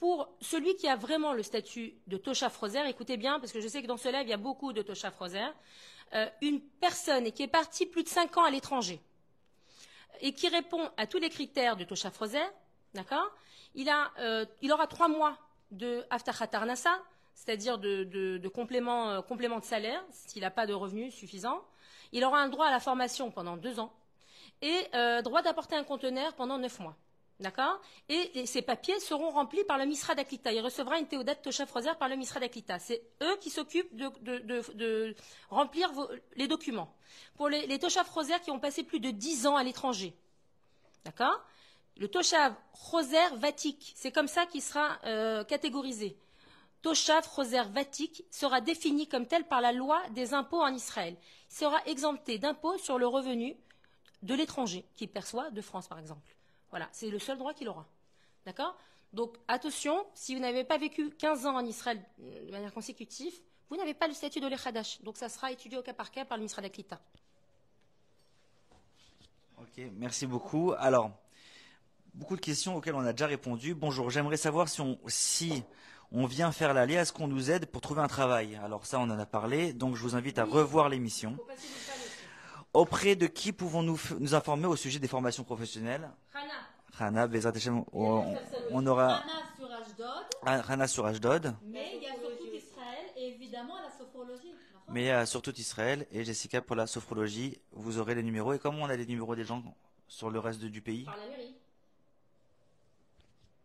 [0.00, 3.68] Pour celui qui a vraiment le statut de Tosha Frozer, écoutez bien, parce que je
[3.68, 5.52] sais que dans ce live, il y a beaucoup de Tosha Frozer.
[6.14, 9.00] Euh, une personne qui est partie plus de 5 ans à l'étranger
[10.20, 12.44] et qui répond à tous les critères de Tosha Frozer,
[12.94, 13.30] d'accord?
[13.74, 13.90] Il,
[14.60, 15.38] il aura trois mois
[15.70, 17.02] de Aftachat Arnasa,
[17.34, 19.20] c'est-à-dire de, de- complément
[19.58, 21.64] de salaire, s'il n'a pas de revenus suffisants.
[22.12, 23.92] Il aura un droit à la formation pendant deux ans
[24.60, 26.96] et euh, droit d'apporter un conteneur pendant neuf mois.
[27.40, 27.80] D'accord?
[28.08, 30.52] Et, ces papiers seront remplis par le Misra d'Aklita.
[30.52, 32.78] Il recevra une théodate Tosha Frozer par le Misra d'Aklita.
[32.78, 35.16] C'est eux qui s'occupent de,
[35.50, 35.90] remplir
[36.36, 36.94] les documents.
[37.34, 40.14] Pour les, les Tosha Frozer qui ont passé plus de dix ans à l'étranger,
[41.04, 41.40] D'accord?
[41.96, 46.16] Le Toshav Roser Vatik, c'est comme ça qu'il sera euh, catégorisé.
[46.82, 51.16] Toshav Roser Vatik sera défini comme tel par la loi des impôts en Israël.
[51.50, 53.56] Il sera exempté d'impôts sur le revenu
[54.22, 56.36] de l'étranger qu'il perçoit de France, par exemple.
[56.70, 57.86] Voilà, c'est le seul droit qu'il aura.
[58.46, 58.76] D'accord?
[59.12, 63.34] Donc, attention, si vous n'avez pas vécu 15 ans en Israël euh, de manière consécutive,
[63.68, 65.00] vous n'avez pas le statut de l'Echadash.
[65.02, 67.00] Donc, ça sera étudié au cas par cas par le ministre d'Aklita.
[69.58, 70.72] Ok, merci beaucoup.
[70.78, 71.10] Alors,
[72.14, 73.74] beaucoup de questions auxquelles on a déjà répondu.
[73.74, 75.62] Bonjour, j'aimerais savoir si on, si
[76.14, 78.60] on vient faire l'allée, est-ce qu'on nous aide pour trouver un travail.
[78.62, 81.38] Alors ça, on en a parlé, donc je vous invite à revoir l'émission.
[82.74, 86.10] Auprès de qui pouvons-nous nous informer au sujet des formations professionnelles?
[86.92, 88.34] Rana, Hashem, on,
[88.70, 89.22] on aura
[90.42, 94.52] Rana sur Ashdod, mais il y a surtout Israël et évidemment la sophrologie.
[94.88, 98.52] mais euh, sur tout Israël, et Jessica pour la sophrologie, vous aurez les numéros.
[98.52, 99.62] Et comment on a les numéros des gens
[100.08, 101.04] sur le reste du pays?
[101.04, 101.54] Par la mairie.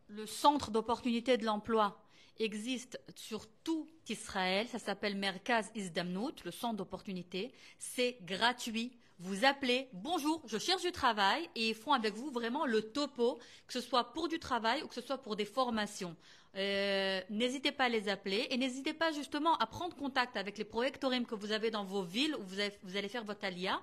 [0.09, 1.97] Le centre d'opportunité de l'emploi
[2.39, 4.67] existe sur tout Israël.
[4.67, 7.53] Ça s'appelle Merkaz Izdamnout, le centre d'opportunité.
[7.77, 8.91] C'est gratuit.
[9.19, 13.39] Vous appelez, bonjour, je cherche du travail et ils font avec vous vraiment le topo,
[13.65, 16.15] que ce soit pour du travail ou que ce soit pour des formations.
[16.55, 20.65] Euh, n'hésitez pas à les appeler et n'hésitez pas justement à prendre contact avec les
[20.65, 23.81] projectoriums que vous avez dans vos villes où vous, vous allez faire votre alia.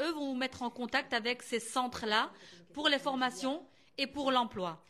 [0.00, 2.32] Eux vont vous mettre en contact avec ces centres-là
[2.72, 3.64] pour les formations
[3.96, 4.82] et pour l'emploi.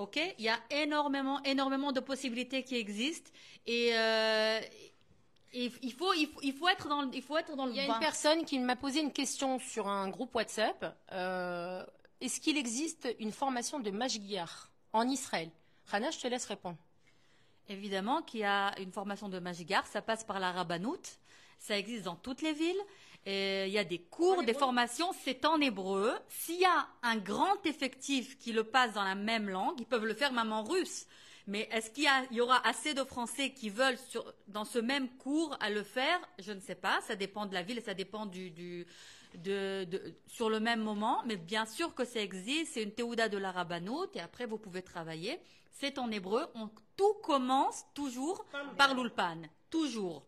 [0.00, 3.30] Ok, il y a énormément, énormément de possibilités qui existent
[3.66, 4.58] et, euh,
[5.52, 7.80] il faut, il faut, il faut être dans, il faut être dans le Il y
[7.80, 7.94] a bain.
[7.94, 10.96] une personne qui m'a posé une question sur un groupe WhatsApp.
[11.12, 11.84] Euh,
[12.22, 15.50] Est-ce qu'il existe une formation de Mashgiar en Israël?
[15.86, 16.78] Rana, je te laisse répondre.
[17.68, 21.02] Évidemment qu'il y a une formation de Magigar, ça passe par la Rabbanout,
[21.58, 22.80] ça existe dans toutes les villes.
[23.26, 26.12] Et il y a des cours, des formations, c'est en hébreu.
[26.28, 30.06] S'il y a un grand effectif qui le passe dans la même langue, ils peuvent
[30.06, 31.06] le faire même en russe.
[31.46, 35.56] Mais est-ce qu'il y, aura assez de Français qui veulent sur- dans ce même cours
[35.60, 36.20] à le faire?
[36.38, 37.00] Je ne sais pas.
[37.02, 38.86] Ça dépend de la ville et ça dépend du, du,
[39.34, 43.28] de, de- sur le même moment, mais bien sûr que ça existe, c'est une théouda
[43.28, 45.40] de la rabbanout, et après vous pouvez travailler.
[45.72, 48.44] C'est en hébreu, on, tout commence toujours
[48.76, 50.24] par l'ulpan, toujours.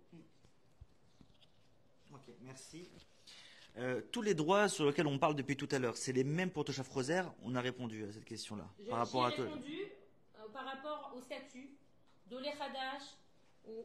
[2.45, 2.89] Merci.
[3.79, 6.51] Euh, tous les droits sur lesquels on parle depuis tout à l'heure, c'est les mêmes
[6.51, 8.65] pour Tosha Frozer On a répondu à cette question-là.
[8.89, 9.87] Par rapport à répondu
[10.39, 11.71] euh, par rapport au statut
[12.27, 13.03] d'Olé Hadash
[13.67, 13.85] ou...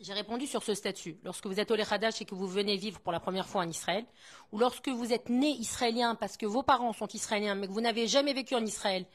[0.00, 1.16] J'ai répondu sur ce statut.
[1.24, 3.68] Lorsque vous êtes Olé Hadash et que vous venez vivre pour la première fois en
[3.68, 4.04] Israël,
[4.52, 7.80] ou lorsque vous êtes né israélien parce que vos parents sont israéliens mais que vous
[7.80, 9.06] n'avez jamais vécu en Israël,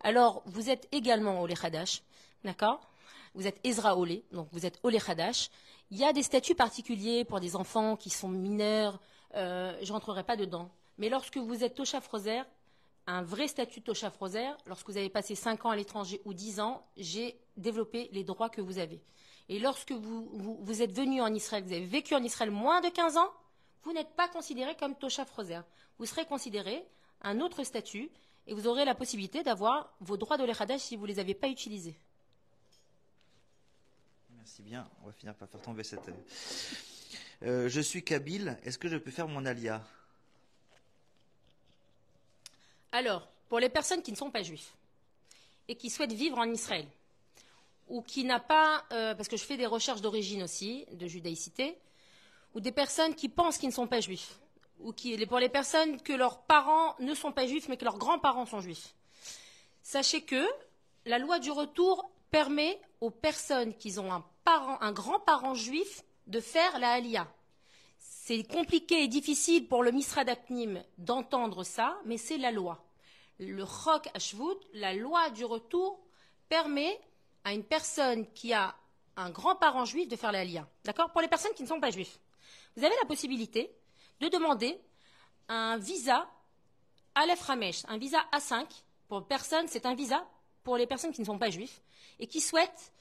[0.00, 2.02] alors vous êtes également Olé Hadash,
[2.44, 2.91] d'accord?
[3.34, 5.48] Vous êtes Ezra Olé, donc vous êtes Olé Hadash.
[5.90, 9.00] Il y a des statuts particuliers pour des enfants qui sont mineurs,
[9.34, 10.70] euh, je rentrerai pas dedans.
[10.98, 12.44] Mais lorsque vous êtes Tosha Frozer,
[13.06, 16.60] un vrai statut Tosha Frozer, lorsque vous avez passé 5 ans à l'étranger ou 10
[16.60, 19.02] ans, j'ai développé les droits que vous avez.
[19.48, 23.16] Et lorsque vous êtes venu en Israël, vous avez vécu en Israël moins de 15
[23.16, 23.30] ans,
[23.82, 25.62] vous n'êtes pas considéré comme Tosha Frozer.
[25.98, 26.86] Vous serez considéré
[27.22, 28.10] un autre statut
[28.46, 31.34] et vous aurez la possibilité d'avoir vos droits de l'Echadash si vous ne les avez
[31.34, 31.96] pas utilisés.
[34.42, 34.90] Merci bien.
[35.04, 36.08] On va finir par faire tomber cette.
[36.08, 38.58] euh, euh, je suis Kabyle.
[38.64, 39.86] Est-ce que je peux faire mon alia?
[42.90, 44.74] Alors, pour les personnes qui ne sont pas juifs
[45.68, 46.88] et qui souhaitent vivre en Israël,
[47.86, 51.78] ou qui n'a pas, euh, parce que je fais des recherches d'origine aussi, de judaïcité,
[52.56, 54.40] ou des personnes qui pensent qu'ils ne sont pas juifs,
[54.80, 57.98] ou qui, pour les personnes que leurs parents ne sont pas juifs, mais que leurs
[57.98, 58.92] grands-parents sont juifs.
[59.84, 60.44] Sachez que
[61.04, 66.78] la loi du retour permet aux personnes qui ont un, un grand-parent juif de faire
[66.78, 67.28] la Aliyah.
[67.98, 72.84] C'est compliqué et difficile pour le Misra d'Aknim d'entendre ça, mais c'est la loi.
[73.38, 76.00] Le Chok Hashvut, la loi du retour,
[76.48, 77.00] permet
[77.44, 78.74] à une personne qui a
[79.16, 80.68] un grand-parent juif de faire la Aliyah.
[80.84, 81.10] D'accord?
[81.10, 82.18] Pour les personnes qui ne sont pas juifs.
[82.76, 83.74] Vous avez la possibilité
[84.20, 84.80] de demander
[85.48, 86.28] un visa
[87.14, 88.66] Aleph Ramesh, un visa A5
[89.08, 90.26] pour personnes, c'est un visa
[90.62, 91.82] pour les personnes qui ne sont pas juifs
[92.18, 92.92] et qui souhaitent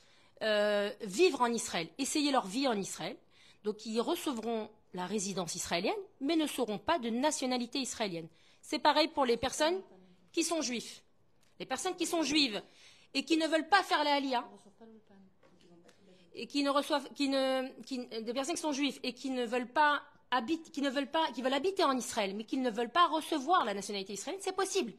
[0.41, 3.15] euh, vivre en Israël, essayer leur vie en Israël.
[3.63, 8.27] Donc ils recevront la résidence israélienne, mais ne seront pas de nationalité israélienne.
[8.61, 9.81] C'est pareil pour les personnes
[10.31, 11.03] qui sont juifs.
[11.59, 12.61] Les personnes qui sont juives
[13.13, 14.47] et qui ne veulent pas faire la Aliyah,
[16.33, 19.71] et qui ne reçoivent, qui ne, des personnes qui sont juives et qui ne veulent
[19.71, 20.01] pas
[20.71, 23.65] qui ne veulent pas, qui veulent habiter en Israël, mais qui ne veulent pas recevoir
[23.65, 24.93] la nationalité israélienne, c'est possible.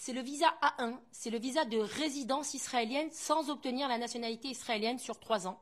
[0.00, 5.00] C'est le visa A1, c'est le visa de résidence israélienne sans obtenir la nationalité israélienne
[5.00, 5.60] sur trois ans,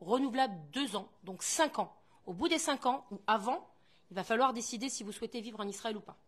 [0.00, 1.94] renouvelable deux ans, donc cinq ans.
[2.26, 3.66] Au bout des cinq ans ou avant,
[4.10, 6.18] il va falloir décider si vous souhaitez vivre en Israël ou pas.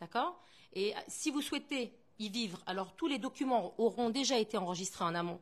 [0.00, 0.40] D'accord?
[0.72, 5.14] Et si vous souhaitez y vivre, alors tous les documents auront déjà été enregistrés en
[5.14, 5.40] amont.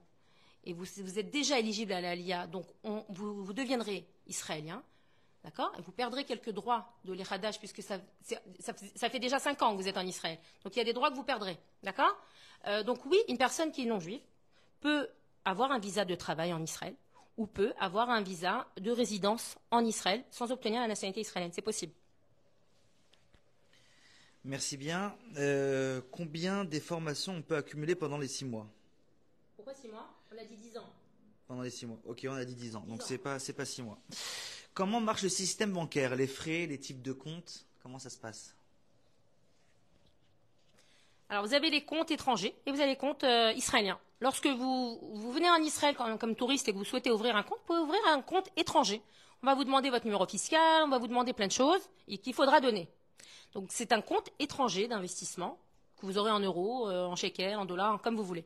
[0.64, 4.82] Et vous, êtes déjà éligible à l'ALIA, donc on- vous, vous deviendrez israélien,
[5.48, 5.72] d'accord?
[5.82, 9.72] Vous perdrez quelques droits de l'Echadash, puisque ça, c'est- ça, ça fait déjà cinq ans
[9.74, 10.38] que vous êtes en Israël.
[10.62, 12.14] Donc il y a des droits que vous perdrez, d'accord?
[12.66, 14.20] Euh, Donc oui, une personne qui est non juive
[14.80, 15.08] peut
[15.44, 16.94] avoir un visa de travail en Israël,
[17.38, 21.52] ou peut avoir un visa de résidence en Israël sans obtenir la nationalité israélienne.
[21.54, 21.92] C'est possible.
[24.44, 25.14] Merci bien.
[25.36, 28.66] Euh, combien des formations on peut accumuler pendant les six mois?
[29.56, 30.08] Pourquoi six mois?
[30.32, 30.88] On a dit dix ans.
[31.46, 31.98] Pendant les six mois.
[32.06, 32.84] Ok, on a dit 10 ans.
[32.86, 33.98] Donc c'est pas c'est pas six mois.
[34.78, 37.66] Comment marche le système bancaire Les frais, les types de comptes?
[37.82, 38.54] Comment ça se passe?
[41.28, 43.98] Alors, vous avez les comptes étrangers et vous avez les comptes euh, israéliens.
[44.20, 45.00] Lorsque vous,
[45.32, 48.00] venez en Israël comme, touriste et que vous souhaitez ouvrir un compte, vous pouvez ouvrir
[48.06, 49.02] un compte étranger.
[49.42, 52.18] On va vous demander votre numéro fiscal, on va vous demander plein de choses et
[52.18, 52.88] qu'il faudra donner.
[53.54, 55.58] Donc, c'est un compte étranger d'investissement
[56.00, 58.44] que vous aurez en euros, euh, en shekels, en dollars, comme vous voulez.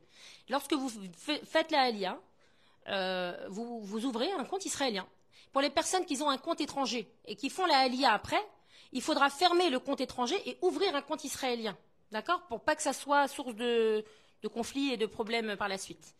[0.48, 2.18] Lorsque vous fa- faites la Aliyah,
[2.88, 5.06] euh, vous, vous ouvrez un compte israélien.
[5.52, 8.42] Pour les personnes qui ont un compte étranger et qui font la Aliyah après,
[8.92, 11.76] il faudra fermer le compte étranger et ouvrir un compte israélien.
[12.10, 12.46] D'accord?
[12.48, 14.04] Pour pas que ça soit source de,
[14.52, 16.14] conflits et de problèmes par la suite.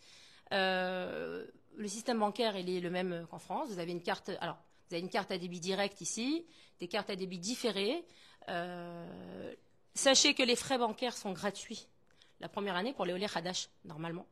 [0.53, 1.47] Euh,
[1.77, 3.69] le système bancaire, il est le même qu'en France.
[3.69, 6.47] Vous avez une carte, à débit direct ici,
[6.81, 8.05] des cartes à débit différées.
[8.49, 9.55] Euh,
[9.95, 11.89] sachez que les frais bancaires sont gratuits
[12.41, 14.27] la première année pour les Olé Hadash, normalement.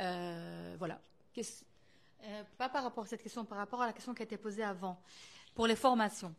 [0.00, 1.00] Euh, voilà.
[2.24, 4.36] Euh, pas par rapport à cette question, par rapport à la question qui a été
[4.36, 5.00] posée avant.
[5.54, 6.34] Pour les formations.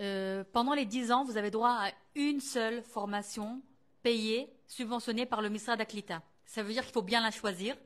[0.00, 3.62] Euh, pendant les 10 ans, vous avez droit à une seule formation
[4.02, 6.22] payée, subventionnée par le ministère d'Aklita.
[6.46, 7.76] Ça veut dire qu'il faut bien la choisir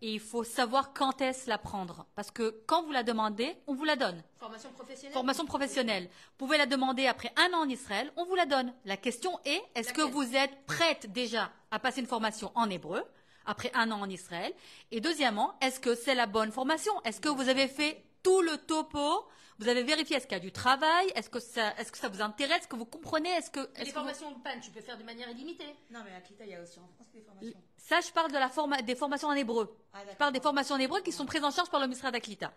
[0.00, 2.06] et il faut savoir quand est-ce la prendre.
[2.16, 4.22] Parce que quand vous la demandez, on vous la donne.
[4.38, 5.12] Formation professionnelle?
[5.12, 6.04] Formation professionnelle.
[6.04, 8.74] Vous pouvez la demander après un an en Israël, on vous la donne.
[8.84, 13.04] La question est, est-ce que vous êtes prête déjà à passer une formation en hébreu
[13.46, 14.52] après un an en Israël
[14.90, 16.92] Et deuxièmement, est-ce que c'est la bonne formation?
[17.04, 19.26] Est-ce que vous avez fait tout le topo?
[19.58, 22.08] Vous avez vérifié est-ce qu'il y a du travail, est-ce que ça, est-ce que ça
[22.08, 24.70] vous intéresse, est-ce que vous comprenez, est-ce que, est-ce Les que vous- formations Ulpan, tu
[24.72, 25.76] peux faire de manière illimitée.
[25.90, 27.60] Non, mais à Clita, il y a aussi en France des formations.
[27.76, 29.76] Ça, je parle de la forma- des formations en hébreu.
[29.92, 32.10] Ah, Je parle des formations en hébreu qui sont prises en charge par le ministère
[32.10, 32.52] d'Aklita.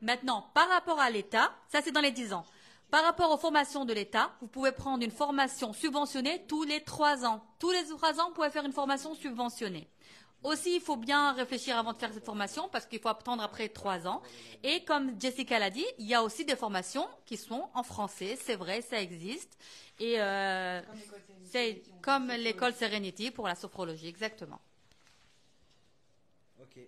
[0.00, 2.44] Maintenant, par rapport à l'État, ça c'est dans les 10 ans.
[2.90, 7.26] Par rapport aux formations de l'État, vous pouvez prendre une formation subventionnée tous les 3
[7.26, 7.44] ans.
[7.58, 9.88] Tous les 3 ans, vous pouvez faire une formation subventionnée.
[10.44, 13.68] Aussi, il faut bien réfléchir avant de faire cette formation parce qu'il faut attendre après
[13.68, 14.22] 3 ans.
[14.62, 18.38] Et comme Jessica l'a dit, il y a aussi des formations qui sont en français.
[18.40, 19.58] C'est vrai, ça existe.
[19.98, 20.80] Et euh,
[21.50, 24.60] c'est comme l'école Serenity pour la sophrologie, exactement.
[26.60, 26.78] Ok.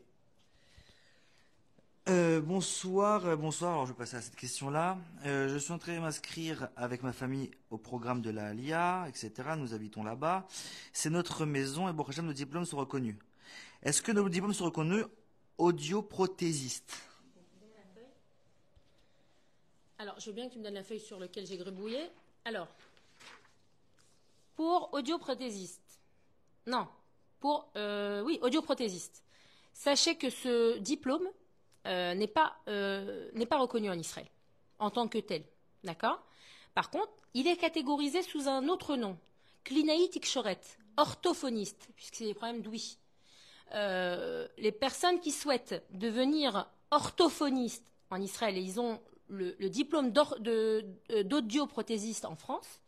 [2.08, 3.72] Euh, bonsoir, euh, bonsoir.
[3.72, 4.96] Alors je vais passer à cette question-là.
[5.26, 9.06] Euh, je suis en train de m'inscrire avec ma famille au programme de la LIA,
[9.08, 9.32] etc.
[9.56, 10.46] Nous habitons là-bas.
[10.92, 13.16] C'est notre maison et bon, nos diplômes sont reconnus.
[13.82, 15.06] Est-ce que nos diplômes sont reconnus
[15.56, 16.98] audioprothésistes?
[19.98, 22.00] Alors, je veux bien que tu me donnes la feuille sur laquelle j'ai gribouillé.
[22.44, 22.68] Alors,
[24.54, 26.00] pour audioprothésiste.
[26.66, 26.88] Non,
[27.38, 29.22] pour euh, oui, audioprothésiste.
[29.72, 31.26] Sachez que ce diplôme
[31.86, 34.26] euh, n'est pas euh, n'est pas reconnu en Israël
[34.78, 35.44] en tant que tel,
[35.84, 36.22] d'accord?
[36.74, 39.18] Par contre, il est catégorisé sous un autre nom,
[39.64, 40.60] Klinaï Tikshoret,
[40.96, 42.98] orthophoniste, puisque c'est des problèmes d'ouïe.
[43.72, 52.24] Euh, les personnes qui souhaitent devenir orthophonistes en Israël et ils ont le, diplôme d'audioprothésiste
[52.24, 52.80] en France,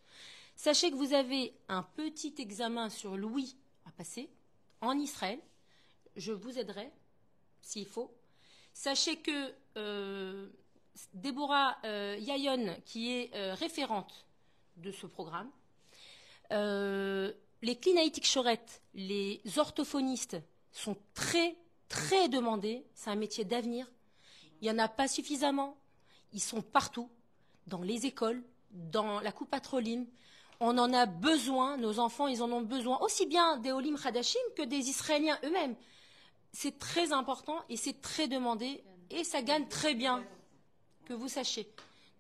[0.57, 3.57] sachez que vous avez un petit examen sur l'ouïe
[3.87, 4.29] à passer
[4.81, 5.39] en Israël.
[6.17, 6.91] Je vous aiderai
[7.63, 8.13] s'il faut.
[8.75, 10.49] Sachez que euh,
[11.15, 14.27] Déborah euh, Yayon, qui est euh, référente
[14.77, 15.51] de ce programme,
[16.51, 20.37] les clinaïtiques chorettes, les orthophonistes
[20.73, 21.57] sont très,
[21.89, 22.85] très demandés.
[22.95, 23.91] C'est un métier d'avenir.
[24.61, 25.77] Il n'y en a pas suffisamment.
[26.33, 27.11] Ils sont partout,
[27.67, 30.07] dans les écoles, dans la coupe patroline.
[30.61, 34.41] On en a besoin, nos enfants, ils en ont besoin, aussi bien des Olim Hadashim
[34.57, 35.75] que des Israéliens eux-mêmes.
[36.53, 40.25] C'est très important et c'est très demandé et ça gagne très bien,
[41.05, 41.69] que vous sachiez.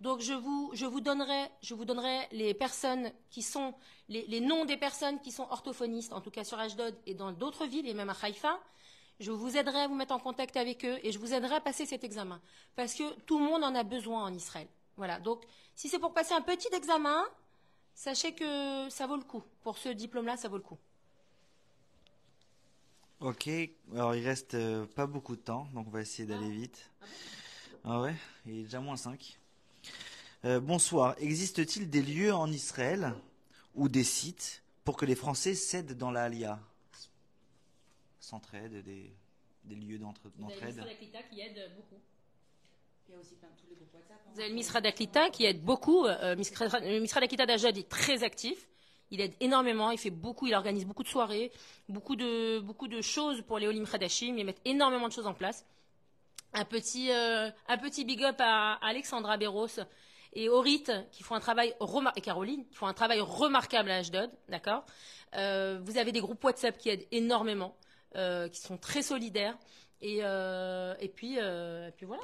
[0.02, 3.72] Donc je vous, je vous, donnerai, je vous donnerai les personnes qui sont,
[4.08, 7.30] les, les noms des personnes qui sont orthophonistes, en tout cas sur Ashdod et dans
[7.30, 8.58] d'autres villes et même à Haïfa.
[9.20, 11.60] Je vous aiderai à vous mettre en contact avec eux et je vous aiderai à
[11.60, 12.40] passer cet examen.
[12.74, 14.66] Parce que tout le monde en a besoin en Israël.
[14.96, 15.20] Voilà.
[15.20, 15.44] Donc,
[15.76, 17.22] si c'est pour passer un petit examen,
[17.94, 19.44] sachez que ça vaut le coup.
[19.62, 20.78] Pour ce diplôme-là, ça vaut le coup.
[23.20, 23.48] Ok,
[23.92, 26.90] alors il reste euh, pas beaucoup de temps, donc on va essayer d'aller vite.
[27.84, 28.16] Ah ouais,
[28.46, 29.38] il est déjà moins 5.
[30.44, 33.14] Bonsoir, existe-t-il des lieux en Israël
[33.74, 36.58] ou des sites pour que les Français cèdent dans la Alia
[38.20, 39.12] S'entraident, des,
[39.64, 40.84] des lieux d'entre- d'entraide
[41.30, 42.00] qui aide beaucoup.
[43.08, 44.18] Il y a aussi plein de tous les groupes WhatsApp.
[44.26, 44.30] hein.
[44.34, 46.06] Vous avez le Misra d'Aklita qui aide beaucoup.
[46.06, 48.68] Euh, Misra le Misra d'Aklita d'Ajad est très actif.
[49.10, 51.52] Il aide énormément, il fait beaucoup, il organise beaucoup de soirées,
[51.88, 54.38] beaucoup de, beaucoup de choses pour les Olim Hadashim.
[54.38, 55.66] Ils mettent énormément de choses en place.
[56.54, 59.66] Un petit, euh, un petit big up à Alexandra Béros
[60.32, 63.96] et Orit qui font un travail remar- et Caroline qui font un travail remarquable à
[63.96, 64.84] Ashdod, d'accord.
[65.34, 67.74] Euh, vous avez des groupes WhatsApp qui aident énormément,
[68.16, 69.56] euh, qui sont très solidaires
[70.00, 72.22] et, euh, et puis, euh, et puis voilà.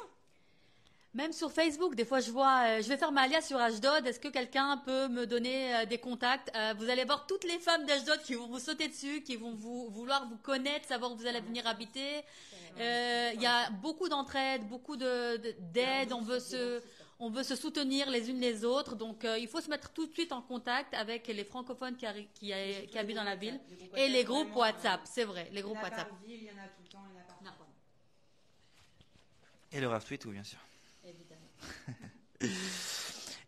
[1.14, 4.20] Même sur Facebook, des fois je vois, je vais faire ma alia sur Ashdod, est-ce
[4.20, 8.34] que quelqu'un peut me donner des contacts Vous allez voir toutes les femmes d'Ashdod qui
[8.34, 11.66] vont vous sauter dessus, qui vont vous, vouloir vous connaître, savoir où vous allez venir
[11.66, 12.22] habiter.
[12.78, 16.82] Euh, Il y a beaucoup d'entraide, beaucoup de- de- d'aide, on veut se...
[17.20, 20.06] On veut se soutenir les unes les autres, donc euh, il faut se mettre tout
[20.06, 23.34] de suite en contact avec les francophones qui, arri- qui, a- qui habitent dans la
[23.34, 23.58] ville
[23.96, 26.08] et les groupes WhatsApp, c'est vrai, les Il y en groupes a WhatsApp.
[26.08, 27.64] par ville, il y en a tout le temps, il y en a partout.
[29.72, 30.58] Et le Rav Tweet, oui, bien sûr.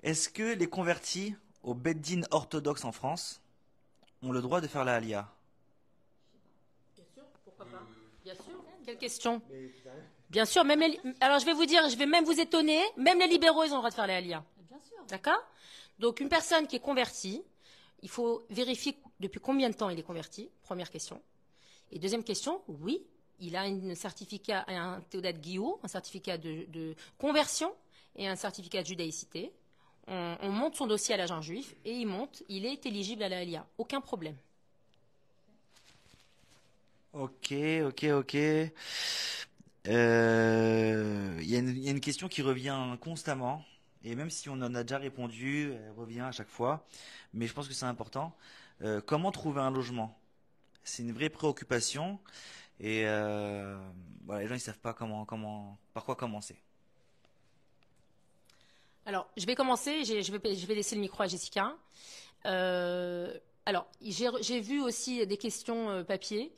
[0.03, 3.41] Est-ce que les convertis au Beddin orthodoxe en France
[4.23, 5.33] ont le droit de faire la Alia
[6.97, 7.87] Bien sûr, pourquoi pas
[8.25, 8.65] Bien sûr.
[8.85, 9.41] Quelle question?
[10.31, 11.01] Bien sûr, même les...
[11.21, 13.77] alors je vais vous dire, je vais même vous étonner, même les libéraux ils ont
[13.77, 14.45] le droit de faire les alia.
[14.69, 15.05] Bien sûr.
[15.09, 15.43] D'accord?
[15.99, 17.43] Donc une personne qui est convertie,
[18.03, 21.21] il faut vérifier depuis combien de temps il est converti, première question.
[21.91, 23.03] Et deuxième question, oui,
[23.41, 27.75] il a un certificat, un Théodat Guillaume, un certificat de, de conversion
[28.15, 29.51] et un certificat de judaïcité.
[30.07, 33.29] On, on monte son dossier à l'agent juif et il monte, il est éligible à
[33.29, 33.67] la Alia.
[33.79, 34.37] Aucun problème.
[37.13, 37.53] Ok,
[37.87, 38.37] ok, ok.
[39.87, 43.65] Euh, Il il y a une question qui revient constamment,
[44.05, 46.87] et même si on en a déjà répondu, elle revient à chaque fois,
[47.33, 48.35] mais je pense que c'est important.
[48.83, 50.19] Euh, comment trouver un logement?
[50.85, 52.19] C'est une vraie préoccupation,
[52.79, 53.79] et euh,
[54.39, 56.57] les gens ils savent pas par quoi commencer.
[59.07, 61.75] Alors, je vais commencer, je vais, je vais laisser le micro à Jessica.
[62.47, 63.37] Euh,
[63.67, 66.53] alors, j'ai vu aussi des questions euh, papier.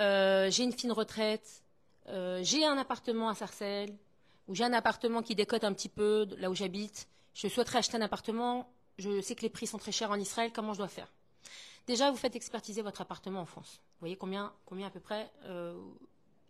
[0.00, 1.62] Euh, j'ai une fine retraite,
[2.08, 3.96] euh, j'ai un appartement à Sarcelles,
[4.46, 7.08] ou j'ai un appartement qui décote un petit peu là où j'habite.
[7.34, 8.72] Je souhaiterais acheter un appartement.
[8.98, 10.50] Je sais que les prix sont très chers en Israël.
[10.52, 11.12] Comment je dois faire?
[11.86, 13.80] Déjà, vous faites expertiser votre appartement en France.
[13.80, 14.52] Vous voyez combien,
[14.84, 15.78] à peu près euh,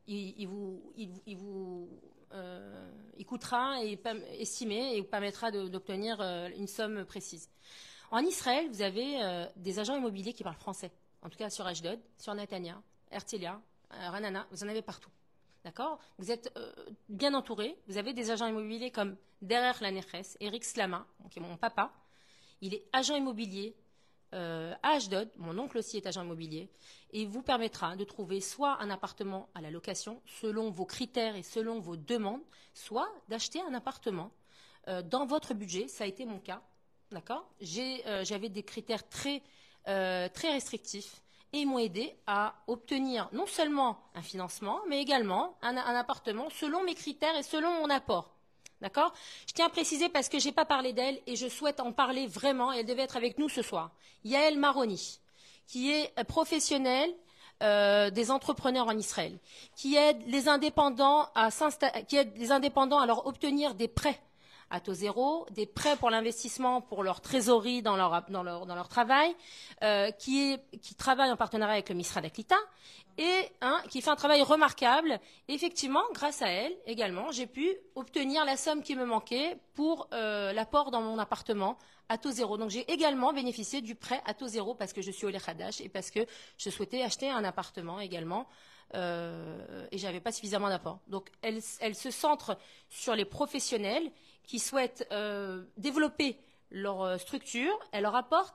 [0.07, 1.89] il, vous,
[2.33, 2.91] euh,
[3.27, 4.01] coûtera et
[4.39, 6.21] estimé et vous permettra d'obtenir
[6.57, 7.51] une somme précise.
[8.11, 10.91] En Israël, vous avez des agents immobiliers qui parlent français.
[11.23, 12.81] En tout cas, sur Ashdod, sur Netanya,
[13.11, 13.61] Ertilia,
[13.91, 15.11] Ranana, vous en avez partout.
[15.69, 15.99] D'accord?
[16.17, 16.73] Vous êtes euh,
[17.11, 17.77] bien entouré.
[17.89, 21.93] Vous avez des agents immobiliers comme Derer Laneches, Eric Slama, qui est mon papa.
[22.63, 23.77] Il est agent immobilier
[24.33, 25.29] euh, à Ashdod.
[25.37, 26.71] Mon oncle aussi est agent immobilier.
[27.11, 31.37] Et il vous permettra de trouver soit un appartement à la location, selon vos critères
[31.37, 32.41] et selon vos demandes,
[32.73, 34.33] soit d'acheter un appartement
[34.89, 35.87] euh, dans votre budget.
[35.87, 36.63] Ça a été mon cas.
[37.11, 37.47] D'accord?
[37.61, 39.43] J'avais des critères très,
[39.85, 41.23] très restrictifs
[41.53, 46.95] et m'ont aidé à obtenir non seulement un financement, mais également un, appartement selon mes
[46.95, 48.35] critères et selon mon apport.
[48.81, 49.13] D'accord?
[49.49, 51.93] Je tiens à préciser parce que je n'ai pas parlé d'elle et je souhaite en
[51.93, 52.73] parler vraiment.
[52.73, 53.91] Et elle devait être avec nous ce soir.
[54.25, 55.19] Yael Maroni,
[55.67, 57.13] qui est euh, professionnelle
[57.63, 59.37] euh, des entrepreneurs en Israël,
[59.75, 61.51] qui aide les indépendants à
[62.07, 64.21] qui aide les indépendants à leur obtenir des prêts
[64.71, 69.35] à taux zéro, des prêts pour l'investissement, pour leur trésorerie dans leur, travail,
[69.83, 70.59] euh, qui,
[70.97, 72.57] travaille en partenariat avec le Misra d'Aklita
[73.17, 73.51] et
[73.91, 75.19] qui fait un travail remarquable.
[75.49, 80.53] Effectivement, grâce à elle également, j'ai pu obtenir la somme qui me manquait pour euh,
[80.53, 81.79] l'apport dans mon appartement
[82.09, 82.57] à taux zéro.
[82.57, 85.81] Donc j'ai également bénéficié du prêt à taux zéro parce que je suis au Lechadash
[85.81, 86.21] et parce que
[86.57, 88.47] je souhaitais acheter un appartement également.
[88.95, 91.01] euh, et j'avais pas suffisamment d'apport.
[91.09, 92.57] Donc elle se centre
[92.89, 94.11] sur les professionnels
[94.49, 96.37] qui souhaitent euh, développer
[96.71, 97.79] leur euh, structure.
[97.93, 98.55] Elle leur apporte,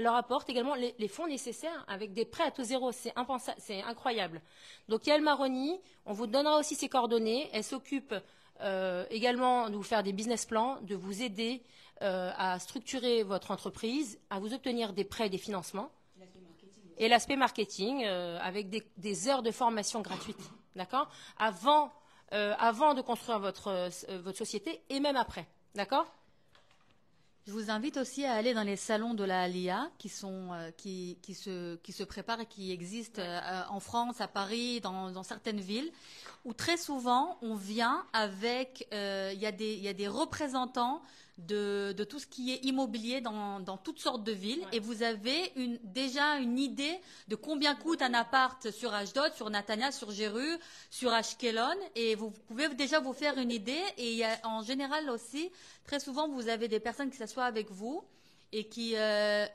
[0.00, 2.90] leur également les, fonds nécessaires avec des prêts à taux zéro.
[2.92, 4.40] C'est incroyable.
[4.88, 7.48] Donc Yael Maroni, on vous donnera aussi ses coordonnées.
[7.52, 8.14] Elle s'occupe
[8.60, 11.62] euh, également de vous faire des business plans, de vous aider
[12.00, 15.90] à structurer votre entreprise, à vous obtenir des prêts des financements.
[16.98, 21.08] Et l'aspect marketing avec des, des heures de formation gratuites, d'accord?
[21.38, 21.90] Avant,
[22.34, 26.06] euh, avant de construire votre, euh, votre société et même après, d'accord?
[27.46, 30.70] Je vous invite aussi à aller dans les salons de la Alia qui sont euh,
[30.70, 35.10] qui, qui se qui se préparent et qui existent euh, en France, à Paris, dans,
[35.10, 35.92] dans certaines villes,
[36.46, 40.08] où très souvent on vient avec euh, il y a des il y a des
[40.08, 41.02] représentants
[41.38, 45.02] de, de tout ce qui est immobilier dans, dans toutes sortes de villes et vous
[45.02, 46.96] avez une, déjà une idée
[47.28, 50.46] de combien coûte un appart sur Ashdod, sur Natania, sur Jéru,
[50.90, 54.62] sur Ashkelon et vous pouvez déjà vous faire une idée et il y a, en
[54.62, 55.50] général aussi
[55.84, 58.04] très souvent vous avez des personnes qui s'assoient avec vous
[58.52, 59.46] et qui euh,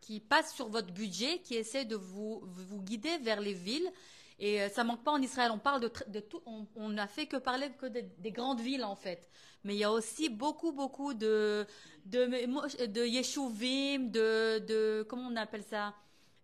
[0.00, 3.90] qui passent sur votre budget, qui essaient de vous vous guider vers les villes
[4.38, 5.50] et euh, ça manque pas en Israël.
[5.52, 6.40] On parle de, tout.
[6.46, 9.28] On, on n'a fait que parler que des, des grandes villes en fait.
[9.68, 11.66] Mais il y a aussi beaucoup beaucoup de
[12.06, 15.94] de de, de yeshuvim, de de comment on appelle ça,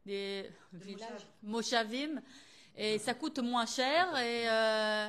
[0.04, 2.20] des villages, moshavim.
[2.76, 5.08] Et ça coûte moins cher et euh,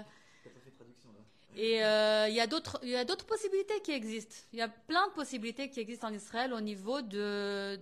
[1.57, 4.37] et euh, il y a d'autres il y a d'autres possibilités qui existent.
[4.53, 7.77] Il y a plein de possibilités qui existent en Israël au niveau de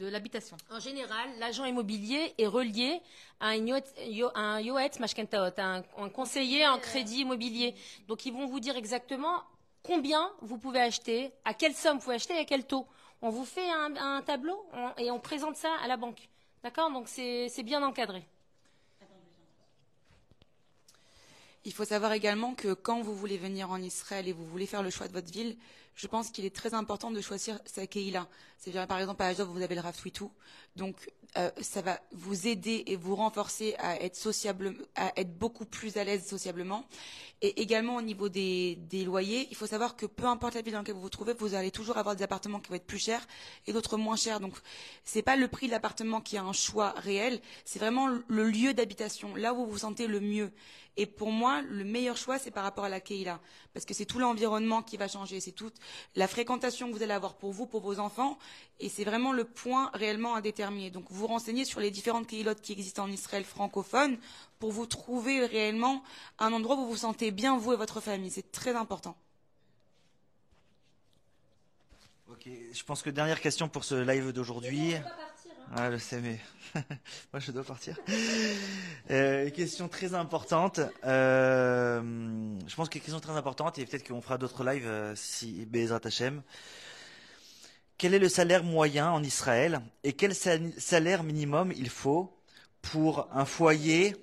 [0.00, 0.58] de l'habitation.
[0.70, 3.00] En général, l'agent immobilier est relié
[3.40, 4.98] à un yoetz,
[5.58, 7.74] un, un conseiller en crédit immobilier.
[8.06, 9.36] Donc, ils vont vous dire exactement
[9.82, 12.86] combien vous pouvez acheter, à quelle somme vous pouvez acheter et à quel taux.
[13.20, 14.64] On vous fait un, tableau
[14.96, 16.28] et on présente ça à la banque.
[16.62, 16.90] D'accord?
[16.90, 18.24] Donc, c'est bien encadré.
[21.64, 24.82] Il faut savoir également que quand vous voulez venir en Israël et vous voulez faire
[24.82, 25.56] le choix de votre ville,
[25.96, 28.28] je pense qu'il est très important de choisir sa Keïla.
[28.56, 30.32] C'est-à-dire, par exemple, à Ajdov, vous avez le Rav Twitou.
[30.76, 35.66] Donc, euh, ça va vous aider et vous renforcer à être sociable, à être beaucoup
[35.66, 36.86] plus à l'aise sociablement.
[37.42, 40.80] Et également, au niveau des, loyers, il faut savoir que peu importe la ville dans
[40.80, 43.24] laquelle vous vous trouvez, vous allez toujours avoir des appartements qui vont être plus chers
[43.66, 44.40] et d'autres moins chers.
[44.40, 44.54] Donc,
[45.04, 48.74] c'est pas le prix de l'appartement qui a un choix réel, c'est vraiment le lieu
[48.74, 50.50] d'habitation, là où vous vous sentez le mieux.
[50.98, 53.40] Et pour moi, le meilleur choix, c'est par rapport à la Keïla.
[53.72, 55.76] Parce que c'est tout l'environnement qui va changer, c'est toute
[56.16, 58.36] la fréquentation que vous allez avoir pour vous, pour vos enfants.
[58.80, 60.90] Et c'est vraiment le point réellement à déterminer.
[61.26, 64.18] Renseignez sur les différentes Keïlotes qui existent en Israël francophone
[64.58, 66.02] pour vous trouver réellement
[66.38, 68.30] un endroit où vous vous sentez bien, vous et votre famille.
[68.30, 69.16] C'est très important.
[72.30, 74.94] Ok, je pense que dernière question pour ce live d'aujourd'hui.
[75.74, 76.38] Ah, je sais, mais
[77.32, 77.96] moi je dois partir.
[79.10, 80.80] Euh, question très importante.
[81.04, 82.00] Euh,
[82.66, 86.00] je pense que question très importante et peut-être qu'on fera d'autres lives euh, si Bezrat
[86.04, 86.42] Hashem.
[87.98, 92.32] Quel est le salaire moyen en Israël et quel salaire minimum il faut
[92.80, 94.14] pour un foyer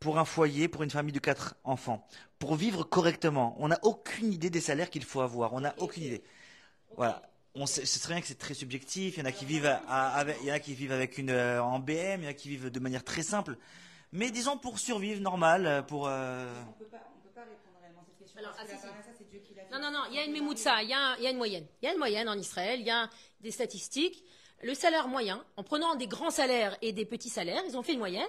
[0.00, 2.06] pour un foyer, pour une famille de quatre enfants,
[2.38, 3.54] pour vivre correctement.
[3.58, 5.52] On n'a aucune idée des salaires qu'il faut avoir.
[5.52, 6.22] On n'a aucune idée.
[6.96, 7.22] Voilà.
[7.54, 9.16] On sait, c'est très bien que c'est très subjectif.
[9.16, 11.30] Il y en a qui vivent, avec, il y en a qui vivent avec une
[11.30, 13.58] euh, en BM, il y en a qui vivent de manière très simple.
[14.12, 16.08] Mais disons pour survivre normal, euh, pour.
[16.08, 16.46] Euh...
[16.68, 18.38] On peut pas, on peut pas répondre réellement à cette question.
[18.38, 19.19] Alors, parce que ah, si, la si.
[19.72, 21.36] Non, non, non, il y a une mémoutsa, il y, a il y a une
[21.36, 21.66] moyenne.
[21.82, 23.08] Il y a une moyenne en Israël, il y a
[23.40, 24.24] des statistiques.
[24.62, 27.92] Le salaire moyen, en prenant des grands salaires et des petits salaires, ils ont fait
[27.94, 28.26] une moyenne.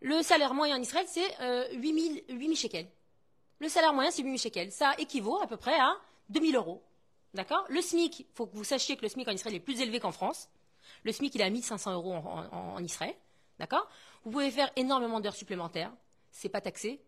[0.00, 2.86] Le salaire moyen en Israël, c'est euh, 8 000, 8 000 shekels.
[3.58, 4.72] Le salaire moyen, c'est 8 000 shekels.
[4.72, 5.96] Ça équivaut à peu près à
[6.30, 6.82] 2 000 euros.
[7.34, 7.64] D'accord?
[7.68, 10.00] Le SMIC, il faut que vous sachiez que le SMIC en Israël est plus élevé
[10.00, 10.48] qu'en France.
[11.04, 13.14] Le SMIC, il est à 1 500 euros en, en- en Israël.
[13.58, 13.86] D'accord?
[14.24, 15.92] Vous pouvez faire énormément d'heures supplémentaires.
[16.30, 17.00] C'est pas taxé.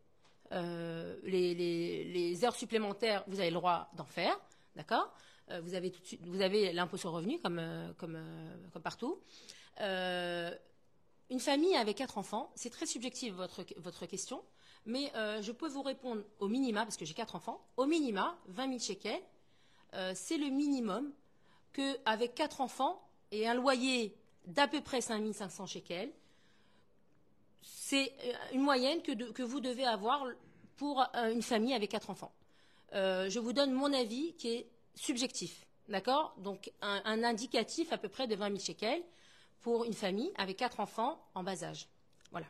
[0.52, 4.38] Euh, les, heures supplémentaires, vous avez le droit d'en faire,
[4.76, 5.12] d'accord?
[5.50, 8.18] Euh, Vous avez tout de suite, vous avez l'impôt sur revenu comme euh, comme
[8.72, 9.20] comme partout.
[11.30, 14.42] Une famille avec quatre enfants, c'est très subjectif votre votre question,
[14.86, 15.12] mais
[15.42, 17.60] je peux vous répondre au minima parce que j'ai quatre enfants.
[17.76, 19.22] Au minima, 20 000 shekels,
[20.14, 21.12] c'est le minimum
[21.72, 24.16] que avec quatre enfants et un loyer
[24.46, 26.12] d'à peu près 5 500 shekels,
[27.62, 30.26] c'est euh, une moyenne que, de- que vous devez avoir
[30.76, 32.32] pour euh, une famille avec quatre enfants.
[32.94, 36.34] Euh, je vous donne mon avis qui est subjectif, d'accord?
[36.38, 39.02] Donc un, un indicatif à peu près de 20 000 shekels
[39.60, 41.86] pour une famille avec quatre enfants en bas âge.
[42.30, 42.46] Voilà.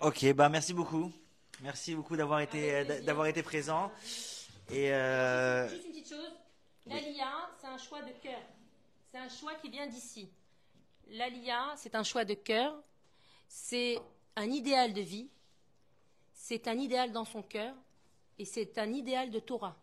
[0.00, 1.12] Ok, bah merci beaucoup.
[1.62, 3.92] Merci beaucoup d'avoir été d'avoir présent.
[4.70, 6.30] Et euh, Juste une petite chose.
[6.86, 8.40] L'ALIA, c'est un choix de cœur.
[9.10, 10.30] C'est un choix qui vient d'ici.
[11.10, 12.74] L'ALIA, c'est un choix de cœur.
[13.48, 13.98] C'est
[14.36, 15.28] un idéal de vie.
[16.32, 17.74] C'est un idéal dans son cœur.
[18.38, 19.76] Et c'est un idéal de Torah.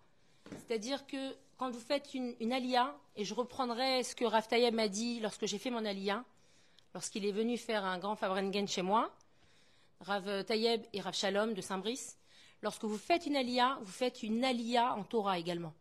[0.50, 4.74] C'est-à-dire que quand vous faites une, une alia, et je reprendrai ce que Rav Tayeb
[4.74, 6.24] m'a dit lorsque j'ai fait mon alia,
[6.94, 9.12] lorsqu'il est venu faire un grand Fabrengen chez moi,
[10.02, 12.18] Rav Tayeb et Rav Shalom de Saint-Brice,
[12.62, 15.74] lorsque vous faites une alia, vous faites une alia en Torah également.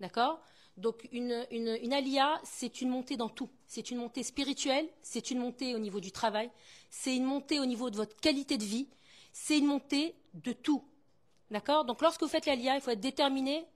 [0.00, 0.40] D'accord?
[0.78, 1.32] Donc une,
[1.92, 3.50] alia, c'est une montée dans tout.
[3.66, 6.50] C'est une montée spirituelle, c'est une montée au niveau du travail,
[6.88, 8.88] c'est une montée au niveau de votre qualité de vie,
[9.32, 10.84] c'est une montée de tout.
[11.50, 11.84] D'accord?
[11.84, 13.66] Donc lorsque vous faites l'alia, il faut être déterminé,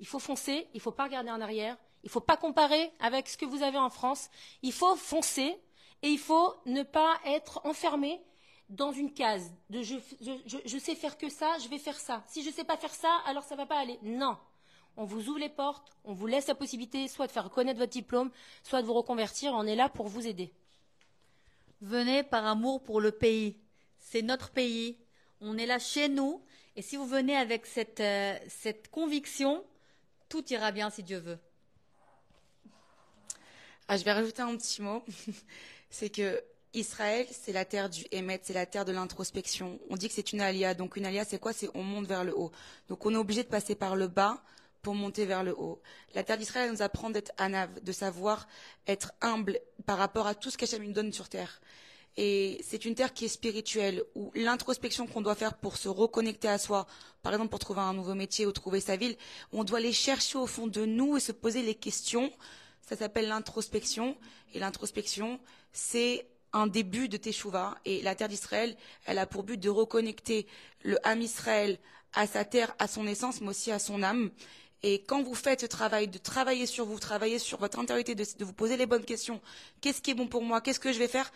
[0.00, 2.92] il faut foncer, il ne faut pas regarder en arrière, il ne faut pas comparer
[3.00, 4.28] avec ce que vous avez en France,
[4.62, 5.56] il faut foncer
[6.02, 8.20] et il faut ne pas être enfermé
[8.68, 9.96] dans une case je,
[10.64, 12.22] je sais faire que ça, je vais faire ça.
[12.28, 13.98] Si je ne sais pas faire ça, alors ça ne va pas aller.
[14.02, 14.36] Non.
[14.96, 17.92] On vous ouvre les portes, on vous laisse la possibilité soit de faire reconnaître votre
[17.92, 18.30] diplôme,
[18.62, 19.52] soit de vous reconvertir.
[19.54, 20.52] On est là pour vous aider.
[21.80, 23.56] Venez par amour pour le pays.
[23.98, 24.98] C'est notre pays.
[25.40, 26.42] On est là chez nous.
[26.76, 29.64] Et si vous venez avec cette, euh, cette conviction,
[30.28, 31.38] tout ira bien si Dieu veut.
[33.88, 35.02] Ah, je vais rajouter un petit mot.
[35.90, 36.42] c'est que
[36.74, 39.80] Israël, c'est la terre du Hémet, c'est la terre de l'introspection.
[39.88, 40.74] On dit que c'est une alia.
[40.74, 41.52] Donc une alia, c'est quoi?
[41.52, 42.52] C'est on monte vers le haut.
[42.88, 44.42] Donc on est obligé de passer par le bas
[44.82, 45.80] pour monter vers le haut.
[46.14, 48.48] La terre d'Israël nous apprend d'être anav, de savoir
[48.86, 51.60] être humble par rapport à tout ce qu'Hachem nous donne sur terre.
[52.16, 56.48] Et c'est une terre qui est spirituelle, où l'introspection qu'on doit faire pour se reconnecter
[56.48, 56.86] à soi,
[57.22, 59.16] par exemple pour trouver un nouveau métier ou trouver sa ville,
[59.52, 62.32] on doit les chercher au fond de nous et se poser les questions.
[62.82, 64.16] Ça s'appelle l'introspection.
[64.52, 65.38] Et l'introspection,
[65.72, 67.78] c'est un début de Teshuvah.
[67.84, 68.76] Et la terre d'Israël,
[69.06, 70.48] elle a pour but de reconnecter
[70.82, 71.78] le âme Israël
[72.12, 74.30] à sa terre, à son essence, mais aussi à son âme.
[74.82, 78.44] Et quand vous faites ce travail de travailler sur vous, travailler sur votre intériorité, de,
[78.44, 79.40] vous poser les bonnes questions,
[79.80, 81.30] qu'est-ce qui est bon pour moi, qu'est-ce que je vais faire,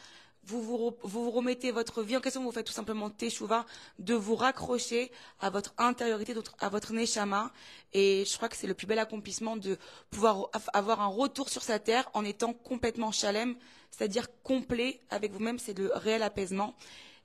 [0.46, 3.66] vous vous, re- vous vous remettez votre vie en question, vous faites tout simplement teshuva,
[3.98, 5.10] de vous raccrocher
[5.40, 7.52] à votre intériorité, à votre neshama.
[7.92, 9.78] Et je crois que c'est le plus bel accomplissement de
[10.10, 13.56] pouvoir av- avoir un retour sur sa terre en étant complètement chalem,
[13.90, 16.74] c'est-à-dire complet avec vous-même, c'est le réel apaisement.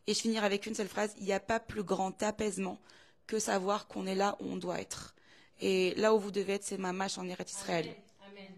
[0.08, 2.80] Et je finirai avec une seule phrase, il n'y a pas plus grand apaisement
[3.28, 5.14] que savoir qu'on est là où on doit être.
[5.62, 7.94] Et là où vous devez être, c'est ma mâche en Eretz Israël.
[8.30, 8.52] Amen.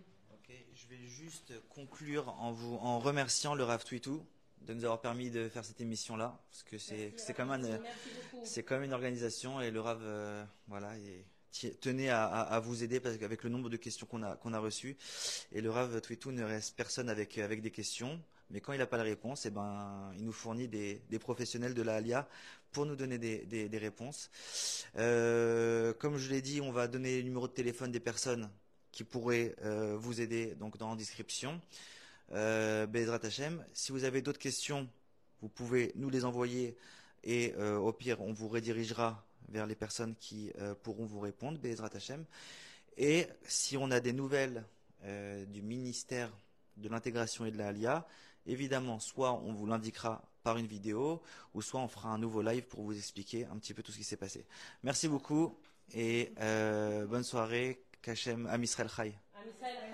[0.76, 4.24] Je vais juste conclure en vous en remerciant le Rav Twitou
[4.62, 7.66] de nous avoir permis de faire cette émission là parce que c'est c'est quand même
[8.68, 11.26] quand une organisation et le Rav euh, voilà et
[11.80, 14.54] tenait à, à- à vous aider parce qu'avec le nombre de questions qu'on a qu'on
[14.54, 14.98] a reçues
[15.52, 18.22] et le Rav Twitou ne reste personne avec avec des questions
[18.52, 21.82] mais quand il n'a pas la réponse et ben il nous fournit des, professionnels de
[21.82, 22.28] la Alia
[22.72, 24.30] pour nous donner des, réponses.
[24.98, 28.50] Euh, comme je l'ai dit, on va donner le numéro de téléphone des personnes
[28.92, 31.62] qui pourraient euh, vous aider donc dans la description.
[32.34, 32.88] Euh.
[33.74, 34.88] Si vous avez d'autres questions,
[35.42, 36.78] vous pouvez nous les envoyer
[37.24, 40.52] et au pire, on vous redirigera vers les personnes qui
[40.82, 41.60] pourront vous répondre.
[42.98, 44.64] Et si on a des nouvelles
[45.48, 46.32] du ministère
[46.78, 48.08] de l'intégration et de la Alia,
[48.46, 51.22] évidemment, soit on vous l'indiquera par une vidéo,
[51.54, 53.98] ou soit on fera un nouveau live pour vous expliquer un petit peu tout ce
[53.98, 54.46] qui s'est passé.
[54.84, 55.58] Merci beaucoup
[55.94, 57.84] et euh, bonne soirée.
[58.02, 59.14] Kachem Am Israël Chai.
[59.36, 59.92] Am Israël